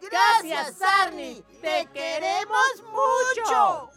Gracias, 0.00 0.76
Sarni. 0.78 1.44
Te 1.60 1.86
queremos 1.92 2.82
mucho. 2.86 3.90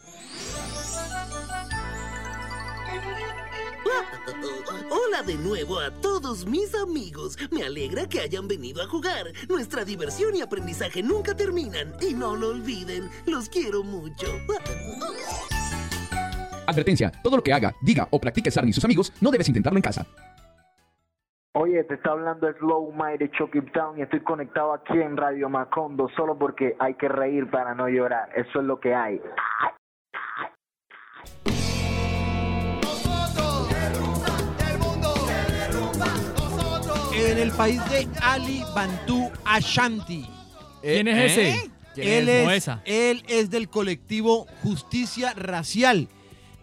Hola 4.90 5.22
de 5.22 5.34
nuevo 5.36 5.78
a 5.78 5.90
todos 5.90 6.46
mis 6.46 6.74
amigos. 6.74 7.36
Me 7.50 7.64
alegra 7.64 8.08
que 8.08 8.20
hayan 8.20 8.48
venido 8.48 8.82
a 8.82 8.86
jugar. 8.86 9.26
Nuestra 9.48 9.84
diversión 9.84 10.34
y 10.34 10.40
aprendizaje 10.40 11.02
nunca 11.02 11.34
terminan. 11.34 11.92
Y 12.00 12.14
no 12.14 12.36
lo 12.36 12.50
olviden. 12.50 13.08
Los 13.26 13.48
quiero 13.48 13.82
mucho. 13.82 14.26
Advertencia, 16.66 17.12
todo 17.22 17.36
lo 17.36 17.42
que 17.42 17.52
haga, 17.52 17.74
diga 17.82 18.06
o 18.10 18.20
practique 18.20 18.50
Sarni 18.50 18.70
y 18.70 18.72
sus 18.72 18.84
amigos 18.84 19.12
no 19.20 19.30
debes 19.30 19.48
intentarlo 19.48 19.78
en 19.78 19.82
casa. 19.82 20.06
Oye, 21.54 21.84
te 21.84 21.94
está 21.94 22.12
hablando 22.12 22.50
Slow 22.54 22.92
Mike 22.92 23.18
de 23.18 23.30
Chucky 23.30 23.60
Town 23.72 23.98
y 23.98 24.02
estoy 24.02 24.20
conectado 24.20 24.72
aquí 24.72 24.98
en 24.98 25.18
Radio 25.18 25.50
Macondo 25.50 26.08
solo 26.16 26.38
porque 26.38 26.76
hay 26.78 26.94
que 26.94 27.08
reír 27.08 27.50
para 27.50 27.74
no 27.74 27.88
llorar. 27.88 28.30
Eso 28.34 28.60
es 28.60 28.64
lo 28.64 28.80
que 28.80 28.94
hay. 28.94 29.20
En 37.24 37.38
el 37.38 37.52
país 37.52 37.80
de 37.88 38.08
Ali 38.20 38.62
Bantú 38.74 39.30
Ashanti. 39.44 40.26
¿Quién 40.80 41.06
es 41.06 41.32
ese? 41.32 41.70
¿Quién 41.94 42.08
Él 42.08 42.28
es? 42.28 42.48
Es, 42.48 42.56
esa. 42.56 42.82
él 42.84 43.22
es 43.28 43.48
del 43.48 43.68
colectivo 43.68 44.46
Justicia 44.62 45.32
Racial 45.34 46.08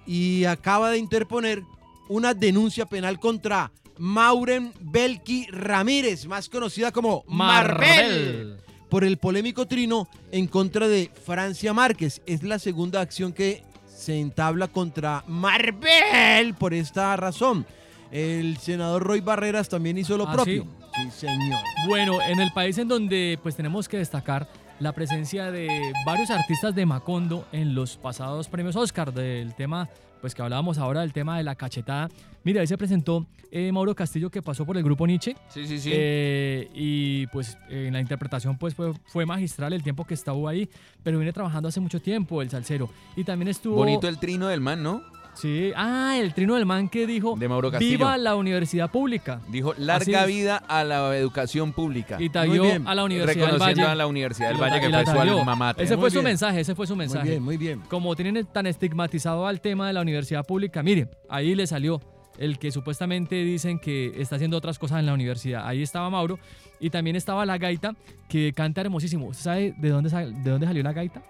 y 0.05 0.43
acaba 0.43 0.91
de 0.91 0.97
interponer 0.97 1.63
una 2.09 2.33
denuncia 2.33 2.85
penal 2.85 3.19
contra 3.19 3.71
Mauren 3.97 4.73
Belki 4.81 5.47
Ramírez, 5.49 6.25
más 6.25 6.49
conocida 6.49 6.91
como 6.91 7.23
Marbel. 7.27 8.57
por 8.89 9.05
el 9.05 9.17
polémico 9.17 9.65
trino 9.65 10.09
en 10.31 10.45
contra 10.47 10.89
de 10.89 11.09
Francia 11.25 11.73
Márquez. 11.73 12.21
Es 12.25 12.43
la 12.43 12.59
segunda 12.59 12.99
acción 12.99 13.31
que 13.31 13.63
se 13.87 14.19
entabla 14.19 14.67
contra 14.67 15.23
Marbel 15.25 16.53
por 16.59 16.73
esta 16.73 17.15
razón. 17.15 17.65
El 18.11 18.57
senador 18.57 19.03
Roy 19.03 19.21
Barreras 19.21 19.69
también 19.69 19.97
hizo 19.97 20.17
lo 20.17 20.27
¿Ah, 20.27 20.33
propio. 20.33 20.63
sí? 20.95 21.03
sí, 21.03 21.27
señor. 21.27 21.59
Bueno, 21.87 22.21
en 22.21 22.39
el 22.39 22.51
país 22.51 22.77
en 22.77 22.87
donde 22.87 23.39
pues 23.41 23.55
tenemos 23.55 23.87
que 23.87 23.97
destacar 23.97 24.47
la 24.79 24.93
presencia 24.93 25.51
de 25.51 25.91
varios 26.05 26.29
artistas 26.29 26.73
de 26.73 26.85
Macondo 26.85 27.45
en 27.51 27.75
los 27.75 27.97
pasados 27.97 28.47
premios 28.47 28.75
Oscar 28.75 29.13
del 29.13 29.53
tema, 29.53 29.89
pues 30.21 30.33
que 30.33 30.41
hablábamos 30.41 30.77
ahora 30.77 31.01
del 31.01 31.13
tema 31.13 31.37
de 31.37 31.43
la 31.43 31.55
cachetada. 31.55 32.09
Mira, 32.43 32.61
ahí 32.61 32.67
se 32.67 32.77
presentó 32.77 33.27
eh, 33.51 33.71
Mauro 33.71 33.93
Castillo 33.93 34.29
que 34.29 34.41
pasó 34.41 34.65
por 34.65 34.77
el 34.77 34.83
grupo 34.83 35.05
Nietzsche. 35.05 35.35
Sí, 35.49 35.67
sí, 35.67 35.79
sí. 35.79 35.91
Eh, 35.93 36.69
y 36.73 37.27
pues 37.27 37.57
en 37.69 37.93
la 37.93 37.99
interpretación 37.99 38.57
pues 38.57 38.73
fue, 38.73 38.93
fue 39.05 39.25
magistral 39.25 39.73
el 39.73 39.83
tiempo 39.83 40.05
que 40.05 40.13
estuvo 40.13 40.47
ahí, 40.47 40.69
pero 41.03 41.17
viene 41.17 41.33
trabajando 41.33 41.67
hace 41.69 41.81
mucho 41.81 42.01
tiempo 42.01 42.41
el 42.41 42.49
salsero. 42.49 42.89
Y 43.17 43.23
también 43.25 43.49
estuvo... 43.49 43.75
Bonito 43.75 44.07
el 44.07 44.17
trino 44.17 44.47
del 44.47 44.61
man, 44.61 44.81
¿no? 44.81 45.03
Sí, 45.39 45.71
ah, 45.75 46.15
el 46.19 46.33
trino 46.33 46.55
del 46.55 46.65
man 46.65 46.89
que 46.89 47.07
dijo, 47.07 47.35
De 47.37 47.47
Mauro 47.47 47.71
Castillo. 47.71 47.97
viva 47.97 48.17
la 48.17 48.35
universidad 48.35 48.91
pública. 48.91 49.39
Dijo, 49.49 49.71
Así 49.71 49.81
larga 49.83 50.21
es. 50.21 50.27
vida 50.27 50.57
a 50.57 50.83
la 50.83 51.15
educación 51.17 51.71
pública. 51.73 52.17
Y 52.19 52.29
tagueó 52.29 52.65
a 52.85 52.95
la 52.95 53.03
Universidad 53.03 53.35
del 53.45 53.53
Reconociendo 53.53 53.81
Valle. 53.83 53.91
a 53.91 53.95
la 53.95 54.07
Universidad 54.07 54.47
del 54.49 54.57
Y 54.57 54.59
la- 54.59 54.65
Valle, 54.67 54.77
y 54.77 54.81
que 54.81 54.89
la 54.89 54.97
fue 55.03 55.11
su 55.13 55.17
tagueó. 55.17 55.39
alma 55.39 55.55
mater. 55.55 55.85
Ese 55.85 55.95
Muy 55.95 56.01
fue 56.01 56.09
su 56.11 56.15
bien. 56.19 56.25
mensaje, 56.25 56.59
ese 56.59 56.75
fue 56.75 56.87
su 56.87 56.95
mensaje. 56.95 57.23
Muy 57.23 57.29
bien, 57.31 57.43
muy 57.43 57.57
bien. 57.57 57.81
Como 57.89 58.15
tienen 58.15 58.45
tan 58.51 58.67
estigmatizado 58.67 59.47
al 59.47 59.61
tema 59.61 59.87
de 59.87 59.93
la 59.93 60.01
universidad 60.01 60.45
pública, 60.45 60.83
mire, 60.83 61.07
ahí 61.29 61.55
le 61.55 61.65
salió 61.67 62.01
el 62.37 62.57
que 62.59 62.71
supuestamente 62.71 63.35
dicen 63.35 63.79
que 63.79 64.13
está 64.21 64.35
haciendo 64.37 64.57
otras 64.57 64.77
cosas 64.79 64.99
en 64.99 65.05
la 65.05 65.13
universidad. 65.13 65.65
Ahí 65.67 65.81
estaba 65.81 66.09
Mauro 66.09 66.39
y 66.79 66.89
también 66.89 67.15
estaba 67.15 67.45
la 67.45 67.57
gaita 67.57 67.95
que 68.29 68.53
canta 68.53 68.81
hermosísimo. 68.81 69.27
¿Usted 69.27 69.43
sabe 69.43 69.73
de 69.77 69.89
dónde, 69.89 70.09
de 70.09 70.49
dónde 70.49 70.65
salió 70.67 70.83
la 70.83 70.93
gaita? 70.93 71.21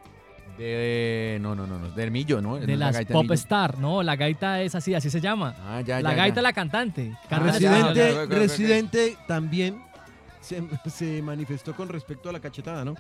De, 0.59 1.37
no, 1.41 1.55
no, 1.55 1.65
no, 1.65 1.79
no, 1.79 1.89
del 1.91 2.11
Millo, 2.11 2.41
¿no? 2.41 2.57
De 2.57 2.67
No, 2.67 2.73
la 2.77 2.87
las 2.87 2.95
gaita 2.97 3.13
Pop 3.13 3.23
Millo. 3.23 3.33
Star, 3.35 3.77
¿no? 3.79 4.03
La 4.03 4.15
gaita 4.17 4.61
es 4.61 4.75
así, 4.75 4.93
así 4.93 5.09
se 5.09 5.21
llama. 5.21 5.55
Ah, 5.65 5.81
ya, 5.81 6.01
la 6.01 6.09
ya, 6.11 6.15
gaita 6.17 6.35
ya. 6.35 6.39
es 6.41 6.43
la 6.43 6.53
cantante. 6.53 7.15
Canta 7.29 7.57
en 7.57 8.29
Residente, 8.29 9.17
también 9.27 9.81
se, 10.41 10.61
se 10.89 11.21
manifestó 11.21 11.73
con 11.73 11.87
respecto 11.87 12.29
a 12.29 12.33
la 12.33 12.39
cachetada, 12.41 12.83
¿no? 12.83 12.95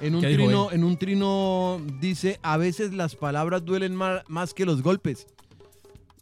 En 0.00 0.14
un, 0.14 0.20
¿Qué 0.20 0.28
dijo 0.28 0.44
trino, 0.44 0.72
en 0.72 0.84
un 0.84 0.96
trino 0.96 1.80
dice, 2.00 2.38
a 2.42 2.56
veces 2.56 2.92
las 2.92 3.14
palabras 3.16 3.64
duelen 3.64 3.94
ma- 3.96 4.22
más 4.28 4.54
que 4.54 4.64
los 4.64 4.80
golpes. 4.82 5.26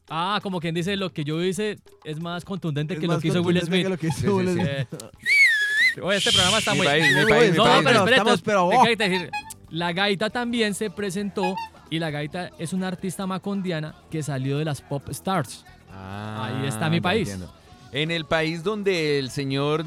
Ah, 0.08 0.40
como 0.42 0.60
quien 0.60 0.74
dice, 0.74 0.96
lo 0.96 1.12
que 1.12 1.24
yo 1.24 1.42
hice 1.42 1.78
es 2.04 2.18
más 2.20 2.44
contundente 2.44 2.94
Es 2.94 3.00
que 3.00 3.06
lo 3.06 3.12
más 3.12 3.22
que 3.22 3.28
hizo 3.28 3.42
Will 3.42 3.60
contundente 3.60 3.66
Smith. 3.66 3.82
que 3.84 3.88
lo 3.90 3.98
que 3.98 4.06
hizo 4.08 4.36
Will 4.36 4.48
sí. 4.48 4.54
Smith. 4.54 6.02
Oye, 6.02 6.16
este 6.18 6.32
programa 6.32 6.58
está 6.58 6.72
Mi 6.72 6.78
muy... 6.78 6.86
país, 6.86 7.04
mi 7.16 7.24
país, 7.30 7.50
mi 7.52 7.56
No, 7.58 7.64
país. 7.64 7.82
pero 7.84 7.98
espérate, 7.98 8.12
estamos, 8.16 8.42
pero, 8.42 8.66
oh. 8.66 8.84
decir, 8.84 9.30
la 9.70 9.92
gaita 9.92 10.30
también 10.30 10.74
se 10.74 10.90
presentó 10.90 11.54
y 11.90 11.98
la 11.98 12.10
gaita 12.10 12.50
es 12.58 12.72
una 12.72 12.88
artista 12.88 13.26
macondiana 13.26 13.94
que 14.10 14.22
salió 14.22 14.58
de 14.58 14.64
las 14.64 14.80
pop 14.80 15.08
stars. 15.10 15.64
Ah, 15.90 16.60
Ahí 16.60 16.68
está 16.68 16.88
mi 16.90 17.00
país. 17.00 17.28
entiendo. 17.28 17.52
En 17.92 18.10
el 18.10 18.24
país 18.24 18.62
donde 18.62 19.18
el 19.18 19.30
señor 19.30 19.84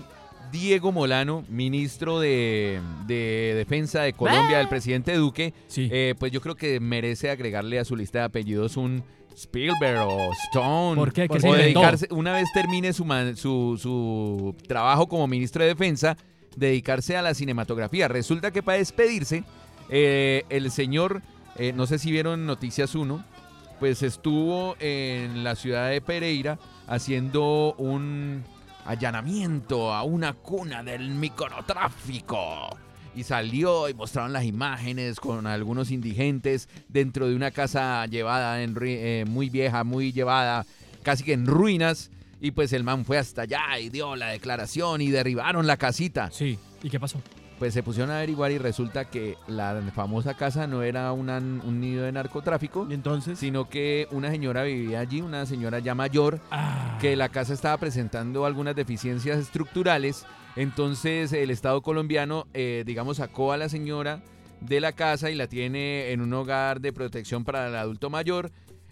Diego 0.52 0.92
Molano, 0.92 1.44
ministro 1.50 2.20
de, 2.20 2.80
de 3.08 3.54
Defensa 3.56 4.02
de 4.02 4.14
Colombia, 4.14 4.58
del 4.58 4.68
presidente 4.68 5.16
Duque, 5.16 5.54
Sí. 5.68 5.88
eh, 5.92 6.14
pues 6.20 6.32
yo 6.32 6.42
creo 6.42 6.56
que 6.56 6.80
merece 6.80 7.30
agregarle 7.30 7.80
a 7.80 7.86
su 7.86 7.96
lista 7.96 8.20
de 8.20 8.26
apellidos 8.26 8.76
un 8.78 9.04
Spielberg 9.36 10.02
o 10.06 10.32
Stone. 10.52 10.96
¿Por 10.96 11.12
qué? 11.14 11.28
Dedicarse, 11.28 12.08
una 12.12 12.34
vez 12.34 12.50
termine 12.54 12.94
su, 12.94 13.04
su, 13.36 13.78
su 13.82 14.56
trabajo 14.68 15.08
como 15.08 15.26
ministro 15.28 15.64
de 15.64 15.70
Defensa, 15.70 16.18
dedicarse 16.56 17.18
a 17.18 17.22
la 17.24 17.34
cinematografía. 17.34 18.08
Resulta 18.08 18.52
que 18.52 18.62
para 18.62 18.78
despedirse, 18.78 19.44
eh, 19.90 20.44
el 20.50 20.72
señor, 20.72 21.22
eh, 21.56 21.74
no 21.74 21.86
sé 21.88 22.00
si 22.00 22.12
vieron 22.12 22.46
Noticias 22.46 22.96
1, 22.96 23.24
pues 23.80 24.02
estuvo 24.02 24.76
en 24.80 25.44
la 25.44 25.56
ciudad 25.56 25.90
de 25.90 26.02
Pereira 26.02 26.58
haciendo 26.88 27.74
un 27.78 28.44
allanamiento 28.86 29.94
a 29.94 30.04
una 30.04 30.34
cuna 30.34 30.84
del 30.84 31.10
microtráfico. 31.10 32.78
Y 33.16 33.24
salió 33.24 33.90
y 33.90 33.94
mostraron 33.94 34.34
las 34.34 34.44
imágenes 34.44 35.20
con 35.20 35.46
algunos 35.46 35.92
indigentes 35.92 36.68
dentro 36.88 37.28
de 37.28 37.36
una 37.36 37.52
casa 37.52 38.06
llevada 38.08 38.64
eh, 38.64 39.26
muy 39.28 39.50
vieja, 39.50 39.84
muy 39.84 40.12
llevada, 40.12 40.66
casi 41.04 41.24
que 41.24 41.34
en 41.34 41.46
ruinas. 41.46 42.10
Y 42.42 42.52
pues 42.52 42.74
el 42.74 42.84
man 42.84 43.06
fue 43.06 43.18
hasta 43.20 43.44
allá 43.44 43.80
y 43.80 43.90
dio 43.90 44.16
la 44.16 44.30
declaración 44.30 45.02
y 45.02 45.12
derribaron 45.12 45.68
la 45.68 45.78
casita. 45.78 46.30
Sí. 46.32 46.58
¿Y 46.82 46.90
qué 46.90 47.00
pasó? 47.00 47.22
Pues 47.64 47.74
se 47.74 47.82
pusieron 47.82 48.12
a 48.12 48.18
averiguar 48.18 48.52
y 48.52 48.58
resulta 48.58 49.06
que 49.06 49.38
la 49.48 49.82
famosa 49.96 50.34
casa 50.34 50.68
no 50.68 50.84
era 50.84 51.14
una- 51.14 51.38
un 51.38 51.80
nido 51.80 52.04
de 52.04 52.12
narcotráfico, 52.12 52.86
Y 52.90 52.94
entonces, 52.94 53.40
sino 53.40 53.70
que 53.70 54.06
una 54.12 54.30
señora 54.32 54.64
vivía 54.64 55.00
allí, 55.00 55.22
una 55.22 55.46
señora 55.46 55.80
ya 55.80 55.96
mayor, 55.96 56.42
Ah. 56.52 56.98
que 57.00 57.16
la 57.16 57.30
casa 57.30 57.54
estaba 57.54 57.78
presentando 57.78 58.46
algunas 58.46 58.76
deficiencias 58.76 59.38
estructurales. 59.40 60.26
Entonces 60.58 61.32
el 61.32 61.52
Estado 61.52 61.82
colombiano, 61.82 62.48
eh, 62.54 62.84
digamos, 62.86 63.16
sacó 63.16 63.54
a 63.54 63.58
la 63.58 63.70
señora 63.70 64.22
de 64.60 64.82
la 64.82 64.92
casa 64.92 65.32
y 65.32 65.36
la 65.36 65.48
tiene 65.48 66.12
en 66.12 66.20
un 66.20 66.34
hogar 66.34 66.82
de 66.82 66.92
protección 66.92 67.46
para 67.46 67.70
el 67.70 67.76
adulto 67.78 68.10
mayor. 68.10 68.52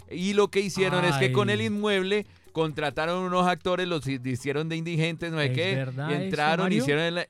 Y 0.09 0.32
lo 0.32 0.47
que 0.47 0.61
hicieron 0.61 1.03
es 1.03 1.15
que 1.17 1.34
con 1.34 1.49
el 1.49 1.59
inmueble 1.59 2.26
contrataron 2.53 3.22
unos 3.22 3.47
actores, 3.47 3.86
los 3.86 4.07
hi- 4.07 4.22
hicieron 4.24 4.69
de 4.69 4.78
indigentes, 4.78 5.30
no 5.30 5.39
sé 5.39 5.47
¿Es 5.47 5.51
qué, 5.51 5.82
eso, 5.82 6.09
entraron, 6.09 6.65
Mario? 6.67 6.78
hicieron 6.84 7.03
el... 7.03 7.28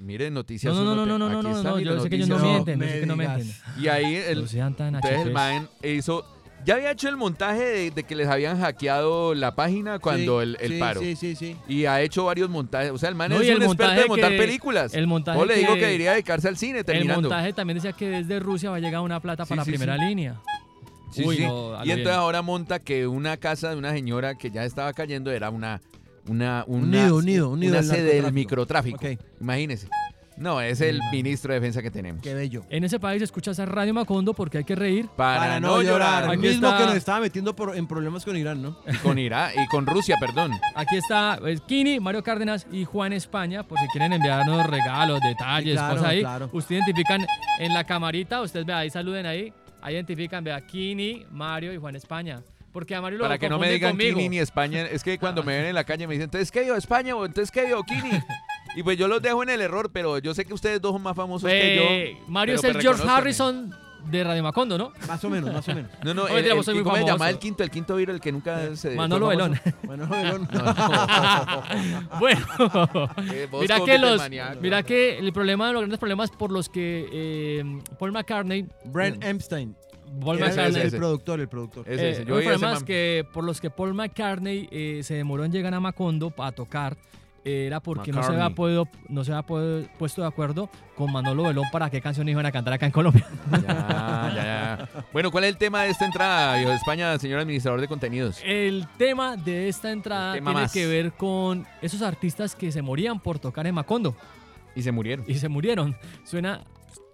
Mire, 0.00 0.30
noticias. 0.30 0.74
No, 0.74 0.82
no, 0.82 0.94
no, 0.94 1.06
no, 1.06 1.18
no, 1.18 1.42
no, 1.42 1.56
está, 1.56 1.70
no, 1.70 1.76
mire, 1.76 1.90
yo 1.90 2.00
sé 2.00 2.08
que 2.10 2.16
ellos 2.16 2.28
no 2.28 2.38
mienten, 2.38 2.80
yo 2.80 2.86
sé 2.88 3.00
que 3.00 3.06
no 3.06 3.16
mienten. 3.16 3.52
Y 3.78 3.88
ahí 3.88 4.16
el, 4.16 4.44
No 4.44 4.66
entonces 4.66 5.26
el 5.26 5.32
man 5.32 5.68
hizo. 5.82 6.24
Ya 6.62 6.74
había 6.74 6.90
hecho 6.90 7.08
el 7.08 7.16
montaje 7.16 7.62
de, 7.62 7.90
de 7.90 8.02
que 8.04 8.14
les 8.14 8.28
habían 8.28 8.60
hackeado 8.60 9.34
la 9.34 9.54
página 9.54 9.98
cuando 9.98 10.40
Sí, 10.40 10.42
el, 10.42 10.58
el 10.60 10.72
sí, 10.72 10.78
paro. 10.78 11.00
Sí, 11.00 11.16
sí, 11.16 11.34
sí. 11.34 11.56
Y 11.66 11.86
ha 11.86 12.02
hecho 12.02 12.26
varios 12.26 12.50
montajes. 12.50 12.90
O 12.90 12.98
sea, 12.98 13.08
el 13.08 13.14
man 13.14 13.30
No, 13.30 13.40
es 13.40 13.48
el 13.48 13.56
un 13.56 13.62
experto 13.62 13.84
montaje 13.84 14.02
en 14.02 14.08
montar 14.08 14.30
que- 14.32 14.36
películas. 14.36 14.92
el 14.94 15.06
montaje 15.06 15.38
o 15.38 15.46
le 15.46 15.56
digo 15.56 15.72
que- 15.72 15.80
que 15.80 15.86
debería 15.86 16.12
dedicarse 16.12 16.48
al 16.48 16.58
cine 16.58 16.80
El 16.80 16.84
terminando. 16.84 17.30
montaje 17.30 17.54
también 17.54 17.76
decía 17.76 17.92
que 17.94 18.10
desde 18.10 18.40
Rusia 18.40 18.68
va 18.68 18.76
a 18.76 18.80
llegar 18.80 19.00
una 19.00 19.20
plata 19.20 19.46
Sí, 19.46 19.48
para 19.48 19.64
sí, 19.64 19.70
la 19.70 19.76
primera 19.78 19.98
sí. 19.98 20.04
línea. 20.04 20.40
Sí, 21.12 21.24
Uy, 21.24 21.36
sí. 21.38 21.42
no, 21.44 21.70
y 21.76 21.90
entonces 21.92 21.96
bien. 22.04 22.08
ahora 22.10 22.42
monta 22.42 22.78
que 22.78 23.06
una 23.06 23.38
casa 23.38 23.70
de 23.70 23.76
una 23.76 23.92
señora 23.92 24.34
que 24.36 24.50
ya 24.50 24.64
estaba 24.66 24.92
cayendo 24.92 25.30
era 25.32 25.48
una 25.48 25.80
una 26.28 26.64
Un 26.66 26.84
una, 26.84 27.02
nido, 27.04 27.16
un 27.16 27.24
nido, 27.24 27.50
un 27.50 27.60
nido 27.60 27.72
una 27.72 27.82
del 27.82 27.90
sede 27.90 28.22
del 28.22 28.32
microtráfico. 28.32 28.98
Imagínese. 29.40 29.88
No, 30.36 30.58
es 30.62 30.80
el 30.80 31.00
ministro 31.12 31.52
de 31.52 31.60
defensa 31.60 31.82
que 31.82 31.90
tenemos. 31.90 32.22
Qué 32.22 32.32
bello. 32.32 32.62
En 32.70 32.82
ese 32.82 32.98
país 32.98 33.20
escuchas 33.20 33.60
a 33.60 33.66
Radio 33.66 33.92
Macondo 33.92 34.32
porque 34.32 34.56
hay 34.56 34.64
que 34.64 34.74
reír. 34.74 35.06
Para, 35.14 35.60
no 35.60 35.82
llorar. 35.82 36.32
El 36.32 36.38
mismo 36.38 36.66
está- 36.66 36.78
que 36.78 36.84
nos 36.86 36.94
estaba 36.94 37.20
metiendo 37.20 37.54
por- 37.54 37.76
en 37.76 37.86
problemas 37.86 38.24
con 38.24 38.34
Irán, 38.38 38.62
¿no? 38.62 38.78
Y 38.90 38.96
con 38.98 39.18
Irak 39.18 39.52
y 39.62 39.66
con 39.68 39.84
Rusia, 39.84 40.16
perdón. 40.18 40.52
Aquí 40.74 40.96
está 40.96 41.36
pues, 41.38 41.60
Kini, 41.60 42.00
Mario 42.00 42.22
Cárdenas 42.22 42.66
y 42.72 42.86
Juan 42.86 43.12
España, 43.12 43.64
por 43.64 43.78
si 43.80 43.86
quieren 43.88 44.14
enviarnos 44.14 44.66
regalos, 44.66 45.20
detalles, 45.20 45.72
Sí, 45.72 45.76
claro, 45.76 45.94
cosas 45.96 46.08
ahí. 46.10 46.20
claro. 46.20 46.48
Ustedes 46.54 46.80
identifican 46.86 47.26
en 47.58 47.74
la 47.74 47.84
camarita, 47.84 48.40
ustedes 48.40 48.64
ve 48.64 48.72
ahí, 48.72 48.88
saluden 48.88 49.26
ahí. 49.26 49.52
Ahí 49.82 49.94
identifican, 49.94 50.42
vea, 50.42 50.58
Kini, 50.66 51.24
Mario 51.30 51.70
y 51.74 51.76
Juan 51.76 51.96
España. 51.96 52.40
Porque 52.72 52.94
a 52.94 53.00
Mario 53.00 53.18
lo 53.18 53.24
Para 53.24 53.38
que 53.38 53.48
no 53.48 53.58
me 53.58 53.70
digan 53.70 53.92
conmigo. 53.92 54.16
Kini 54.18 54.28
ni 54.28 54.38
España. 54.38 54.82
Es 54.82 55.02
que 55.02 55.18
cuando 55.18 55.42
me 55.44 55.56
ven 55.56 55.66
en 55.66 55.74
la 55.74 55.84
calle 55.84 56.06
me 56.06 56.14
dicen, 56.14 56.24
entonces 56.24 56.50
qué 56.52 56.64
yo, 56.66 56.76
España 56.76 57.16
o 57.16 57.26
entonces 57.26 57.50
qué 57.50 57.68
yo, 57.68 57.82
Kini. 57.82 58.10
Y 58.76 58.84
pues 58.84 58.96
yo 58.96 59.08
los 59.08 59.20
dejo 59.20 59.42
en 59.42 59.48
el 59.48 59.60
error, 59.62 59.90
pero 59.92 60.18
yo 60.18 60.32
sé 60.32 60.44
que 60.44 60.54
ustedes 60.54 60.80
dos 60.80 60.92
son 60.92 61.02
más 61.02 61.16
famosos 61.16 61.50
que 61.50 62.14
yo. 62.20 62.22
Mario 62.30 62.54
es 62.54 62.62
el 62.62 62.80
George. 62.80 63.02
Harrison 63.04 63.74
de 64.08 64.22
Radio 64.22 64.44
Macondo, 64.44 64.78
¿no? 64.78 64.92
Más 65.08 65.24
o 65.24 65.28
menos, 65.28 65.52
más 65.52 65.68
o 65.68 65.74
menos. 65.74 65.90
No, 66.04 66.14
no, 66.14 66.22
No, 66.22 66.28
el, 66.28 66.46
el- 66.46 66.54
vos 66.54 66.64
soy 66.66 66.74
muy 66.76 66.84
¿cómo 66.84 66.94
se 66.94 67.02
llama 67.02 67.12
famoso. 67.18 67.30
el 67.30 67.38
quinto? 67.40 67.64
El 67.64 67.70
quinto 67.72 67.96
viro, 67.96 68.12
el 68.12 68.20
que 68.20 68.30
nunca 68.30 68.76
se. 68.76 68.94
Manolo 68.94 69.26
fue 69.26 69.34
Belón. 69.36 69.56
famoso. 69.82 69.86
Bueno, 69.86 70.06
Belón. 70.08 70.48
bueno, 72.20 72.46
Eh, 73.32 73.48
vos 73.50 73.60
mira 73.62 73.80
que 73.84 73.98
los, 73.98 74.22
mira 74.60 74.82
que 74.84 75.18
el 75.18 75.32
problema, 75.32 75.72
los 75.72 75.80
grandes 75.82 75.98
problemas 75.98 76.30
por 76.30 76.52
los 76.52 76.68
que 76.68 77.08
eh, 77.12 77.64
Paul 77.98 78.12
McCartney, 78.12 78.66
Brent 78.84 79.24
Epstein. 79.24 79.74
Paul 80.20 80.38
McCartney, 80.40 80.80
el, 80.80 80.86
ese. 80.88 80.96
productor, 80.96 81.40
el 81.40 81.48
productor. 81.48 81.88
Ese, 81.88 82.22
Eh, 82.22 82.24
Yo 82.26 82.58
man. 82.58 82.84
que 82.84 83.24
por 83.32 83.44
los 83.44 83.60
que 83.60 83.70
Paul 83.70 83.94
McCartney 83.94 84.68
eh, 84.70 85.00
se 85.04 85.14
demoró 85.14 85.44
en 85.44 85.52
llegar 85.52 85.72
a 85.74 85.80
Macondo 85.80 86.30
para 86.30 86.52
tocar 86.52 86.96
eh, 87.44 87.64
era 87.66 87.80
porque 87.80 88.12
no 88.12 88.22
se 88.22 88.32
había 88.32 88.50
podido, 88.50 88.86
no 89.08 89.24
se 89.24 89.32
había 89.32 89.42
podido- 89.46 89.86
puesto 89.98 90.20
de 90.20 90.28
acuerdo 90.28 90.68
con 90.94 91.10
Manolo 91.10 91.44
Belón 91.44 91.64
para 91.72 91.88
qué 91.88 92.00
canción 92.02 92.28
iban 92.28 92.44
a 92.44 92.52
cantar 92.52 92.74
acá 92.74 92.84
en 92.86 92.92
Colombia. 92.92 93.26
Ya, 93.50 94.32
ya, 94.34 94.34
ya. 94.34 94.88
Bueno, 95.12 95.30
¿cuál 95.30 95.44
es 95.44 95.50
el 95.50 95.56
tema 95.56 95.84
de 95.84 95.90
esta 95.90 96.04
entrada, 96.04 96.54
de 96.54 96.74
España, 96.74 97.18
señor 97.18 97.40
administrador 97.40 97.80
de 97.80 97.88
contenidos? 97.88 98.40
El 98.44 98.86
tema 98.98 99.36
de 99.38 99.68
esta 99.68 99.90
entrada 99.90 100.36
El 100.36 100.44
tiene 100.44 100.60
más. 100.60 100.72
que 100.72 100.86
ver 100.86 101.12
con 101.12 101.66
esos 101.80 102.02
artistas 102.02 102.54
que 102.54 102.70
se 102.72 102.82
morían 102.82 103.18
por 103.20 103.38
tocar 103.38 103.66
en 103.66 103.74
Macondo 103.74 104.14
Y 104.76 104.82
se 104.82 104.92
murieron. 104.92 105.24
y 105.26 105.36
se 105.36 105.48
murieron. 105.48 105.96
Suena 106.24 106.60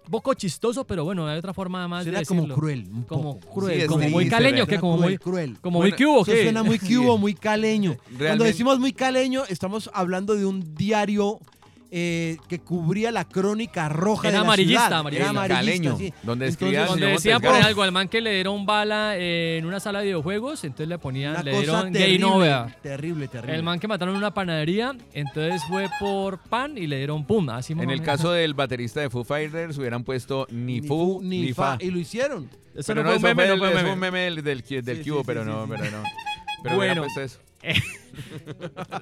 poco 0.09 0.33
chistoso, 0.33 0.85
pero 0.85 1.03
bueno, 1.03 1.27
hay 1.27 1.37
otra 1.37 1.53
forma 1.53 1.87
más 1.87 2.03
Suena 2.03 2.19
de 2.19 2.25
como 2.25 2.41
decirlo. 2.41 2.55
cruel. 2.55 2.87
un 2.93 3.03
Como 3.03 3.39
poco. 3.39 3.53
cruel, 3.53 3.75
Sí, 3.75 3.81
es 3.83 3.87
como 3.87 4.09
muy 4.09 4.27
caleño, 4.29 4.57
¿verdad? 4.57 4.67
que 4.69 4.79
como 4.79 4.95
cruel, 4.97 5.09
muy, 5.11 5.17
cruel. 5.17 5.57
como 5.61 5.79
Bueno, 5.79 5.95
muy 5.97 6.05
cubo, 6.05 6.25
¿qué? 6.25 6.43
suena 6.43 6.63
muy 6.63 6.79
cubo, 6.79 7.17
muy 7.17 7.33
caleño. 7.33 7.95
Cuando 8.17 8.43
decimos 8.45 8.79
muy 8.79 8.93
caleño, 8.93 9.43
estamos 9.49 9.89
hablando 9.93 10.35
de 10.35 10.45
un 10.45 10.75
diario 10.75 11.39
eh, 11.91 12.37
que 12.49 12.59
cubría 12.59 13.11
la 13.11 13.25
crónica 13.25 13.87
roja 13.89 14.27
Era 14.27 14.39
de 14.39 14.43
la 14.43 14.47
amarillista, 14.47 14.81
ciudad. 14.87 14.99
amarillista. 14.99 15.23
Era 15.23 15.29
amarillista, 15.29 15.65
Caleño, 15.89 15.97
sí. 15.97 16.13
donde 16.23 16.45
Entonces, 16.47 16.49
escribía 16.49 16.85
Donde 16.85 17.07
decían 17.07 17.41
por 17.41 17.53
algo 17.55 17.83
al 17.83 17.91
man 17.91 18.07
que 18.09 18.21
le 18.21 18.33
dieron 18.33 18.65
bala 18.65 19.15
en 19.17 19.65
una 19.65 19.79
sala 19.79 19.99
de 19.99 20.05
videojuegos, 20.05 20.63
entonces 20.63 20.87
le 20.87 20.97
ponían, 20.97 21.31
Una 21.33 21.43
le 21.43 21.51
dieron 21.57 21.91
terrible, 21.91 22.17
game 22.19 22.33
over. 22.35 22.75
terrible, 22.81 23.27
terrible. 23.27 23.55
El 23.55 23.63
man 23.63 23.79
que 23.79 23.87
mataron 23.87 24.15
en 24.15 24.19
una 24.19 24.33
panadería, 24.33 24.95
entonces 25.13 25.61
fue 25.67 25.87
por 25.99 26.39
pan 26.39 26.77
y 26.77 26.87
le 26.87 26.97
dieron 26.97 27.25
pum. 27.25 27.49
Así 27.49 27.73
En 27.73 27.89
el 27.89 28.01
caso 28.01 28.31
del 28.31 28.53
baterista 28.53 28.99
de 29.01 29.09
Foo 29.09 29.23
Fighters 29.23 29.77
hubieran 29.77 30.03
puesto 30.03 30.47
ni, 30.51 30.81
Fu 30.81 31.21
ni, 31.23 31.53
fa. 31.53 31.77
Y 31.79 31.89
lo 31.91 31.99
hicieron. 31.99 32.49
Eso 32.75 32.93
Pero 32.93 33.03
no 33.03 33.19
fue 33.19 33.31
un 33.31 33.37
meme, 33.37 33.47
no 33.49 33.57
fue 33.57 33.69
un 33.69 33.75
meme. 33.75 33.93
un 33.93 33.99
meme 33.99 34.19
del, 34.19 34.35
del, 34.43 34.61
del 34.83 35.03
Sí, 35.03 35.09
cubo, 35.09 35.19
sí, 35.19 35.23
pero 35.25 35.43
sí, 35.43 35.49
no, 35.49 35.63
sí, 35.65 35.71
pero 35.71 35.85
sí. 35.85 35.91
no. 35.91 36.03
Pero 36.63 36.77
hubieran 36.77 36.97
Bueno. 36.99 37.21
eso. 37.23 37.39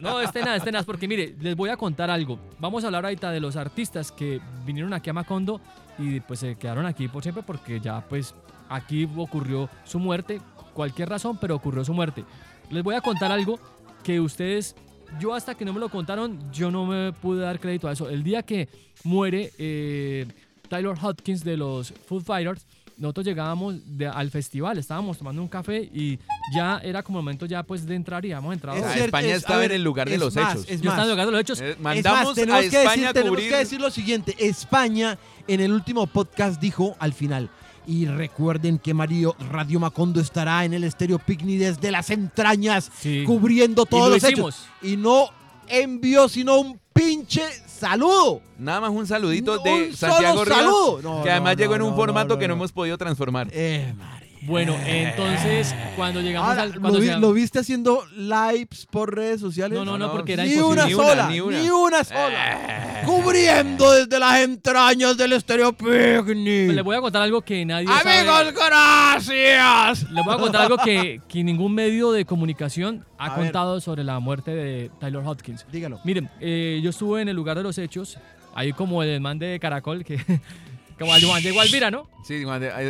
No, 0.02 0.20
este 0.20 0.42
nada, 0.42 0.58
este 0.58 0.72
nada, 0.72 0.84
porque 0.84 1.08
mire, 1.08 1.36
les 1.40 1.56
voy 1.56 1.70
a 1.70 1.78
contar 1.78 2.10
algo. 2.10 2.40
Vamos 2.60 2.84
a 2.84 2.88
hablar 2.88 3.06
ahorita 3.06 3.32
de 3.32 3.40
los 3.40 3.56
artistas 3.56 4.12
que 4.12 4.40
vinieron 4.66 4.94
aquí 4.94 5.10
a 5.10 5.14
Macondo 5.14 5.62
y 5.98 6.20
pues 6.20 6.40
se 6.40 6.56
quedaron 6.56 6.86
aquí 6.86 7.08
por 7.08 7.24
siempre 7.24 7.44
porque 7.44 7.80
ya 7.80 8.02
pues 8.08 8.36
aquí 8.70 9.10
ocurrió 9.16 9.70
su 9.84 10.00
muerte, 10.00 10.42
cualquier 10.74 11.10
razón, 11.10 11.38
pero 11.40 11.56
ocurrió 11.56 11.84
su 11.86 11.94
muerte. 11.94 12.26
Les 12.70 12.84
voy 12.84 12.96
a 12.96 13.02
contar 13.02 13.32
algo 13.32 13.60
que 14.04 14.20
ustedes, 14.20 14.76
yo 15.20 15.34
hasta 15.34 15.56
que 15.56 15.66
no 15.66 15.74
me 15.74 15.80
lo 15.80 15.90
contaron, 15.90 16.52
yo 16.52 16.72
no 16.72 16.86
me 16.86 17.14
pude 17.14 17.42
dar 17.42 17.60
crédito 17.60 17.88
a 17.88 17.94
eso. 17.94 18.10
El 18.10 18.24
día 18.24 18.44
que 18.44 18.70
muere 19.04 19.52
eh, 19.58 20.28
Tyler 20.68 20.96
Hopkins 21.02 21.44
de 21.44 21.58
los 21.58 21.92
Food 21.92 22.24
Fighters, 22.24 22.66
nosotros 22.98 23.26
llegábamos 23.26 23.76
de- 23.86 24.08
al 24.08 24.32
festival, 24.32 24.78
estábamos 24.78 25.18
tomando 25.18 25.42
un 25.42 25.48
café 25.48 25.80
y 25.94 26.18
ya 26.56 26.80
era 26.84 27.04
como 27.04 27.20
el 27.20 27.24
momento 27.26 27.46
ya 27.46 27.64
pues 27.64 27.86
de 27.86 27.96
entrar 27.96 28.24
y 28.26 28.32
habíamos 28.32 28.54
entrado. 28.54 28.78
Es 28.78 28.84
Ah, 28.84 28.90
cierto, 28.90 29.06
España 29.06 29.28
es- 29.30 29.38
estaba 29.38 29.60
a 29.60 29.64
en 29.64 29.70
ver, 29.70 29.76
el 29.76 29.84
lugar 29.84 30.10
de 30.10 30.18
los 30.18 30.36
más, 30.36 30.54
hechos. 30.54 30.62
es 30.70 30.82
yo 30.82 30.90
estaba 30.90 30.96
más. 30.98 31.00
en 31.00 31.04
el 31.04 31.10
lugar 31.12 31.26
de 31.26 31.32
los 31.32 31.42
hechos. 31.42 31.62
Eh, 31.62 31.76
mandamos 31.82 32.26
más, 32.26 32.36
tenemos 32.36 32.60
a 32.66 32.70
que 32.70 32.78
decir, 32.78 33.08
a 33.08 33.14
tenemos 33.14 33.40
que 33.40 33.56
decir 33.58 33.82
lo 33.82 33.92
siguiente. 33.92 34.36
España 34.40 35.18
en 35.48 35.60
el 35.62 35.72
último 35.72 36.08
podcast 36.08 36.60
dijo 36.62 36.96
al 37.00 37.14
final. 37.14 37.50
Y 37.88 38.08
recuerden 38.08 38.80
que 38.80 38.96
Mario 38.96 39.36
Radio 39.52 39.80
Macondo 39.80 40.20
estará 40.20 40.66
en 40.66 40.74
el 40.74 40.84
Estéreo 40.84 41.20
Picnic 41.20 41.60
desde 41.60 41.92
las 41.92 42.10
entrañas, 42.10 42.92
Sí. 43.00 43.24
cubriendo 43.28 43.86
todos 43.86 44.10
lo 44.10 44.16
los 44.16 44.24
hicimos. 44.24 44.56
hechos. 44.56 44.70
Y 44.82 44.98
no 44.98 45.30
envió 45.68 46.28
sino 46.28 46.58
un 46.60 46.80
pinche 46.94 47.44
saludo. 47.80 48.42
Nada 48.58 48.82
más 48.82 48.90
un 48.92 49.06
saludito 49.08 49.58
Un 49.60 49.64
de 49.64 49.94
solo 49.96 50.14
Santiago 50.14 50.46
Rivas, 50.46 50.60
saludo. 50.60 51.00
No, 51.04 51.24
que 51.24 51.32
además 51.32 51.56
no, 51.56 51.60
llegó 51.62 51.74
en 51.76 51.80
no, 51.82 51.88
un 51.88 51.96
formato 51.96 52.34
no, 52.36 52.40
que 52.40 52.48
no 52.48 52.54
no. 52.56 52.60
hemos 52.60 52.72
podido 52.72 52.98
transformar. 52.98 53.48
Eh, 53.52 53.94
María. 53.98 54.26
Bueno, 54.48 54.76
entonces 54.86 55.74
cuando 55.96 56.22
llegamos 56.22 56.48
Ahora, 56.50 56.62
al... 56.64 56.72
¿lo, 56.74 56.82
Cuando 56.82 57.00
vi- 57.00 57.06
llegamos- 57.08 57.22
lo 57.30 57.34
viste 57.34 57.60
haciendo 57.60 58.06
lives 58.16 58.86
por 58.92 59.16
redes 59.16 59.42
sociales? 59.42 59.76
No, 59.80 59.84
no, 59.86 59.98
no, 59.98 60.12
porque 60.12 60.34
era 60.34 60.44
ni 60.44 60.54
imposible. 60.54 60.84
una 60.84 60.86
Ni 60.88 60.94
una, 60.94 61.08
sola, 61.10 61.28
ni 61.30 61.34
ni 61.34 61.40
una. 61.42 61.76
una, 61.76 62.04
sola. 62.04 62.95
Cubriendo 63.06 63.92
desde 63.92 64.20
las 64.20 64.40
entrañas 64.42 65.16
del 65.18 65.34
Estéreo 65.34 65.74
Picnic. 65.74 66.72
Les 66.72 66.84
voy 66.84 66.96
a 66.96 67.02
contar 67.02 67.22
algo 67.22 67.42
que 67.42 67.64
nadie 67.66 67.88
sabe. 67.88 68.20
Amigos, 68.20 68.54
gracias. 68.54 70.04
Les 70.12 70.26
voy 70.26 70.34
a 70.34 70.38
contar 70.38 70.62
algo 70.64 70.78
que, 70.78 71.22
que 71.28 71.44
ningún 71.44 71.74
medio 71.74 72.12
de 72.12 72.26
comunicación 72.26 73.06
ha 73.18 73.26
A 73.28 73.30
ver. 73.38 73.46
contado 73.46 73.80
sobre 73.80 74.04
la 74.04 74.20
muerte 74.20 74.52
de 74.52 74.92
Tyler 75.00 75.22
Hopkins. 75.26 75.66
Dígalo. 75.72 76.00
Miren, 76.04 76.30
eh, 76.40 76.80
yo 76.84 76.90
estuve 76.90 77.22
en 77.22 77.30
el 77.30 77.36
lugar 77.36 77.58
de 77.58 77.64
los 77.64 77.78
hechos, 77.78 78.18
ahí 78.54 78.74
como 78.74 79.04
el 79.04 79.22
man 79.22 79.38
de 79.40 79.60
Caracol, 79.60 80.04
que 80.04 80.18
como 81.00 81.14
al 81.14 81.24
Juan 81.24 81.42
llegó 81.44 81.62
Alvira, 81.62 81.92
¿no? 81.92 82.10
Sí, 82.24 82.44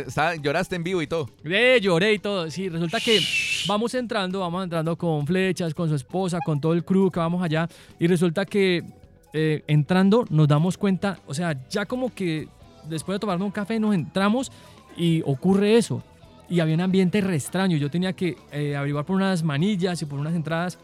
está- 0.06 0.34
lloraste 0.36 0.76
en 0.76 0.84
vivo 0.84 1.02
y 1.02 1.06
todo. 1.06 1.28
Eh, 1.44 1.78
lloré 1.82 2.14
y 2.14 2.18
todo. 2.18 2.50
Sí, 2.50 2.68
resulta 2.68 3.00
que 3.00 3.20
vamos 3.66 3.94
entrando, 3.94 4.40
vamos 4.40 4.64
entrando 4.64 4.96
con 4.96 5.26
flechas, 5.26 5.74
con 5.74 5.88
su 5.88 5.94
esposa, 5.94 6.38
con 6.44 6.60
todo 6.60 6.72
el 6.72 6.84
crew 6.84 7.10
que 7.10 7.20
vamos 7.20 7.42
allá. 7.42 7.68
Y 7.98 8.06
resulta 8.06 8.46
que 8.46 8.82
eh, 9.32 9.64
entrando 9.66 10.24
nos 10.30 10.48
damos 10.48 10.78
cuenta, 10.78 11.18
o 11.26 11.34
sea, 11.34 11.58
ya 11.68 11.86
como 11.86 12.14
que 12.14 12.48
después 12.88 13.16
de 13.16 13.20
tomarnos 13.20 13.46
un 13.46 13.52
café 13.52 13.78
nos 13.78 13.94
entramos 13.94 14.50
y 14.96 15.22
ocurre 15.24 15.76
eso. 15.76 16.02
Y 16.48 16.60
había 16.60 16.74
un 16.74 16.80
ambiente 16.80 17.20
re 17.20 17.34
extraño. 17.34 17.76
Yo 17.76 17.90
tenía 17.90 18.12
que 18.12 18.36
eh, 18.52 18.76
averiguar 18.76 19.04
por 19.04 19.16
unas 19.16 19.42
manillas 19.42 20.00
y 20.00 20.06
por 20.06 20.20
unas 20.20 20.34
entradas 20.34 20.78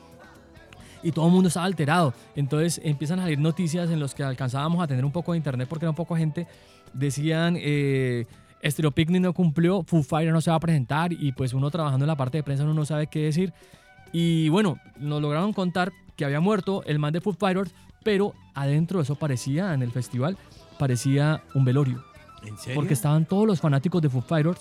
y 1.02 1.12
todo 1.12 1.26
el 1.26 1.32
mundo 1.32 1.48
estaba 1.48 1.66
alterado. 1.66 2.14
Entonces 2.36 2.80
empiezan 2.84 3.18
a 3.20 3.22
salir 3.22 3.38
noticias 3.38 3.90
en 3.90 4.00
las 4.00 4.14
que 4.14 4.22
alcanzábamos 4.22 4.82
a 4.82 4.86
tener 4.86 5.04
un 5.04 5.12
poco 5.12 5.32
de 5.32 5.38
internet 5.38 5.68
porque 5.68 5.84
era 5.84 5.90
un 5.90 5.96
poco 5.96 6.16
gente. 6.16 6.46
Decían, 6.92 7.56
eh, 7.58 8.26
Stereo 8.64 8.92
no 9.20 9.32
cumplió, 9.32 9.82
Foo 9.82 10.02
Fighters 10.02 10.32
no 10.32 10.40
se 10.40 10.50
va 10.50 10.56
a 10.56 10.60
presentar 10.60 11.12
y 11.12 11.32
pues 11.32 11.52
uno 11.52 11.70
trabajando 11.70 12.04
en 12.04 12.08
la 12.08 12.16
parte 12.16 12.38
de 12.38 12.42
prensa 12.42 12.64
uno 12.64 12.74
no 12.74 12.84
sabe 12.84 13.06
qué 13.06 13.20
decir. 13.20 13.52
Y 14.12 14.48
bueno, 14.50 14.78
nos 14.98 15.22
lograron 15.22 15.52
contar 15.52 15.92
que 16.16 16.24
había 16.24 16.40
muerto 16.40 16.82
el 16.84 16.98
man 16.98 17.12
de 17.12 17.20
Foo 17.20 17.32
Fighters, 17.32 17.74
pero 18.04 18.34
adentro 18.54 18.98
de 18.98 19.04
eso 19.04 19.14
parecía, 19.16 19.74
en 19.74 19.82
el 19.82 19.90
festival, 19.90 20.36
parecía 20.78 21.42
un 21.54 21.64
velorio. 21.64 22.04
¿En 22.44 22.56
serio? 22.58 22.74
Porque 22.74 22.94
estaban 22.94 23.24
todos 23.26 23.46
los 23.46 23.60
fanáticos 23.60 24.02
de 24.02 24.08
Foo 24.08 24.20
Fighters 24.20 24.60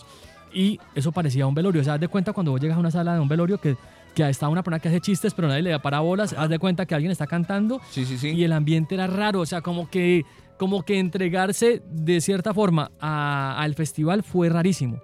y 0.54 0.80
eso 0.96 1.12
parecía 1.12 1.48
un 1.48 1.56
velorio. 1.56 1.82
O 1.82 1.84
sea, 1.84 1.96
haz 1.96 2.00
de 2.00 2.08
cuenta 2.08 2.34
cuando 2.34 2.52
vos 2.52 2.62
llegas 2.62 2.78
a 2.78 2.80
una 2.80 2.92
sala 2.92 3.16
de 3.16 3.20
un 3.20 3.28
velorio 3.28 3.58
que, 3.60 3.76
que 4.14 4.28
está 4.30 4.48
una 4.50 4.62
persona 4.62 4.80
que 4.80 4.90
hace 4.90 5.02
chistes, 5.02 5.34
pero 5.34 5.48
nadie 5.48 5.64
le 5.64 5.72
da 5.72 5.82
parabolas. 5.82 6.34
Haz 6.34 6.50
de 6.50 6.60
cuenta 6.60 6.86
que 6.86 6.94
alguien 6.94 7.12
está 7.12 7.26
cantando 7.28 7.82
Sí, 7.90 8.06
sí, 8.06 8.18
sí. 8.18 8.30
y 8.30 8.44
el 8.44 8.54
ambiente 8.54 8.96
era 8.96 9.08
raro. 9.08 9.40
O 9.40 9.46
sea, 9.46 9.62
como 9.62 9.90
que, 9.90 10.24
como 10.58 10.84
que 10.84 11.00
entregarse 11.00 11.82
de 11.90 12.22
cierta 12.22 12.54
forma 12.54 12.92
al 13.00 13.74
festival 13.76 14.22
fue 14.24 14.50
rarísimo. 14.50 15.00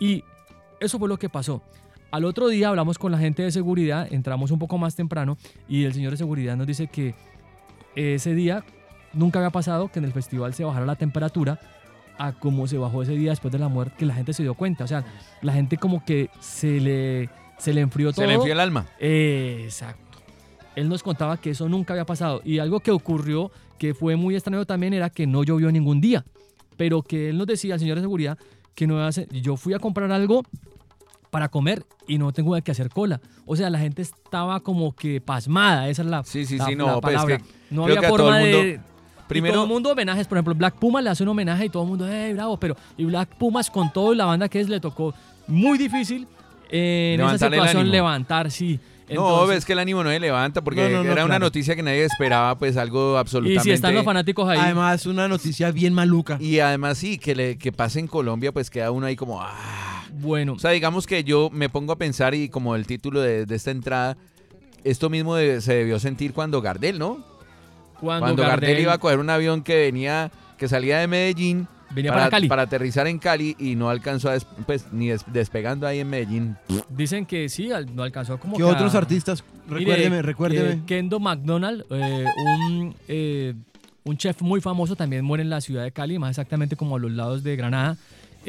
Y 0.00 0.24
eso 0.80 0.98
fue 0.98 1.08
lo 1.08 1.18
que 1.18 1.28
pasó. 1.28 1.62
Al 2.10 2.24
otro 2.24 2.48
día 2.48 2.68
hablamos 2.70 2.98
con 2.98 3.12
la 3.12 3.18
gente 3.18 3.42
de 3.42 3.52
seguridad, 3.52 4.08
entramos 4.10 4.50
un 4.50 4.58
poco 4.58 4.78
más 4.78 4.96
temprano 4.96 5.36
y 5.68 5.84
el 5.84 5.92
señor 5.92 6.12
de 6.12 6.16
seguridad 6.16 6.56
nos 6.56 6.66
dice 6.66 6.86
que 6.86 7.14
ese 7.98 8.34
día 8.34 8.64
nunca 9.12 9.38
había 9.38 9.50
pasado 9.50 9.88
que 9.88 9.98
en 9.98 10.04
el 10.04 10.12
festival 10.12 10.54
se 10.54 10.64
bajara 10.64 10.86
la 10.86 10.96
temperatura 10.96 11.58
a 12.18 12.32
como 12.32 12.66
se 12.66 12.78
bajó 12.78 13.02
ese 13.02 13.12
día 13.12 13.30
después 13.30 13.52
de 13.52 13.58
la 13.58 13.68
muerte, 13.68 13.94
que 13.98 14.06
la 14.06 14.14
gente 14.14 14.32
se 14.32 14.42
dio 14.42 14.54
cuenta. 14.54 14.84
O 14.84 14.86
sea, 14.86 15.04
la 15.40 15.52
gente 15.52 15.76
como 15.76 16.04
que 16.04 16.30
se 16.40 16.80
le, 16.80 17.30
se 17.58 17.72
le 17.72 17.80
enfrió 17.80 18.12
todo. 18.12 18.22
Se 18.22 18.26
le 18.26 18.34
enfrió 18.34 18.52
el 18.52 18.60
alma. 18.60 18.86
Eh, 18.98 19.62
exacto. 19.64 20.18
Él 20.74 20.88
nos 20.88 21.02
contaba 21.02 21.36
que 21.36 21.50
eso 21.50 21.68
nunca 21.68 21.94
había 21.94 22.06
pasado. 22.06 22.40
Y 22.44 22.58
algo 22.58 22.80
que 22.80 22.90
ocurrió, 22.90 23.50
que 23.78 23.94
fue 23.94 24.16
muy 24.16 24.34
extraño 24.34 24.64
también, 24.64 24.94
era 24.94 25.10
que 25.10 25.26
no 25.26 25.44
llovió 25.44 25.70
ningún 25.70 26.00
día. 26.00 26.24
Pero 26.76 27.02
que 27.02 27.30
él 27.30 27.38
nos 27.38 27.46
decía, 27.46 27.74
el 27.74 27.80
señor 27.80 27.96
de 27.96 28.02
seguridad, 28.02 28.38
que 28.74 28.86
no 28.86 29.00
hace, 29.04 29.26
yo 29.30 29.56
fui 29.56 29.74
a 29.74 29.78
comprar 29.78 30.10
algo 30.12 30.44
para 31.30 31.48
comer 31.48 31.84
y 32.06 32.18
no 32.18 32.32
tengo 32.32 32.60
que 32.62 32.70
hacer 32.70 32.88
cola. 32.90 33.20
O 33.46 33.56
sea, 33.56 33.70
la 33.70 33.78
gente 33.78 34.02
estaba 34.02 34.60
como 34.60 34.94
que 34.94 35.20
pasmada, 35.20 35.88
esa 35.88 36.02
es 36.02 36.08
la, 36.08 36.24
Sí, 36.24 36.44
sí, 36.46 36.56
la- 36.58 36.64
sí, 36.66 36.74
la 36.74 36.76
no, 36.84 37.00
pues 37.00 37.14
es 37.14 37.20
palabra. 37.22 37.38
que 37.38 37.44
no 37.70 37.84
había 37.84 38.00
que 38.00 38.06
a 38.06 38.08
todo 38.08 38.18
forma 38.18 38.42
el 38.42 38.50
mundo- 38.54 38.58
de... 38.66 38.80
primero- 39.28 39.52
y 39.52 39.54
todo 39.54 39.64
el 39.64 39.68
mundo 39.70 39.92
homenajes, 39.92 40.26
por 40.26 40.38
ejemplo, 40.38 40.54
Black 40.54 40.74
Puma 40.76 41.02
le 41.02 41.10
hace 41.10 41.22
un 41.22 41.28
homenaje 41.30 41.66
y 41.66 41.68
todo 41.68 41.82
el 41.82 41.88
mundo, 41.88 42.08
¡eh, 42.08 42.32
bravo! 42.34 42.56
Pero, 42.58 42.76
y 42.96 43.04
Black 43.04 43.36
Pumas 43.36 43.70
con 43.70 43.92
todo 43.92 44.12
y 44.12 44.16
la 44.16 44.24
banda 44.24 44.48
que 44.48 44.60
es, 44.60 44.68
le 44.68 44.80
tocó 44.80 45.14
muy 45.46 45.76
difícil 45.78 46.26
eh, 46.70 47.16
en 47.18 47.26
esa 47.26 47.48
situación 47.50 47.90
levantar, 47.90 48.50
sí. 48.50 48.78
no, 49.10 49.46
ves 49.46 49.64
que 49.64 49.72
el 49.72 49.78
ánimo 49.78 50.04
no 50.04 50.10
se 50.10 50.20
levanta 50.20 50.60
porque 50.62 50.82
No, 50.90 50.98
no, 50.98 51.04
no, 51.04 51.12
era 51.12 51.24
una 51.24 51.38
noticia 51.38 51.74
que 51.74 51.82
nadie 51.82 52.04
esperaba, 52.04 52.58
pues 52.58 52.76
algo 52.76 53.16
absolutamente. 53.16 53.60
Y 53.60 53.64
si 53.64 53.70
están 53.70 53.94
los 53.94 54.04
fanáticos 54.04 54.46
ahí. 54.48 54.58
Además, 54.58 55.06
una 55.06 55.26
noticia 55.28 55.70
bien 55.70 55.94
maluca. 55.94 56.36
Y 56.40 56.60
además 56.60 56.98
sí, 56.98 57.16
que, 57.18 57.34
le, 57.34 57.56
que 57.56 57.72
pase 57.72 58.00
en 58.00 58.06
Colombia, 58.06 58.52
pues 58.52 58.68
queda 58.68 58.90
uno 58.90 59.06
ahí 59.06 59.16
como, 59.16 59.40
ah. 59.40 59.97
Bueno. 60.20 60.54
O 60.54 60.58
sea, 60.58 60.70
digamos 60.70 61.06
que 61.06 61.24
yo 61.24 61.50
me 61.52 61.68
pongo 61.68 61.92
a 61.92 61.96
pensar 61.96 62.34
y 62.34 62.48
como 62.48 62.74
el 62.76 62.86
título 62.86 63.20
de, 63.20 63.46
de 63.46 63.54
esta 63.54 63.70
entrada, 63.70 64.16
esto 64.84 65.10
mismo 65.10 65.34
de- 65.36 65.60
se 65.60 65.74
debió 65.74 65.98
sentir 65.98 66.32
cuando 66.32 66.60
Gardel, 66.62 66.98
¿no? 66.98 67.24
Cuando 68.00 68.36
Gardel, 68.42 68.70
Gardel- 68.76 68.82
iba 68.82 68.92
a 68.92 68.98
coger 68.98 69.18
un 69.18 69.30
avión 69.30 69.62
que 69.62 69.76
venía, 69.76 70.30
que 70.56 70.68
salía 70.68 70.98
de 70.98 71.06
Medellín. 71.06 71.66
Venía 71.90 72.12
para 72.12 72.28
Cali. 72.28 72.48
Para 72.48 72.62
aterrizar 72.62 73.06
en 73.06 73.18
Cali 73.18 73.56
y 73.58 73.74
no 73.74 73.88
alcanzó 73.88 74.28
a, 74.28 74.34
des- 74.34 74.46
pues, 74.66 74.92
ni 74.92 75.08
des- 75.08 75.24
despegando 75.32 75.86
ahí 75.86 76.00
en 76.00 76.08
Medellín. 76.10 76.56
Dicen 76.90 77.24
que 77.26 77.48
sí, 77.48 77.72
al- 77.72 77.94
no 77.96 78.02
alcanzó 78.02 78.38
como 78.38 78.56
¿Qué 78.56 78.62
que 78.62 78.68
a- 78.68 78.72
otros 78.72 78.94
artistas? 78.94 79.42
Mire, 79.66 79.78
Recuérdeme, 79.80 80.22
recuérdeme. 80.22 80.70
eh, 80.72 80.80
Kendo 80.86 81.18
McDonald, 81.18 81.84
eh, 81.90 82.24
un, 82.68 82.94
eh, 83.08 83.54
un 84.04 84.16
chef 84.16 84.40
muy 84.42 84.60
famoso, 84.60 84.96
también 84.96 85.24
muere 85.24 85.42
en 85.42 85.50
la 85.50 85.60
ciudad 85.60 85.82
de 85.82 85.90
Cali, 85.92 86.18
más 86.18 86.30
exactamente 86.30 86.76
como 86.76 86.96
a 86.96 86.98
los 86.98 87.10
lados 87.10 87.42
de 87.42 87.56
Granada. 87.56 87.96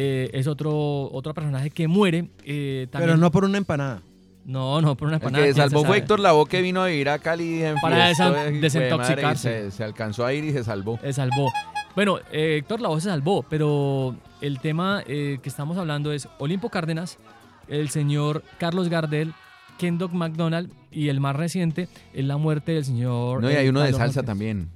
Eh, 0.01 0.29
es 0.33 0.47
otro, 0.47 1.11
otro 1.11 1.33
personaje 1.33 1.71
que 1.71 1.89
muere. 1.89 2.29
eh, 2.45 2.87
también- 2.89 3.09
Pero 3.09 3.17
no 3.17 3.31
por 3.31 3.43
una 3.43 3.57
empanada. 3.57 4.01
No, 4.45 4.79
no, 4.81 4.95
por 4.95 5.09
una 5.09 5.17
El 5.17 5.21
empanada. 5.23 5.43
que 5.45 5.51
¿quién 5.53 5.63
se 5.65 5.69
salvó 5.69 5.83
fue? 5.85 5.97
Héctor 5.97 6.21
Lavoe 6.21 6.47
que 6.47 6.61
vino 6.61 6.81
a 6.81 6.87
vivir 6.87 7.09
a 7.09 7.19
Cali 7.19 7.61
en 7.63 7.75
Para 7.81 8.07
de 8.07 8.51
desintoxicarse. 8.61 9.63
Se, 9.65 9.71
se 9.71 9.83
alcanzó 9.83 10.25
a 10.25 10.33
ir 10.33 10.45
y 10.45 10.53
se 10.53 10.63
salvó. 10.63 10.97
Se 11.01 11.11
salvó. 11.11 11.51
Bueno, 11.95 12.17
eh, 12.31 12.55
Héctor 12.59 12.79
Lavoe 12.79 13.01
se 13.01 13.09
salvó, 13.09 13.43
pero 13.49 14.15
el 14.39 14.59
tema 14.59 15.03
eh, 15.05 15.39
que 15.43 15.49
estamos 15.49 15.77
hablando 15.77 16.13
es 16.13 16.29
Olimpo 16.37 16.69
Cárdenas, 16.69 17.17
el 17.67 17.89
señor 17.89 18.41
Carlos 18.57 18.87
Gardel, 18.87 19.33
Kendall 19.77 20.13
McDonald 20.13 20.71
y 20.91 21.09
el 21.09 21.19
más 21.19 21.35
reciente 21.35 21.89
es 22.13 22.23
la 22.23 22.37
muerte 22.37 22.71
del 22.71 22.85
señor... 22.85 23.41
No, 23.41 23.51
y 23.51 23.55
hay 23.55 23.67
uno 23.67 23.81
de 23.81 23.91
salsa 23.91 24.23
también. 24.23 24.69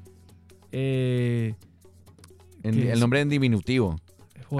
Eh, 0.74 1.56
En- 2.64 2.76
¿Qué 2.76 2.92
el 2.92 3.00
nombre 3.00 3.22
en 3.22 3.30
diminutivo. 3.30 4.00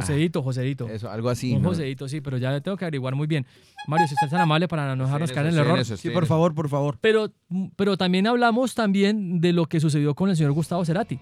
Josedito, 0.02 0.42
Josedito. 0.42 0.88
Eso, 0.90 1.10
algo 1.10 1.30
así. 1.30 1.54
Un 1.54 1.62
¿no? 1.62 1.70
Josedito, 1.70 2.08
sí, 2.08 2.22
pero 2.22 2.38
ya 2.38 2.60
tengo 2.62 2.78
que 2.78 2.86
averiguar 2.86 3.16
muy 3.16 3.28
bien. 3.28 3.46
Mario, 3.88 4.08
si 4.08 4.14
estás 4.14 4.30
tan 4.30 4.42
amable 4.42 4.68
para 4.68 4.96
no 4.96 5.06
dejarnos 5.06 5.30
en 5.30 5.36
caer 5.36 5.48
en 5.48 5.54
el 5.54 5.60
error. 5.60 5.80
eso, 5.80 5.98
Sí, 5.98 6.10
por 6.10 6.26
favor, 6.26 6.54
por 6.54 6.70
favor. 6.70 6.98
Pero, 7.02 7.32
pero 7.76 7.98
también 7.98 8.28
hablamos 8.28 8.76
también 8.76 9.42
de 9.42 9.54
lo 9.54 9.66
que 9.66 9.80
sucedió 9.80 10.16
con 10.16 10.30
el 10.30 10.36
señor 10.38 10.54
Gustavo 10.54 10.86
Cerati. 10.86 11.20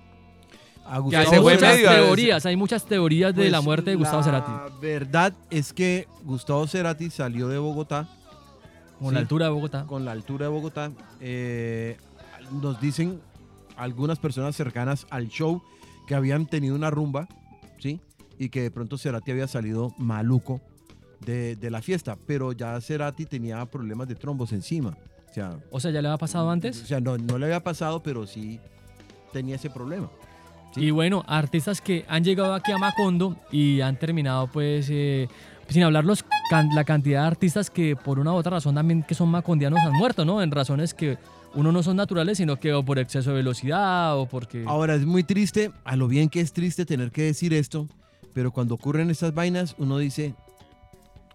A 0.85 0.95
Que 0.95 1.01
Gustavo 1.01 1.31
hay 1.31 1.39
muchas 1.39 1.75
medio 1.75 1.89
teorías, 1.89 2.45
hay 2.45 2.55
muchas 2.55 2.85
teorías 2.85 3.35
de 3.35 3.43
Pues, 3.43 3.51
la 3.51 3.61
muerte 3.61 3.91
de 3.91 3.95
Gustavo 3.95 4.23
Cerati. 4.23 4.51
La 4.51 4.69
verdad 4.81 5.33
es 5.49 5.73
que 5.73 6.07
Gustavo 6.23 6.67
Cerati 6.67 7.09
salió 7.09 7.47
de 7.47 7.57
Bogotá. 7.57 8.09
Con 8.99 9.13
la 9.13 9.19
altura 9.21 9.45
de 9.45 9.51
Bogotá. 9.51 9.85
Con 9.85 10.05
la 10.05 10.11
altura 10.11 10.45
de 10.45 10.51
Bogotá. 10.51 10.91
Eh, 11.19 11.97
nos 12.61 12.79
dicen 12.81 13.19
algunas 13.77 14.19
personas 14.19 14.55
cercanas 14.55 15.07
al 15.09 15.27
show 15.29 15.61
que 16.07 16.15
habían 16.15 16.45
tenido 16.45 16.75
una 16.75 16.89
rumba, 16.89 17.27
¿sí? 17.79 17.99
Y 18.43 18.49
que 18.49 18.61
de 18.63 18.71
pronto 18.71 18.97
Cerati 18.97 19.29
había 19.31 19.47
salido 19.47 19.93
maluco 19.99 20.61
de, 21.25 21.55
de 21.55 21.69
la 21.69 21.81
fiesta. 21.81 22.17
Pero 22.25 22.53
ya 22.53 22.79
Cerati 22.81 23.25
tenía 23.25 23.63
problemas 23.67 24.07
de 24.07 24.15
trombos 24.15 24.51
encima. 24.51 24.97
O 25.29 25.33
sea, 25.33 25.59
O 25.69 25.79
sea, 25.79 25.91
¿ya 25.91 26.01
le 26.01 26.07
había 26.07 26.17
pasado 26.17 26.47
o 26.47 26.49
antes? 26.49 26.75
sea 26.77 26.99
no, 26.99 27.17
no 27.19 27.37
le 27.37 27.45
había 27.45 27.61
pasado, 27.63 28.01
pero 28.01 28.25
sí 28.25 28.59
tenía 29.31 29.55
ese 29.57 29.69
problema. 29.69 30.09
Y 30.75 30.89
bueno, 30.89 31.23
artistas 31.27 31.81
que 31.81 32.03
han 32.07 32.23
llegado 32.23 32.53
aquí 32.55 32.71
a 32.71 32.77
Macondo 32.77 33.35
y 33.51 33.81
han 33.81 33.99
terminado 33.99 34.47
pues, 34.47 34.87
eh, 34.89 35.27
sin 35.69 35.83
hablar 35.83 36.03
los 36.05 36.23
can- 36.49 36.69
la 36.73 36.83
cantidad 36.83 37.21
de 37.21 37.27
artistas 37.27 37.69
que 37.69 37.95
por 37.95 38.17
una 38.19 38.31
u 38.31 38.35
otra 38.35 38.51
razón 38.53 38.73
también 38.73 39.03
que 39.03 39.13
son 39.13 39.29
macondianos 39.29 39.79
han 39.81 39.93
muerto, 39.93 40.25
¿no? 40.25 40.41
En 40.41 40.49
razones 40.49 40.93
que 40.95 41.17
uno 41.53 41.71
no 41.73 41.83
son 41.83 41.97
naturales, 41.97 42.37
sino 42.39 42.57
que 42.57 42.73
o 42.73 42.83
por 42.83 42.97
exceso 42.99 43.29
de 43.31 43.35
velocidad 43.37 44.17
o 44.17 44.25
porque... 44.25 44.63
Ahora 44.65 44.95
es 44.95 45.05
muy 45.05 45.23
triste, 45.23 45.71
a 45.83 45.95
lo 45.97 46.07
bien 46.07 46.29
que 46.29 46.39
es 46.41 46.53
triste 46.53 46.85
tener 46.85 47.11
que 47.11 47.23
decir 47.23 47.53
esto, 47.53 47.87
pero 48.33 48.51
cuando 48.51 48.75
ocurren 48.75 49.09
estas 49.09 49.33
vainas 49.33 49.75
uno 49.77 49.97
dice, 49.97 50.33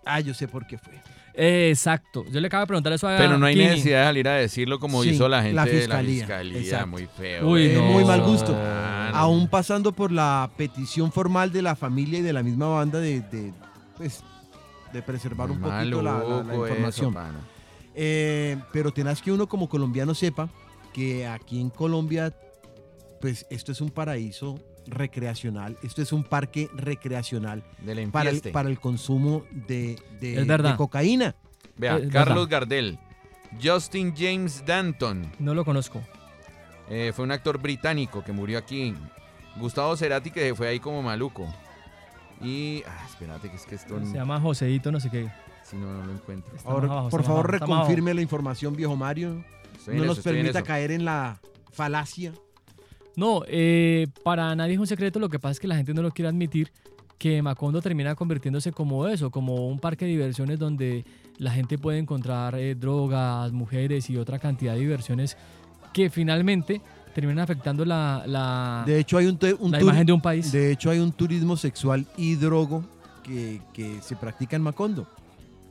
ah, 0.05 0.21
yo 0.21 0.35
sé 0.35 0.49
por 0.49 0.67
qué 0.67 0.79
fue. 0.79 0.95
Exacto. 1.39 2.25
Yo 2.31 2.41
le 2.41 2.47
acabo 2.47 2.63
de 2.63 2.67
preguntar 2.69 2.93
eso 2.95 3.07
a 3.09 3.17
Pero 3.19 3.37
no 3.37 3.45
hay 3.45 3.55
Kini. 3.55 3.67
necesidad 3.67 4.01
de 4.01 4.05
salir 4.07 4.29
a 4.29 4.35
decirlo 4.37 4.79
como 4.81 5.03
Sí, 5.03 5.11
hizo 5.11 5.29
la 5.29 5.43
gente 5.43 5.55
la 5.57 5.65
de 5.67 5.73
la 5.75 5.79
fiscalía, 5.81 6.19
fiscalía. 6.25 6.59
exacto. 6.61 6.87
Muy 6.87 7.07
feo. 7.07 7.47
Uy, 7.49 7.67
Eh, 7.67 7.75
no. 7.75 7.83
muy 7.83 8.05
mal 8.05 8.23
gusto. 8.23 8.55
Ah, 8.59 9.11
no. 9.13 9.19
Aún 9.19 9.49
pasando 9.49 9.93
por 9.93 10.13
la 10.13 10.51
petición 10.57 11.13
formal 11.13 11.53
de 11.53 11.61
la 11.63 11.77
familia 11.77 12.21
y 12.21 12.23
de 12.23 12.33
la 12.33 12.43
misma 12.43 12.69
banda 12.69 13.01
de, 13.01 13.21
de, 13.21 13.53
pues, 13.99 14.23
de 14.95 15.03
preservar 15.03 15.51
un 15.51 15.61
poquito 15.61 16.01
la- 16.01 16.13
la, 16.15 16.19
la 16.21 16.43
Maluco 16.43 16.65
eso, 16.67 16.75
información. 16.75 17.13
pana. 17.15 17.41
Eh, 17.95 18.57
pero 18.73 18.91
tenaz 18.93 19.21
que 19.21 19.31
uno 19.31 19.47
como 19.47 19.69
colombiano 19.69 20.15
sepa 20.15 20.49
que 20.95 21.27
aquí 21.27 21.61
en 21.61 21.69
Colombia, 21.69 22.35
pues 23.21 23.45
esto 23.51 23.73
es 23.73 23.81
un 23.83 23.91
paraíso 23.91 24.59
recreacional, 24.87 25.77
esto 25.83 26.03
es 26.03 26.13
un 26.13 26.25
parque 26.25 26.69
recreacional 26.75 27.63
Del 27.79 28.11
para 28.11 28.31
el, 28.31 28.41
para 28.53 28.69
el 28.69 28.79
consumo 28.81 29.45
de, 29.51 29.99
de- 30.21 30.41
Es 30.41 30.47
verdad. 30.47 30.73
de 30.73 30.77
cocaína. 30.77 31.35
Vea, 31.77 31.99
Es 31.99 32.11
Carlos 32.11 32.49
verdad. 32.49 32.61
Gardel. 32.61 32.99
Justin 33.63 34.15
James 34.17 34.65
Danton. 34.67 35.31
No 35.39 35.55
lo 35.55 35.65
conozco. 35.65 36.03
eh, 36.89 37.13
fue 37.15 37.25
un 37.25 37.33
actor 37.33 37.59
británico 37.59 38.23
que 38.25 38.33
murió 38.33 38.59
aquí. 38.59 38.95
Gustavo 39.57 39.97
Cerati 39.97 40.31
que 40.31 40.41
se 40.41 40.55
fue 40.55 40.69
ahí 40.69 40.81
como 40.81 41.03
maluco. 41.03 41.47
Y... 42.41 42.83
Ah, 42.87 43.07
espérate, 43.09 43.49
que 43.49 43.57
es 43.57 43.65
que 43.65 43.75
esto... 43.77 43.99
Se 44.05 44.13
llama 44.15 44.39
Joseito, 44.41 44.93
no 44.93 45.01
sé 45.01 45.09
qué. 45.11 45.31
Si 45.63 45.77
no, 45.77 45.91
no 45.93 46.05
lo 46.07 46.13
encuentro. 46.13 46.53
Ahora, 46.65 46.87
abajo, 46.87 47.09
por 47.09 47.25
favor, 47.25 47.55
abajo, 47.57 47.67
reconfirme 47.75 48.13
la 48.15 48.21
información, 48.21 48.77
viejo 48.77 48.95
Mario. 48.95 49.43
Estoy 49.79 49.97
no 49.97 50.05
nos 50.05 50.21
permita 50.21 50.63
caer 50.63 50.91
en 50.91 51.05
la 51.05 51.41
falacia. 51.73 52.33
No, 53.17 53.43
eh, 53.49 54.09
para 54.23 54.55
nadie 54.55 54.75
es 54.75 54.79
un 54.79 54.87
secreto, 54.87 55.19
lo 55.19 55.31
que 55.31 55.39
pasa 55.39 55.53
es 55.53 55.61
que 55.61 55.67
la 55.67 55.77
gente 55.77 55.95
no 55.95 56.03
lo 56.03 56.11
quiere 56.11 56.29
admitir, 56.29 56.71
que 57.19 57.41
Macondo 57.41 57.81
termina 57.81 58.15
convirtiéndose 58.15 58.73
como 58.73 59.09
eso, 59.09 59.31
como 59.31 59.69
un 59.69 59.79
parque 59.79 60.05
de 60.05 60.11
diversiones 60.11 60.59
donde 60.59 61.05
la 61.39 61.51
gente 61.51 61.79
puede 61.79 61.99
encontrar 61.99 62.55
eh, 62.57 62.75
drogas, 62.75 63.53
mujeres 63.53 64.11
y 64.11 64.19
otra 64.19 64.39
cantidad 64.39 64.75
de 64.75 64.81
diversiones 64.81 65.37
que 65.95 66.11
finalmente 66.11 66.83
terminan 67.15 67.39
afectando 67.39 67.87
la, 67.87 68.25
la, 68.27 68.83
De 68.87 68.99
hecho, 68.99 69.17
hay 69.17 69.27
un, 69.27 69.39
la 69.71 69.81
imagen 69.81 70.07
de 70.07 70.13
un 70.13 70.21
país. 70.21 70.53
De 70.53 70.71
hecho, 70.71 70.91
hay 70.91 70.99
un 70.99 71.13
turismo 71.13 71.57
sexual 71.57 72.05
y 72.19 72.35
drogo 72.35 72.85
que, 73.23 73.63
que 73.73 74.03
se 74.03 74.15
practica 74.15 74.57
en 74.57 74.63
Macondo. 74.63 75.07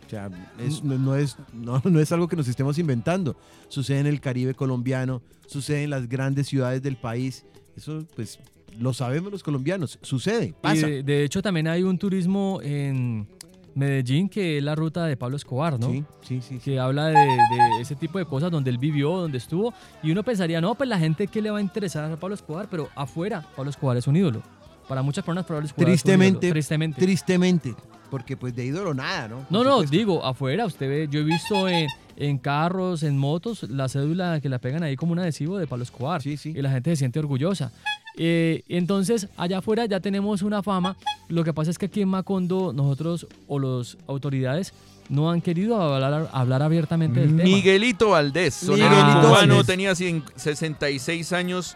O 0.05 0.09
sea, 0.09 0.29
es- 0.59 0.83
no, 0.83 0.97
no 0.97 1.15
es, 1.15 1.37
no, 1.53 1.81
no 1.85 1.99
es 1.99 2.11
algo 2.11 2.27
que 2.27 2.35
nos 2.35 2.47
estemos 2.47 2.77
inventando. 2.77 3.35
Sucede 3.69 3.99
en 3.99 4.07
el 4.07 4.21
Caribe 4.21 4.53
colombiano, 4.53 5.21
sucede 5.47 5.83
en 5.83 5.89
las 5.89 6.07
grandes 6.07 6.47
ciudades 6.47 6.81
del 6.83 6.95
país. 6.97 7.45
Eso, 7.75 8.05
pues, 8.15 8.39
lo 8.79 8.93
sabemos 8.93 9.31
los 9.31 9.41
colombianos. 9.43 9.97
Sucede, 10.01 10.45
Y 10.47 10.51
pasa. 10.53 10.85
de, 10.87 11.03
de 11.03 11.23
hecho 11.23 11.41
también 11.41 11.67
hay 11.67 11.83
un 11.83 11.97
turismo 11.97 12.59
en 12.61 13.27
Medellín 13.73 14.29
que 14.29 14.57
es 14.59 14.63
la 14.63 14.75
ruta 14.75 15.05
de 15.05 15.17
Pablo 15.17 15.35
Escobar, 15.37 15.77
¿no? 15.79 15.89
Sí, 15.91 16.03
sí, 16.21 16.41
sí. 16.41 16.59
que 16.59 16.79
habla 16.79 17.07
de, 17.07 17.15
de 17.15 17.81
ese 17.81 17.95
tipo 17.95 18.17
de 18.19 18.25
cosas 18.25 18.49
donde 18.51 18.69
él 18.69 18.77
vivió, 18.77 19.17
donde 19.17 19.37
estuvo, 19.37 19.73
y 20.03 20.11
uno 20.11 20.23
pensaría, 20.23 20.61
no, 20.61 20.75
pues 20.75 20.87
la 20.89 20.97
gente 20.99 21.27
que 21.27 21.41
le 21.41 21.51
va 21.51 21.57
a 21.57 21.61
interesar 21.61 22.09
a 22.09 22.15
Pablo 22.17 22.35
Escobar, 22.35 22.67
pero 22.69 22.87
afuera 22.95 23.45
Pablo 23.55 23.69
Escobar 23.71 23.97
es 23.97 24.07
un 24.07 24.15
ídolo. 24.15 24.41
Para 24.87 25.01
muchas 25.01 25.25
personas 25.25 25.45
Pablo 25.45 25.65
Escobar 25.65 25.89
es 25.89 25.91
un 25.91 25.93
Tristemente, 25.93 26.45
ídolo, 26.47 26.53
tristemente. 26.53 27.01
tristemente. 27.01 27.75
Porque, 28.09 28.37
pues, 28.37 28.55
de 28.55 28.65
ídolo 28.65 28.93
nada, 28.93 29.27
¿no? 29.27 29.45
no, 29.49 29.63
no, 29.63 29.81
digo, 29.83 30.23
afuera, 30.25 30.65
usted 30.65 30.87
ve, 30.87 31.07
yo 31.09 31.19
he 31.21 31.23
visto 31.23 31.67
en, 31.67 31.87
en 32.17 32.37
carros, 32.37 33.03
en 33.03 33.17
motos, 33.17 33.63
la 33.63 33.89
cédula 33.89 34.39
que 34.41 34.49
la 34.49 34.59
pegan 34.59 34.83
ahí 34.83 34.95
como 34.95 35.11
un 35.13 35.19
adhesivo 35.19 35.57
de 35.57 35.67
Pablo 35.67 35.83
Escobar, 35.83 36.21
Sí, 36.21 36.37
sí. 36.37 36.53
y 36.55 36.61
la 36.61 36.71
gente 36.71 36.91
se 36.91 36.97
siente 36.97 37.19
orgullosa. 37.19 37.71
Eh, 38.17 38.63
entonces, 38.69 39.27
allá 39.35 39.57
afuera 39.57 39.85
ya 39.85 39.99
tenemos 39.99 40.41
una 40.41 40.63
fama. 40.63 40.95
Lo 41.27 41.43
que 41.43 41.53
pasa 41.53 41.71
es 41.71 41.77
que 41.77 41.87
aquí 41.87 42.01
en 42.01 42.07
Macondo, 42.09 42.71
nosotros 42.73 43.27
o 43.47 43.59
las 43.59 43.97
autoridades 44.07 44.73
no 45.09 45.29
han 45.29 45.41
querido 45.41 45.81
hablar, 45.81 46.29
hablar 46.31 46.61
abiertamente 46.63 47.19
del 47.19 47.29
tema. 47.29 47.43
Miguelito 47.43 48.11
Valdés, 48.11 48.53
sonero 48.53 48.89
Miguelito 48.89 49.19
cubano, 49.27 49.55
Valdés. 49.55 49.65
tenía 49.67 49.93
100 49.95 50.23
66 50.35 51.33
años 51.33 51.75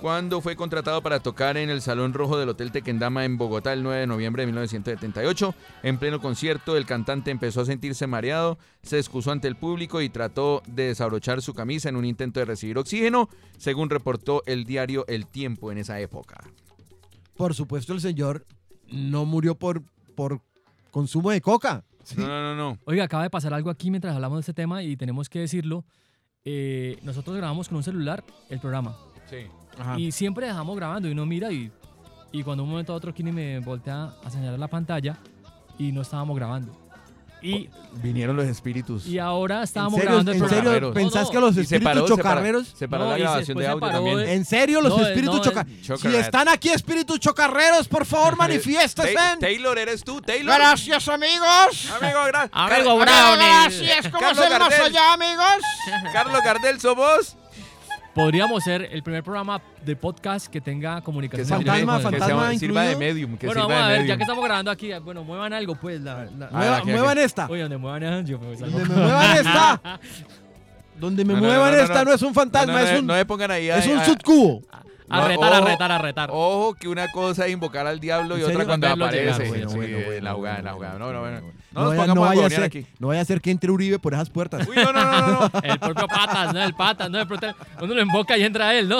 cuando 0.00 0.40
fue 0.40 0.56
contratado 0.56 1.02
para 1.02 1.20
tocar 1.20 1.56
en 1.56 1.70
el 1.70 1.82
Salón 1.82 2.14
Rojo 2.14 2.38
del 2.38 2.48
Hotel 2.48 2.70
Tequendama 2.70 3.24
en 3.24 3.36
Bogotá 3.36 3.72
el 3.72 3.82
9 3.82 4.00
de 4.00 4.06
noviembre 4.06 4.42
de 4.42 4.46
1978. 4.46 5.54
En 5.82 5.98
pleno 5.98 6.20
concierto, 6.20 6.76
el 6.76 6.86
cantante 6.86 7.30
empezó 7.30 7.62
a 7.62 7.64
sentirse 7.64 8.06
mareado, 8.06 8.58
se 8.82 8.98
excusó 8.98 9.32
ante 9.32 9.48
el 9.48 9.56
público 9.56 10.00
y 10.00 10.08
trató 10.08 10.62
de 10.66 10.88
desabrochar 10.88 11.42
su 11.42 11.52
camisa 11.52 11.88
en 11.88 11.96
un 11.96 12.04
intento 12.04 12.40
de 12.40 12.46
recibir 12.46 12.78
oxígeno, 12.78 13.28
según 13.56 13.90
reportó 13.90 14.42
el 14.46 14.64
diario 14.64 15.04
El 15.08 15.26
Tiempo 15.26 15.72
en 15.72 15.78
esa 15.78 15.98
época. 16.00 16.38
Por 17.36 17.54
supuesto, 17.54 17.92
el 17.92 18.00
señor 18.00 18.46
no 18.90 19.24
murió 19.24 19.56
por, 19.56 19.82
por 20.14 20.40
consumo 20.90 21.30
de 21.30 21.40
coca. 21.40 21.84
No, 22.16 22.26
no, 22.26 22.42
no, 22.42 22.56
no. 22.56 22.78
Oiga, 22.84 23.04
acaba 23.04 23.24
de 23.24 23.30
pasar 23.30 23.52
algo 23.52 23.70
aquí 23.70 23.90
mientras 23.90 24.14
hablamos 24.14 24.38
de 24.38 24.40
este 24.40 24.54
tema 24.54 24.82
y 24.82 24.96
tenemos 24.96 25.28
que 25.28 25.40
decirlo. 25.40 25.84
Eh, 26.44 26.98
nosotros 27.02 27.36
grabamos 27.36 27.68
con 27.68 27.76
un 27.76 27.82
celular 27.82 28.24
el 28.48 28.60
programa. 28.60 28.96
Sí. 29.28 29.46
Y 29.96 30.12
siempre 30.12 30.46
dejamos 30.46 30.76
grabando 30.76 31.08
y 31.08 31.12
uno 31.12 31.24
mira 31.26 31.50
y, 31.52 31.70
y 32.32 32.42
cuando 32.42 32.64
un 32.64 32.70
momento 32.70 32.92
a 32.92 32.96
otro 32.96 33.12
Kini 33.14 33.32
me 33.32 33.58
voltea 33.60 34.12
a 34.24 34.30
señalar 34.30 34.58
la 34.58 34.68
pantalla 34.68 35.16
y 35.78 35.92
no 35.92 36.02
estábamos 36.02 36.36
grabando. 36.36 36.76
Y, 37.40 37.70
Vinieron 38.02 38.34
los 38.34 38.46
espíritus. 38.46 39.06
y 39.06 39.20
ahora 39.20 39.62
estábamos 39.62 39.94
¿En 39.94 40.00
serio, 40.00 40.08
grabando 40.10 40.32
el 40.32 40.42
en 40.42 40.48
serio 40.48 40.92
pensás 40.92 41.30
que 41.30 41.38
los 41.38 41.52
Y 41.52 41.54
se 41.54 41.60
espíritus 41.76 41.84
paró, 41.84 42.00
se 42.08 42.10
paró- 42.14 42.16
chocarreros? 42.16 42.66
se 42.76 42.88
paró 42.88 43.04
No, 43.04 43.10
la 43.12 43.18
grabación 43.18 43.58
de 43.58 43.68
audio 43.68 43.88
también. 43.92 44.18
¿En 44.28 44.44
serio 44.44 44.80
los 44.80 44.98
No, 44.98 45.06
espíritus 45.06 45.36
no, 45.36 45.42
chocarreros? 45.44 46.00
Si 46.00 46.16
están 46.16 46.48
aquí 46.48 46.70
espíritus 46.70 47.20
chocarreros, 47.20 47.86
por 47.86 48.04
favor, 48.06 48.36
manifiéstense. 48.36 49.14
Ta- 49.14 49.38
Taylor, 49.38 49.78
¿eres 49.78 50.02
tú, 50.02 50.20
Taylor? 50.20 50.52
Gracias, 50.52 51.08
amigos. 51.08 51.88
Amigo, 52.02 52.18
gra- 52.26 52.48
Amigo 52.50 52.96
Brownie. 52.98 53.46
Gracias, 53.46 54.08
¿cómo 54.08 54.18
Carlos 54.18 54.44
es 54.44 54.52
el 54.52 54.58
más 54.58 54.80
allá, 54.80 55.12
amigos? 55.12 55.62
Carlos 56.12 56.40
Gardel, 56.44 56.80
¿somos? 56.80 57.36
Podríamos 58.18 58.64
ser 58.64 58.88
el 58.90 59.02
primer 59.04 59.22
programa 59.22 59.60
de 59.84 59.94
podcast 59.94 60.48
que 60.48 60.60
tenga 60.60 61.00
comunicación. 61.02 61.46
sea- 61.46 61.58
directa 61.58 61.72
Fantasma, 61.72 61.92
con 62.02 62.02
el- 62.06 62.10
que 62.14 62.18
fantasma 62.18 62.50
sea- 62.50 62.58
sirva 62.58 62.82
de 62.82 62.92
incluido. 62.92 63.14
medium. 63.14 63.36
Que 63.38 63.46
Bueno, 63.46 63.60
sirva 63.62 63.74
vamos 63.74 63.84
a 63.84 63.86
de 63.86 63.92
ver, 63.92 63.98
ya 63.98 64.02
medium. 64.02 64.18
que 64.18 64.22
estamos 64.24 64.44
grabando 64.44 64.70
aquí, 64.72 64.92
bueno, 65.04 65.24
muevan 65.24 65.52
algo, 65.52 65.74
pues. 65.76 66.00
La, 66.00 66.24
la- 66.24 66.46
Ah, 66.46 66.50
Mueva- 66.52 66.76
aquí, 66.78 66.90
muevan 66.90 67.18
esta. 67.18 67.46
Oye, 67.48 67.62
donde 67.62 67.76
muevan 67.76 68.02
a- 68.04 68.20
yo 68.22 68.38
me 68.40 68.56
salgo. 68.56 68.78
Donde 68.78 68.94
me 68.94 69.00
muevan 69.00 69.36
esta. 69.36 70.00
Donde 70.98 71.24
me 71.24 71.34
No, 71.34 71.40
no, 71.40 71.46
muevan 71.46 71.70
no, 71.70 71.76
no, 71.76 71.82
esta 71.84 71.98
no. 71.98 72.04
no 72.10 72.12
es 72.16 72.22
un 72.22 72.34
fantasma, 72.34 72.72
No, 72.72 72.78
no, 72.80 72.84
es 72.84 72.98
un, 73.00 73.06
no 73.06 73.14
me 73.14 73.24
pongan 73.24 73.50
ahí. 73.52 73.68
es 73.70 73.86
a- 73.86 73.90
un 73.90 73.98
a- 73.98 74.04
subcubo. 74.04 74.62
A 75.10 75.20
No, 75.20 75.28
retar, 75.28 75.52
a 75.54 75.58
ojo, 75.60 75.68
retar, 75.68 75.92
a 75.92 75.98
retar. 75.98 76.30
Ojo 76.32 76.74
que 76.74 76.88
una 76.88 77.08
cosa 77.10 77.46
es 77.46 77.52
invocar 77.52 77.86
al 77.86 77.98
diablo 78.00 78.36
y 78.36 78.42
¿En 78.42 78.50
otra 78.50 78.66
cuando 78.66 78.86
aparece. 78.88 79.18
llegar, 79.24 79.48
bueno, 79.48 79.68
Sí, 79.70 79.76
bueno, 79.76 79.98
en 79.98 80.04
bueno, 80.04 80.20
la 80.24 80.34
jugada, 80.34 80.58
en 80.58 80.64
la 80.64 80.72
bueno, 80.72 80.92
jugada. 80.94 80.98
No, 80.98 81.12
no, 81.12 81.20
bueno. 81.20 81.40
No 81.40 81.80
No, 81.80 81.84
nos 81.88 81.96
vaya, 81.96 82.14
no 82.14 82.24
a 82.24 82.28
vaya 82.28 82.46
a 82.46 82.50
ser, 82.50 82.62
aquí. 82.64 82.86
no 82.98 83.08
vaya 83.08 83.20
a 83.20 83.24
ser 83.24 83.40
que 83.40 83.50
entre 83.50 83.70
Uribe 83.70 83.98
por 83.98 84.12
esas 84.14 84.28
puertas. 84.30 84.66
Uy, 84.68 84.76
no, 84.76 84.92
no, 84.92 85.04
no, 85.04 85.20
no. 85.20 85.40
no. 85.40 85.50
El 85.62 85.78
propio 85.78 86.06
Patas, 86.08 86.52
¿no? 86.52 86.62
El 86.62 86.74
Patas, 86.74 87.10
¿no? 87.10 87.18
De 87.18 87.26
pronto 87.26 87.46
uno 87.80 87.94
lo 87.94 88.02
invoca 88.02 88.36
y 88.36 88.42
entra 88.44 88.74
él, 88.74 88.88
¿no? 88.88 88.98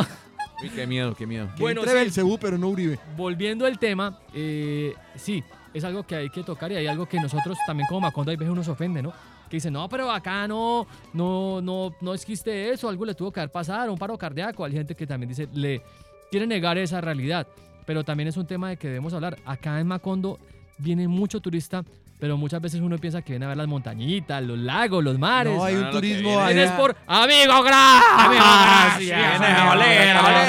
Uy, 0.62 0.70
qué 0.70 0.86
miedo, 0.86 1.14
qué 1.14 1.26
miedo. 1.26 1.48
Que 1.56 1.60
Bueno, 1.62 1.80
entre 1.82 1.92
sí. 1.94 1.98
Belcebú, 2.04 2.38
pero 2.38 2.58
no 2.58 2.68
Uribe. 2.68 2.98
Volviendo 3.16 3.64
al 3.66 3.78
tema, 3.78 4.18
eh, 4.34 4.94
sí, 5.16 5.44
es 5.74 5.84
algo 5.84 6.04
que 6.04 6.16
hay 6.16 6.30
que 6.30 6.42
tocar 6.42 6.72
y 6.72 6.76
hay 6.76 6.86
algo 6.86 7.06
que 7.06 7.20
nosotros 7.20 7.56
también 7.66 7.86
como 7.86 8.00
Macondo 8.00 8.30
hay 8.30 8.36
veces 8.36 8.52
uno 8.52 8.64
se 8.64 8.70
ofende, 8.70 9.02
¿no? 9.02 9.12
Que 9.48 9.56
dice, 9.56 9.70
no, 9.70 9.88
pero 9.88 10.10
acá 10.10 10.46
no, 10.46 10.86
no, 11.14 11.60
no, 11.62 11.94
no 12.00 12.14
existe 12.14 12.70
eso, 12.70 12.88
algo 12.88 13.04
le 13.04 13.14
tuvo 13.14 13.32
que 13.32 13.40
haber 13.40 13.50
pasado, 13.50 13.92
un 13.92 13.98
paro 13.98 14.16
cardíaco. 14.18 14.64
Hay 14.64 14.72
gente 14.72 14.94
que 14.94 15.06
también 15.06 15.28
dice, 15.28 15.48
le 15.52 15.82
quiere 16.30 16.46
negar 16.46 16.76
esa 16.78 17.00
realidad, 17.00 17.46
pero 17.86 18.04
también 18.04 18.28
es 18.28 18.36
un 18.36 18.46
tema 18.46 18.68
de 18.70 18.76
que 18.76 18.88
debemos 18.88 19.14
hablar. 19.14 19.38
Acá 19.46 19.80
en 19.80 19.86
Macondo 19.86 20.38
viene 20.76 21.08
mucho 21.08 21.40
turista, 21.40 21.82
pero 22.20 22.36
muchas 22.36 22.60
veces 22.60 22.80
uno 22.80 22.98
piensa 22.98 23.22
que 23.22 23.32
viene 23.32 23.44
a 23.46 23.48
ver 23.48 23.56
las 23.56 23.68
montañitas, 23.68 24.42
los 24.42 24.58
lagos, 24.58 25.02
los 25.02 25.18
mares. 25.18 25.56
No, 25.56 25.64
hay 25.64 25.76
un 25.76 25.82
no, 25.84 25.90
turismo. 25.92 26.38
ahí. 26.40 26.54
Vienes 26.54 26.72
por 26.72 26.96
amigo 27.06 27.62
gracias. 27.62 28.04
Amigo 28.18 28.44
gracias. 28.44 29.40
Vienen 29.40 29.56
a 29.56 29.70
oler, 29.70 30.16
a 30.16 30.20
oler. 30.26 30.46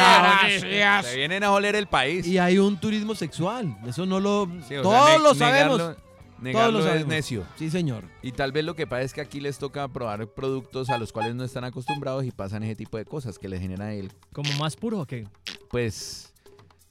Gracias. 0.61 1.05
Se 1.05 1.15
vienen 1.15 1.43
a 1.43 1.51
oler 1.51 1.75
el 1.75 1.87
país. 1.87 2.25
Y 2.27 2.37
hay 2.39 2.57
un 2.57 2.75
turismo 2.77 3.13
sexual. 3.15 3.77
Eso 3.87 4.05
no 4.05 4.19
lo. 4.19 4.47
Sí, 4.63 4.69
sea, 4.69 4.81
todos 4.81 5.09
ne- 5.11 5.19
lo 5.19 5.33
sabemos. 5.35 5.77
negarlo- 5.77 6.08
Negarlo 6.41 6.79
lo 6.79 6.93
es 6.93 7.05
necio. 7.05 7.43
Sí, 7.57 7.69
señor. 7.69 8.03
Y 8.21 8.31
tal 8.31 8.51
vez 8.51 8.63
lo 8.65 8.75
que 8.75 8.87
pasa 8.87 9.01
es 9.03 9.13
que 9.13 9.21
aquí 9.21 9.39
les 9.39 9.57
toca 9.57 9.87
probar 9.87 10.25
productos 10.27 10.89
a 10.89 10.97
los 10.97 11.11
cuales 11.11 11.35
no 11.35 11.43
están 11.43 11.63
acostumbrados 11.63 12.25
y 12.25 12.31
pasan 12.31 12.63
ese 12.63 12.75
tipo 12.75 12.97
de 12.97 13.05
cosas 13.05 13.37
que 13.39 13.49
les 13.49 13.59
genera 13.61 13.93
el, 13.93 14.11
¿Como 14.33 14.51
más 14.53 14.75
puro 14.75 15.01
o 15.01 15.05
qué? 15.05 15.27
pues, 15.69 16.33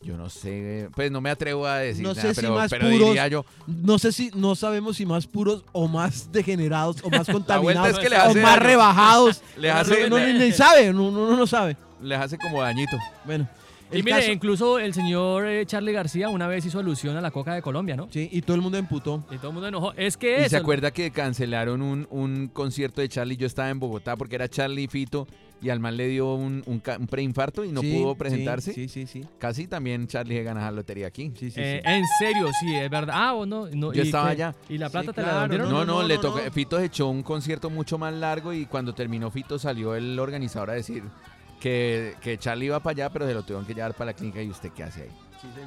yo 0.00 0.16
no 0.16 0.28
sé, 0.30 0.88
pues 0.94 1.10
no 1.10 1.20
me 1.20 1.30
atrevo 1.30 1.66
a 1.66 1.78
decir 1.78 2.02
No 2.04 2.10
nada, 2.14 2.22
sé 2.22 2.34
si 2.34 2.40
pero, 2.40 2.54
más 2.54 2.70
pero 2.70 2.84
puros. 2.88 3.08
diría 3.08 3.26
yo, 3.28 3.44
No 3.66 3.98
sé 3.98 4.12
si. 4.12 4.30
No 4.34 4.54
sabemos 4.54 4.96
si 4.96 5.06
más 5.06 5.26
puros 5.26 5.64
o 5.72 5.88
más 5.88 6.30
degenerados 6.30 6.98
o 7.02 7.10
más 7.10 7.26
contaminados 7.32 7.90
es 7.90 7.98
que 7.98 8.08
les 8.08 8.18
o 8.18 8.22
hace 8.22 8.40
más 8.40 8.58
rebajados. 8.60 9.42
Les 9.56 9.72
hace, 9.74 10.08
no, 10.08 10.18
le- 10.18 10.34
ni, 10.34 10.38
ni 10.38 10.52
sabe. 10.52 10.92
No, 10.92 11.10
no, 11.10 11.36
no 11.36 11.46
sabe. 11.46 11.76
les 12.00 12.18
hace 12.18 12.38
como 12.38 12.62
dañito. 12.62 12.96
Bueno. 13.24 13.48
Y 13.90 14.02
mire, 14.02 14.18
caso- 14.18 14.32
incluso 14.32 14.78
el 14.78 14.92
señor 14.94 15.46
eh, 15.46 15.64
Charlie 15.66 15.92
García 15.92 16.28
una 16.28 16.46
vez 16.46 16.64
hizo 16.66 16.78
alusión 16.78 17.16
a 17.16 17.20
la 17.20 17.30
coca 17.30 17.54
de 17.54 17.62
Colombia, 17.62 17.96
¿no? 17.96 18.08
Sí, 18.10 18.28
y 18.30 18.42
todo 18.42 18.54
el 18.56 18.62
mundo 18.62 18.76
emputó. 18.78 19.24
Y 19.30 19.36
todo 19.38 19.48
el 19.48 19.52
mundo 19.54 19.68
enojó. 19.68 19.92
Es 19.94 20.16
que 20.16 20.32
Y 20.32 20.40
eso. 20.40 20.50
se 20.50 20.56
acuerda 20.58 20.90
que 20.90 21.10
cancelaron 21.10 21.80
un, 21.82 22.06
un 22.10 22.48
concierto 22.48 23.00
de 23.00 23.08
Charlie, 23.08 23.36
yo 23.36 23.46
estaba 23.46 23.70
en 23.70 23.78
Bogotá 23.80 24.16
porque 24.16 24.34
era 24.36 24.48
Charlie 24.48 24.82
y 24.84 24.88
Fito 24.88 25.26
y 25.60 25.70
al 25.70 25.80
man 25.80 25.96
le 25.96 26.06
dio 26.06 26.34
un, 26.34 26.62
un 26.66 26.78
ca- 26.78 26.98
un 27.00 27.08
preinfarto 27.08 27.64
y 27.64 27.72
no 27.72 27.80
Sí, 27.80 27.92
pudo 27.92 28.14
presentarse. 28.14 28.72
Sí, 28.72 28.88
sí, 28.88 29.06
sí. 29.06 29.24
Casi 29.38 29.66
también 29.66 30.06
Charlie 30.06 30.36
se 30.36 30.42
gana 30.44 30.60
la 30.60 30.70
lotería 30.70 31.06
aquí. 31.08 31.32
sí, 31.36 31.50
sí, 31.50 31.58
Eh, 31.60 31.80
sí. 31.84 31.90
En 31.90 32.04
serio, 32.20 32.48
sí, 32.60 32.74
es 32.76 32.88
verdad. 32.90 33.14
Ah, 33.18 33.34
o 33.34 33.44
no. 33.46 33.66
no, 33.68 33.92
Yo 33.92 34.02
¿y 34.02 34.06
estaba 34.06 34.26
qué? 34.26 34.32
allá. 34.32 34.54
¿Y 34.68 34.78
la 34.78 34.88
plata 34.88 35.10
Sí, 35.10 35.14
te 35.16 35.22
la 35.22 35.34
devolvieron? 35.34 35.70
No, 35.70 35.84
no, 35.84 36.02
no, 36.02 36.06
le 36.06 36.14
no, 36.16 36.20
tocó. 36.20 36.40
no. 36.44 36.50
Fito 36.52 36.78
echó 36.78 37.08
un 37.08 37.22
concierto 37.24 37.70
mucho 37.70 37.98
más 37.98 38.14
largo 38.14 38.52
y 38.52 38.66
cuando 38.66 38.94
terminó 38.94 39.30
Fito 39.32 39.58
salió 39.58 39.96
el 39.96 40.16
organizador 40.18 40.70
a 40.70 40.74
decir 40.74 41.02
que, 41.60 42.14
que 42.20 42.38
Charlie 42.38 42.66
iba 42.66 42.80
para 42.80 42.92
allá, 42.92 43.10
pero 43.10 43.26
se 43.26 43.34
lo 43.34 43.42
tuvieron 43.42 43.64
que 43.66 43.74
llevar 43.74 43.94
para 43.94 44.12
la 44.12 44.12
clínica. 44.14 44.42
¿Y 44.42 44.48
usted 44.50 44.70
qué 44.72 44.84
hace 44.84 45.02
ahí? 45.02 45.10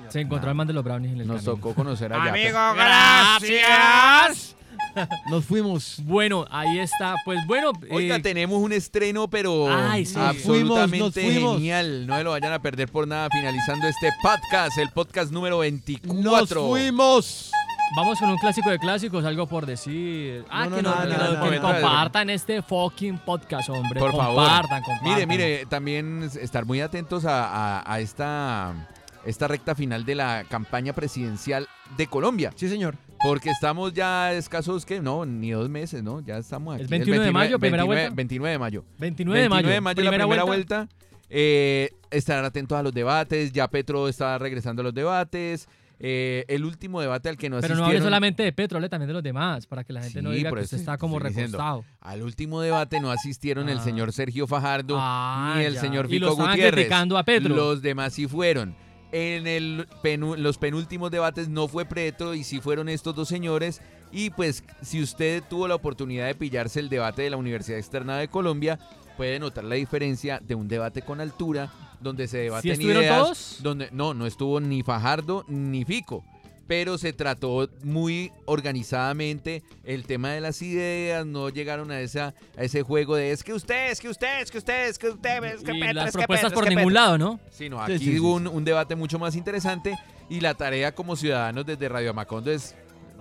Se 0.10 0.20
encontró 0.20 0.50
al 0.50 0.56
man 0.56 0.68
de 0.68 0.74
los 0.74 0.84
brownies 0.84 1.14
en 1.14 1.22
el 1.22 1.28
Nos 1.28 1.38
camino. 1.38 1.54
tocó 1.56 1.74
conocer 1.74 2.12
allá. 2.14 2.34
pero- 2.34 2.74
gracias. 2.76 4.56
Nos 5.30 5.46
fuimos. 5.46 6.02
Bueno, 6.04 6.46
ahí 6.50 6.80
está. 6.80 7.16
Pues 7.24 7.40
bueno. 7.48 7.72
Oiga, 7.90 8.16
eh, 8.18 8.20
tenemos 8.20 8.62
un 8.62 8.74
estreno, 8.74 9.30
pero 9.30 9.68
Ay, 9.74 10.06
sí. 10.06 10.16
absolutamente 10.18 11.22
fuimos. 11.24 11.56
genial. 11.58 12.08
No 12.08 12.18
se 12.18 12.24
lo 12.24 12.32
vayan 12.32 12.52
a 12.54 12.62
perder 12.62 12.90
por 12.92 13.08
nada. 13.08 13.30
Finalizando 13.30 13.88
este 13.88 14.10
podcast, 14.22 14.78
el 14.78 14.90
podcast 14.90 15.32
número 15.32 15.60
24. 15.60 16.22
Nos 16.22 16.50
fuimos. 16.70 17.52
Vamos 17.96 18.20
con 18.20 18.30
un 18.30 18.38
clásico 18.38 18.70
de 18.70 18.80
clásicos, 18.80 19.26
algo 19.26 19.48
por 19.48 19.66
decir. 19.66 20.46
Ah, 20.50 20.64
No, 20.66 20.70
no, 20.70 20.76
que, 20.78 20.84
nos- 20.84 21.10
nada, 21.10 21.50
que 21.50 21.60
compartan 21.60 22.30
este 22.30 22.62
fucking 22.62 23.18
podcast, 23.20 23.70
hombre. 23.70 24.00
Por 24.00 24.12
favor. 24.12 24.36
compartan, 24.46 24.82
compartan. 24.84 25.14
Mire, 25.14 25.28
mire, 25.28 25.66
también 25.66 26.24
estar 26.40 26.66
muy 26.66 26.80
atentos 26.80 27.26
a, 27.26 27.46
a- 27.82 27.94
a 27.94 28.00
esta, 28.00 28.88
esta 29.26 29.48
recta 29.50 29.76
final 29.76 30.06
de 30.06 30.16
la 30.16 30.46
campaña 30.48 30.94
presidencial 30.94 31.68
de 31.98 32.08
Colombia. 32.08 32.52
Sí, 32.56 32.70
señor. 32.70 32.96
Porque 33.24 33.50
estamos 33.50 33.94
ya 33.94 34.32
escasos, 34.34 34.86
que 34.86 35.02
no, 35.02 35.26
ni 35.26 35.52
dos 35.52 35.68
meses, 35.70 36.02
¿no? 36.02 36.22
Ya 36.22 36.38
estamos 36.38 36.74
aquí. 36.76 36.84
El 36.84 36.88
21 36.88 37.22
de 37.22 37.32
mayo, 37.32 37.60
primera 37.60 37.84
29 37.84 38.02
vuelta. 38.04 38.16
29 38.16 38.52
de 38.54 38.60
mayo. 38.60 38.84
29 39.00 39.42
de 39.42 39.50
mayo. 39.82 40.04
la 40.04 40.10
primera 40.12 40.44
vuelta. 40.44 40.88
Eh, 41.30 41.92
estarán 42.10 42.46
atentos 42.46 42.78
a 42.78 42.84
los 42.84 42.94
debates. 42.94 43.52
Ya 43.52 43.68
Petro 43.68 44.08
está 44.08 44.38
regresando 44.38 44.82
a 44.82 44.84
los 44.86 44.94
debates. 44.94 45.68
Eh, 46.04 46.46
el 46.48 46.66
último 46.66 47.00
debate 47.00 47.30
al 47.30 47.38
que 47.38 47.48
no 47.50 47.58
Pero 47.62 47.76
no 47.76 47.82
asistieron. 47.84 47.90
hable 47.92 48.02
solamente 48.04 48.42
de 48.44 48.52
Petro, 48.54 48.78
hable 48.78 48.90
también 48.90 49.08
de 49.08 49.14
los 49.14 49.22
demás, 49.22 49.68
para 49.68 49.84
que 49.84 49.94
la 49.94 50.02
gente 50.02 50.22
no 50.24 50.32
diga 50.32 50.52
que 50.52 50.60
usted 50.62 50.78
está 50.78 50.98
como 50.98 51.20
diciendo. 51.20 51.58
recostado. 51.60 51.86
Al 52.00 52.24
último 52.24 52.60
debate 52.62 53.00
no 53.00 53.12
asistieron 53.12 53.70
el 53.70 53.78
Ah. 53.78 53.84
señor 53.84 54.12
Sergio 54.12 54.48
Fajardo 54.48 54.98
Ah, 55.00 55.54
ni 55.58 55.64
el 55.66 55.76
ya. 55.76 55.82
señor 55.82 56.08
Y 56.10 56.18
lo 56.18 56.28
Fico 56.28 56.32
estaban 56.32 56.52
Gutiérrez. 56.54 56.74
criticando 56.86 57.18
a 57.20 57.24
Petro. 57.24 57.56
Los 57.56 57.82
demás 57.84 58.14
sí 58.14 58.28
fueron. 58.28 58.76
En 59.12 59.46
el 59.46 59.88
penu- 60.02 60.38
los 60.38 60.58
penúltimos 60.58 61.12
debates 61.12 61.50
no 61.50 61.68
fue 61.68 61.86
Petro 61.86 62.34
y 62.34 62.44
sí 62.44 62.60
fueron 62.62 62.90
estos 62.90 63.14
dos 63.14 63.28
señores. 63.28 63.82
Y 64.12 64.30
pues 64.32 64.64
si 64.82 65.02
usted 65.04 65.44
tuvo 65.50 65.68
la 65.68 65.76
oportunidad 65.76 66.26
de 66.28 66.34
pillarse 66.36 66.80
el 66.80 66.90
debate 66.90 67.22
de 67.22 67.30
la 67.30 67.38
Universidad 67.38 67.78
Externa 67.78 68.18
de 68.18 68.28
Colombia, 68.30 68.80
puede 69.18 69.38
notar 69.38 69.66
la 69.66 69.76
diferencia 69.76 70.40
de 70.42 70.56
un 70.56 70.68
debate 70.68 71.02
con 71.02 71.22
altura 71.22 71.70
donde 72.02 72.28
se 72.28 72.40
debaten 72.40 72.72
estuvieron 72.72 73.04
ideas, 73.04 73.20
todos? 73.20 73.58
donde 73.62 73.90
no, 73.92 74.14
no 74.14 74.26
estuvo 74.26 74.60
ni 74.60 74.84
Fajardo 74.84 75.46
ni 75.48 75.86
Fico. 75.86 76.24
Pero 76.68 76.98
se 76.98 77.12
trató 77.12 77.68
muy 77.84 78.32
organizadamente 78.46 79.62
el 79.84 80.06
tema 80.06 80.30
de 80.32 80.40
las 80.42 80.62
ideas, 80.62 81.26
no 81.26 81.50
llegaron 81.50 81.92
a, 81.92 82.00
esa, 82.00 82.34
a 82.58 82.64
ese 82.64 82.82
juego 82.82 83.16
de 83.16 83.32
es 83.32 83.44
que 83.44 83.54
usted, 83.54 83.92
es 83.92 84.00
que 84.00 84.08
usted, 84.10 84.40
es 84.42 84.52
que 84.52 84.58
usted, 84.58 84.88
es 84.88 84.98
que 84.98 85.08
usted, 85.10 85.44
es 85.44 85.64
que 85.64 85.76
Y 85.76 85.80
Petro, 85.82 85.94
las 85.96 86.08
es 86.08 86.12
que 86.14 86.18
propuestas 86.20 86.52
Petro, 86.52 86.56
por 86.56 86.64
es 86.66 86.70
que 86.70 86.76
ningún 86.76 86.94
Petro". 86.94 87.04
lado, 87.06 87.18
¿no? 87.18 87.40
Sí, 87.50 87.68
no, 87.70 87.86
Sí, 87.88 87.94
aquí 87.94 88.06
sí, 88.06 88.12
sí, 88.14 88.20
hubo 88.20 88.36
un, 88.36 88.48
un 88.48 88.64
debate 88.64 88.96
mucho 88.96 89.20
más 89.20 89.36
interesante 89.36 89.98
y 90.30 90.40
la 90.40 90.54
tarea 90.54 90.94
como 90.96 91.16
ciudadanos 91.16 91.66
desde 91.66 91.90
Radio 91.90 92.14
Macondo 92.14 92.52
es 92.52 92.74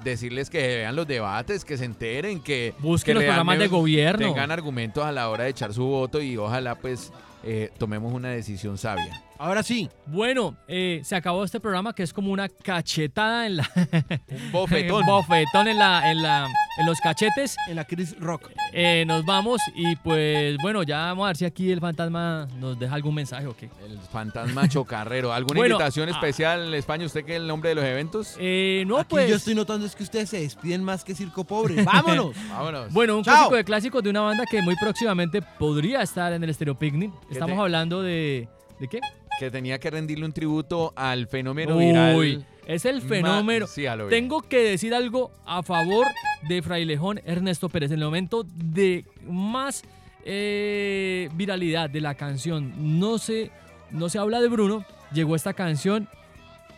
decirles 0.04 0.48
que 0.48 0.58
vean 0.58 0.94
los 0.96 1.06
debates, 1.08 1.64
que 1.64 1.76
se 1.76 1.84
enteren, 1.86 2.40
que 2.40 2.74
Busquen 2.78 3.12
que 3.12 3.14
los 3.14 3.24
programas 3.24 3.58
de 3.58 3.66
gobierno. 3.68 4.26
tengan 4.28 4.50
argumentos 4.50 5.04
a 5.04 5.10
la 5.12 5.28
hora 5.28 5.44
de 5.44 5.50
echar 5.50 5.74
su 5.74 5.84
voto 5.84 6.22
y 6.22 6.36
ojalá 6.36 6.76
pues 6.76 7.12
eh, 7.43 7.70
tomemos 7.78 8.12
una 8.12 8.30
decisión 8.30 8.78
sabia. 8.78 9.22
Ahora 9.43 9.62
sí. 9.62 9.88
Bueno, 10.05 10.55
eh, 10.68 11.01
se 11.03 11.16
acabó 11.16 11.45
este 11.45 11.61
programa 11.61 11.95
que 11.95 12.03
es 12.03 12.12
como 12.12 12.30
una 12.30 12.47
cachetada 12.51 13.47
en 13.47 13.57
la. 13.57 13.70
Un 14.28 14.53
bofetón. 14.53 15.07
bofetón 15.07 15.66
en 15.66 15.78
la, 15.78 16.11
en 16.11 16.22
la, 16.22 16.47
en 16.78 16.84
los 16.84 17.01
cachetes. 17.01 17.57
En 17.66 17.76
la 17.76 17.86
Chris 17.86 18.14
Rock. 18.20 18.51
Eh, 18.74 19.05
nos 19.07 19.24
vamos 19.24 19.62
y 19.74 19.97
pues 19.97 20.59
bueno, 20.61 20.82
ya 20.82 20.99
vamos 21.07 21.24
a 21.24 21.26
ver 21.28 21.36
si 21.38 21.47
aquí 21.47 21.72
el 21.72 21.80
fantasma 21.80 22.49
nos 22.59 22.78
deja 22.78 22.95
algún 22.95 23.14
mensaje 23.14 23.47
o 23.47 23.57
qué. 23.57 23.70
El 23.82 23.99
fantasma 24.12 24.68
chocarrero. 24.68 25.32
¿Alguna 25.32 25.57
Bueno, 25.57 25.76
invitación 25.76 26.11
ah. 26.11 26.12
especial, 26.12 26.74
España? 26.74 27.07
¿Usted 27.07 27.24
qué 27.24 27.36
es 27.36 27.41
el 27.41 27.47
nombre 27.47 27.70
de 27.70 27.76
los 27.76 27.84
eventos? 27.86 28.36
Eh, 28.38 28.84
no, 28.86 28.99
Aquí 28.99 29.07
pues. 29.09 29.30
yo 29.30 29.36
estoy 29.36 29.55
notando 29.55 29.86
es 29.86 29.97
que 29.97 30.03
ustedes 30.03 30.28
se 30.28 30.41
despiden 30.43 30.84
más 30.84 31.03
que 31.03 31.14
Circo 31.14 31.45
Pobre. 31.45 31.82
¡Vámonos! 31.82 32.36
Vámonos. 32.51 32.93
Bueno, 32.93 33.16
un 33.16 33.24
Chao. 33.24 33.34
clásico 33.36 33.57
de 33.57 33.64
clásicos 33.64 34.03
de 34.03 34.11
una 34.11 34.20
banda 34.20 34.45
que 34.45 34.61
muy 34.61 34.76
próximamente 34.76 35.41
podría 35.41 36.03
estar 36.03 36.30
en 36.34 36.45
el 36.45 36.53
Stereo 36.53 36.78
Picnic. 36.78 37.11
Estamos 37.30 37.57
te- 37.57 37.62
hablando 37.62 38.03
de. 38.03 38.47
¿De 38.78 38.86
qué? 38.86 39.01
Que 39.41 39.51
tenía 39.51 39.78
que 39.78 39.88
rendirle 39.91 40.26
un 40.26 40.34
tributo 40.34 40.93
al 40.95 41.26
fenómeno 41.26 41.74
Uy, 41.74 41.86
viral. 41.86 42.47
es 42.66 42.84
el 42.84 43.01
Ma- 43.01 43.09
fenómeno. 43.09 43.66
Sí, 43.66 43.86
a 43.86 43.97
lo. 43.97 44.09
Tengo 44.09 44.43
que 44.43 44.59
decir 44.59 44.95
algo 44.95 45.30
a 45.47 45.62
favor 45.62 46.07
de 46.47 46.61
Frailejón 46.61 47.22
Ernesto 47.24 47.70
Pérez. 47.70 47.91
En 47.91 48.01
el 48.01 48.05
momento 48.05 48.45
de 48.55 49.07
más 49.26 49.82
eh, 50.26 51.30
viralidad 51.32 51.88
de 51.88 52.03
la 52.03 52.16
canción, 52.16 53.01
no 53.01 53.16
se, 53.16 53.51
no 53.91 54.11
se 54.11 54.18
habla 54.18 54.43
de 54.43 54.49
Bruno, 54.49 54.84
llegó 55.11 55.34
esta 55.34 55.55
canción 55.55 56.07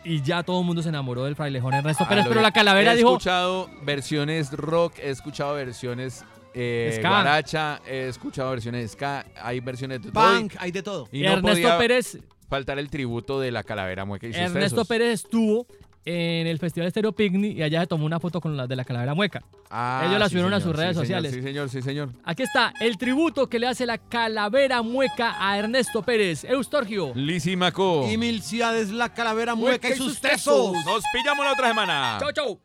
y 0.05 0.21
ya 0.21 0.43
todo 0.43 0.61
el 0.61 0.65
mundo 0.65 0.81
se 0.81 0.87
enamoró 0.87 1.25
del 1.25 1.35
Frailejón 1.35 1.73
Ernesto 1.73 2.07
Pérez, 2.07 2.23
pero 2.29 2.39
la 2.39 2.53
calavera 2.53 2.93
he 2.93 2.95
dijo... 2.95 3.09
escuchado 3.09 3.69
versiones 3.83 4.53
rock, 4.53 4.93
he 4.99 5.09
escuchado 5.09 5.55
versiones 5.55 6.23
eh, 6.53 6.97
guaracha, 7.01 7.81
he 7.85 8.07
escuchado 8.07 8.51
versiones 8.51 8.91
ska, 8.91 9.25
hay 9.35 9.59
versiones 9.59 10.01
de 10.01 10.11
Punk, 10.13 10.53
hay 10.59 10.71
de 10.71 10.81
todo. 10.81 11.09
Y 11.11 11.23
no 11.23 11.33
Ernesto 11.33 11.61
podía 11.61 11.77
Pérez 11.77 12.19
faltar 12.47 12.79
el 12.79 12.89
tributo 12.89 13.39
de 13.39 13.51
la 13.51 13.63
calavera 13.63 14.05
mueca 14.05 14.27
y 14.27 14.33
sus 14.33 14.41
Ernesto 14.41 14.75
tesos. 14.77 14.87
Pérez 14.87 15.13
estuvo 15.23 15.65
en 16.05 16.47
el 16.47 16.59
Festival 16.59 16.89
Stereo 16.91 17.13
Picnic 17.13 17.57
y 17.57 17.63
allá 17.63 17.81
se 17.81 17.87
tomó 17.87 18.05
una 18.05 18.19
foto 18.19 18.41
con 18.41 18.57
la 18.57 18.67
de 18.67 18.75
la 18.75 18.83
calavera 18.83 19.13
mueca. 19.13 19.41
Ah, 19.69 20.03
Ellos 20.05 20.19
la 20.19 20.25
sí, 20.25 20.31
subieron 20.31 20.53
a 20.53 20.59
sus 20.59 20.75
redes 20.75 20.97
sí, 20.97 21.05
señor, 21.05 21.05
sociales. 21.05 21.31
Sí, 21.33 21.41
señor, 21.41 21.69
sí, 21.69 21.81
señor. 21.81 22.09
Aquí 22.25 22.43
está 22.43 22.73
el 22.81 22.97
tributo 22.97 23.47
que 23.47 23.57
le 23.57 23.67
hace 23.67 23.85
la 23.85 23.97
calavera 23.97 24.81
mueca 24.81 25.35
a 25.39 25.57
Ernesto 25.57 26.03
Pérez. 26.03 26.43
Eustorgio. 26.43 27.13
Lisimaco. 27.15 28.07
Y 28.11 28.17
Milciades, 28.17 28.91
la 28.91 29.13
calavera 29.13 29.55
mueca 29.55 29.89
y 29.89 29.93
sus 29.95 30.19
tesos. 30.19 30.73
Nos 30.85 31.03
pillamos 31.13 31.45
la 31.45 31.53
otra 31.53 31.67
semana. 31.69 32.17
Chau, 32.19 32.31
chau. 32.33 32.59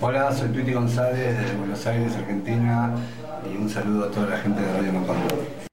Hola, 0.00 0.30
soy 0.34 0.50
Tuiti 0.50 0.72
González 0.72 1.38
de 1.38 1.56
Buenos 1.56 1.86
Aires, 1.86 2.12
Argentina, 2.16 2.94
y 3.50 3.56
un 3.56 3.70
saludo 3.70 4.04
a 4.06 4.10
toda 4.10 4.26
la 4.26 4.38
gente 4.38 4.60
de 4.60 4.72
Radio 4.72 4.92
Macondo. 4.92 5.65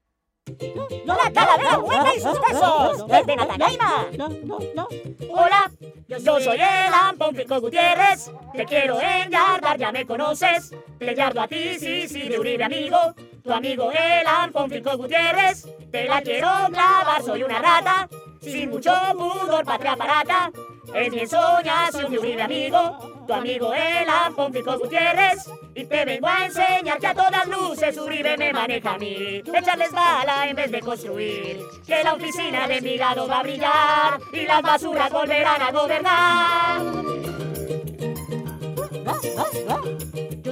La 1.04 1.30
calavera 1.32 1.78
mueca 1.78 2.14
y 2.14 2.20
sus 2.20 2.38
besos 2.40 3.06
desde 3.06 3.36
Natagaima. 3.36 4.06
No, 4.16 4.28
no, 4.28 4.58
no. 4.74 4.88
Hola, 5.30 5.70
yo 6.06 6.40
soy 6.40 6.56
el 6.56 6.94
Ampón 6.94 7.34
Gutiérrez. 7.34 8.30
Te 8.52 8.64
quiero 8.66 9.00
enyardar, 9.00 9.78
ya 9.78 9.90
me 9.90 10.06
conoces. 10.06 10.74
Te 10.98 11.14
yardo 11.14 11.40
a 11.40 11.48
ti, 11.48 11.78
sí, 11.78 12.08
sí, 12.08 12.28
de 12.28 12.38
Uribe 12.38 12.64
amigo. 12.64 12.98
Tu 13.42 13.52
amigo 13.52 13.90
el 13.90 14.26
Ampón 14.26 14.68
Gutiérrez. 14.68 15.66
Te 15.90 16.08
la 16.08 16.20
quiero 16.20 16.48
clavar, 16.70 17.22
soy 17.22 17.42
una 17.42 17.58
rata. 17.60 18.08
Sin 18.44 18.70
mucho 18.70 18.92
pudor, 19.14 19.64
patria 19.64 19.96
barata. 19.96 20.50
Es 20.94 21.10
mi 21.10 21.20
ensoñación 21.20 22.12
de 22.12 22.18
Uribe 22.18 22.42
amigo. 22.42 23.24
Tu 23.26 23.32
amigo 23.32 23.72
el 23.72 24.08
Ampón 24.08 24.52
Gutiérrez. 24.52 25.50
Y 25.74 25.86
te 25.86 26.04
vengo 26.04 26.28
a 26.28 26.44
enseñar 26.44 26.98
que 26.98 27.06
a 27.06 27.14
todas 27.14 27.48
luces 27.48 27.96
Uribe 27.96 28.36
me 28.36 28.52
maneja 28.52 28.94
a 28.94 28.98
mí. 28.98 29.42
Echarles 29.52 29.92
bala 29.92 30.46
en 30.48 30.56
vez 30.56 30.70
de 30.70 30.80
construir. 30.80 31.58
Que 31.86 32.04
la 32.04 32.14
oficina 32.14 32.68
de 32.68 32.76
Envigado 32.78 33.26
va 33.26 33.40
a 33.40 33.42
brillar. 33.42 34.20
Y 34.32 34.44
las 34.44 34.62
basuras 34.62 35.10
volverán 35.10 35.62
a 35.62 35.72
gobernar. 35.72 36.82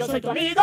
Yo 0.02 0.08
soy 0.08 0.20
tu 0.20 0.30
amigo, 0.30 0.62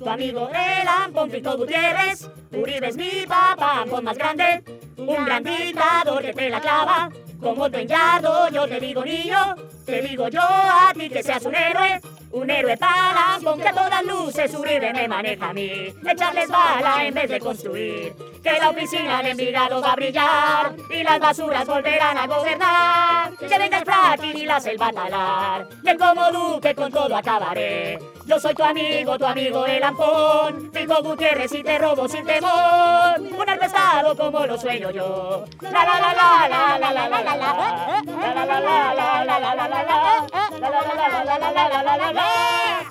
tu 0.00 0.08
amigo 0.08 0.50
el 0.52 0.88
Ampón 0.88 1.30
Pico 1.30 1.56
Gutiérrez. 1.56 2.28
Uribe 2.50 2.88
es 2.88 2.96
mi 2.96 3.24
papá, 3.24 3.82
Ampón 3.82 4.02
más 4.02 4.18
grande. 4.18 4.64
Un 4.96 5.24
gran 5.24 5.44
dictador 5.44 6.20
que 6.20 6.32
te 6.32 6.50
la 6.50 6.60
clava. 6.60 7.08
Como 7.40 7.70
tu 7.70 7.78
enllado, 7.78 8.48
yo 8.48 8.66
te 8.66 8.80
digo 8.80 9.04
niño. 9.04 9.54
Te 9.86 10.02
digo 10.02 10.26
yo 10.26 10.42
a 10.42 10.92
ti 10.92 11.08
que 11.08 11.22
seas 11.22 11.44
un 11.44 11.54
héroe. 11.54 12.00
Un 12.32 12.50
héroe 12.50 12.76
para 12.76 13.34
Ampón 13.36 13.60
que 13.60 13.68
a 13.68 13.72
todas 13.72 14.04
luces 14.04 14.52
Uribe 14.54 14.92
me 14.92 15.06
maneja 15.06 15.50
a 15.50 15.52
mí. 15.52 15.94
Echarles 16.04 16.48
bala 16.48 17.06
en 17.06 17.14
vez 17.14 17.30
de 17.30 17.38
construir. 17.38 18.12
Que 18.42 18.58
la 18.58 18.70
oficina 18.70 19.22
de 19.22 19.30
Envigado 19.30 19.80
va 19.80 19.92
a 19.92 19.96
brillar. 19.96 20.74
Y 20.90 21.04
las 21.04 21.20
basuras 21.20 21.64
volverán 21.64 22.18
a 22.18 22.26
gobernar. 22.26 23.36
Que 23.36 23.56
venga 23.56 23.78
el 23.78 23.84
fracking 23.84 24.36
y 24.36 24.46
la 24.46 24.58
selva 24.58 24.88
a 24.88 24.92
talar. 24.92 25.68
Que 25.84 25.96
como 25.96 26.32
Duque 26.32 26.74
con 26.74 26.90
todo 26.90 27.16
acabaré. 27.16 27.98
Yo 28.30 28.38
soy 28.38 28.54
tu 28.54 28.62
amigo, 28.62 29.18
tu 29.18 29.26
amigo 29.26 29.66
el 29.66 29.82
Ampón. 29.82 30.70
Pico 30.70 31.02
Gutiérrez 31.02 31.52
y 31.52 31.64
te 31.64 31.76
robo 31.78 32.06
sin 32.06 32.24
temor. 32.24 33.18
Un 33.18 33.50
arpestado 33.50 34.16
como 34.16 34.46
lo 34.46 34.56
sueño 34.56 34.92
yo. 34.92 35.44
La 35.62 35.70
la 35.70 35.98
la 35.98 36.14
la 36.14 36.48
la 36.48 36.78
la 36.78 36.92
la 36.92 37.08
la 37.08 37.22
la 37.24 37.34
la. 37.34 38.02
La 38.06 38.32
la 38.32 38.44
la 38.46 38.60
la 38.60 38.94
la 38.94 39.24
la 39.24 39.40
la 39.40 39.54
la 39.56 39.66
la 39.66 39.82
la. 39.82 40.26
La 40.60 40.70
la 40.70 40.80
la 40.80 40.94
la 41.24 41.38
la 41.38 41.50
la 41.50 41.82
la 41.82 41.96
la 41.96 42.12
la. 42.12 42.26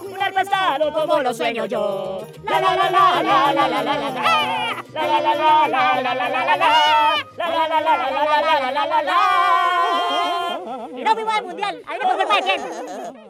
Un 0.01 0.21
arpestado 0.21 0.91
como 0.91 1.19
lo 1.21 1.33
sueño 1.33 1.65
yo. 1.67 2.27
La 2.43 2.59
la 2.59 2.75
la 2.75 2.89
la 2.89 3.23
la 3.23 3.53
la 3.53 3.67
la 3.69 3.81
la 3.81 3.95
la 3.95 4.09
la. 4.09 4.83
La 4.91 5.07
la 5.07 5.19
la 5.21 5.35
la 5.35 5.67
la 5.69 6.01
la 6.01 6.15
la 6.15 6.29
la 6.29 6.43
la 6.43 6.57
la. 6.57 6.73
La 7.37 7.47
la 7.47 7.67
la 7.69 7.79
la 7.79 7.95
la 7.95 8.11
la 8.11 8.41
la 8.41 8.59
la 8.59 8.71
la 8.71 8.85
la 8.85 9.01
la. 9.03 9.19
Y 10.97 11.01
no 11.01 11.13
fuimos 11.13 11.33
al 11.33 11.45
mundial. 11.45 11.81
Ahí 11.87 11.97
no 12.03 12.11
el 12.11 13.28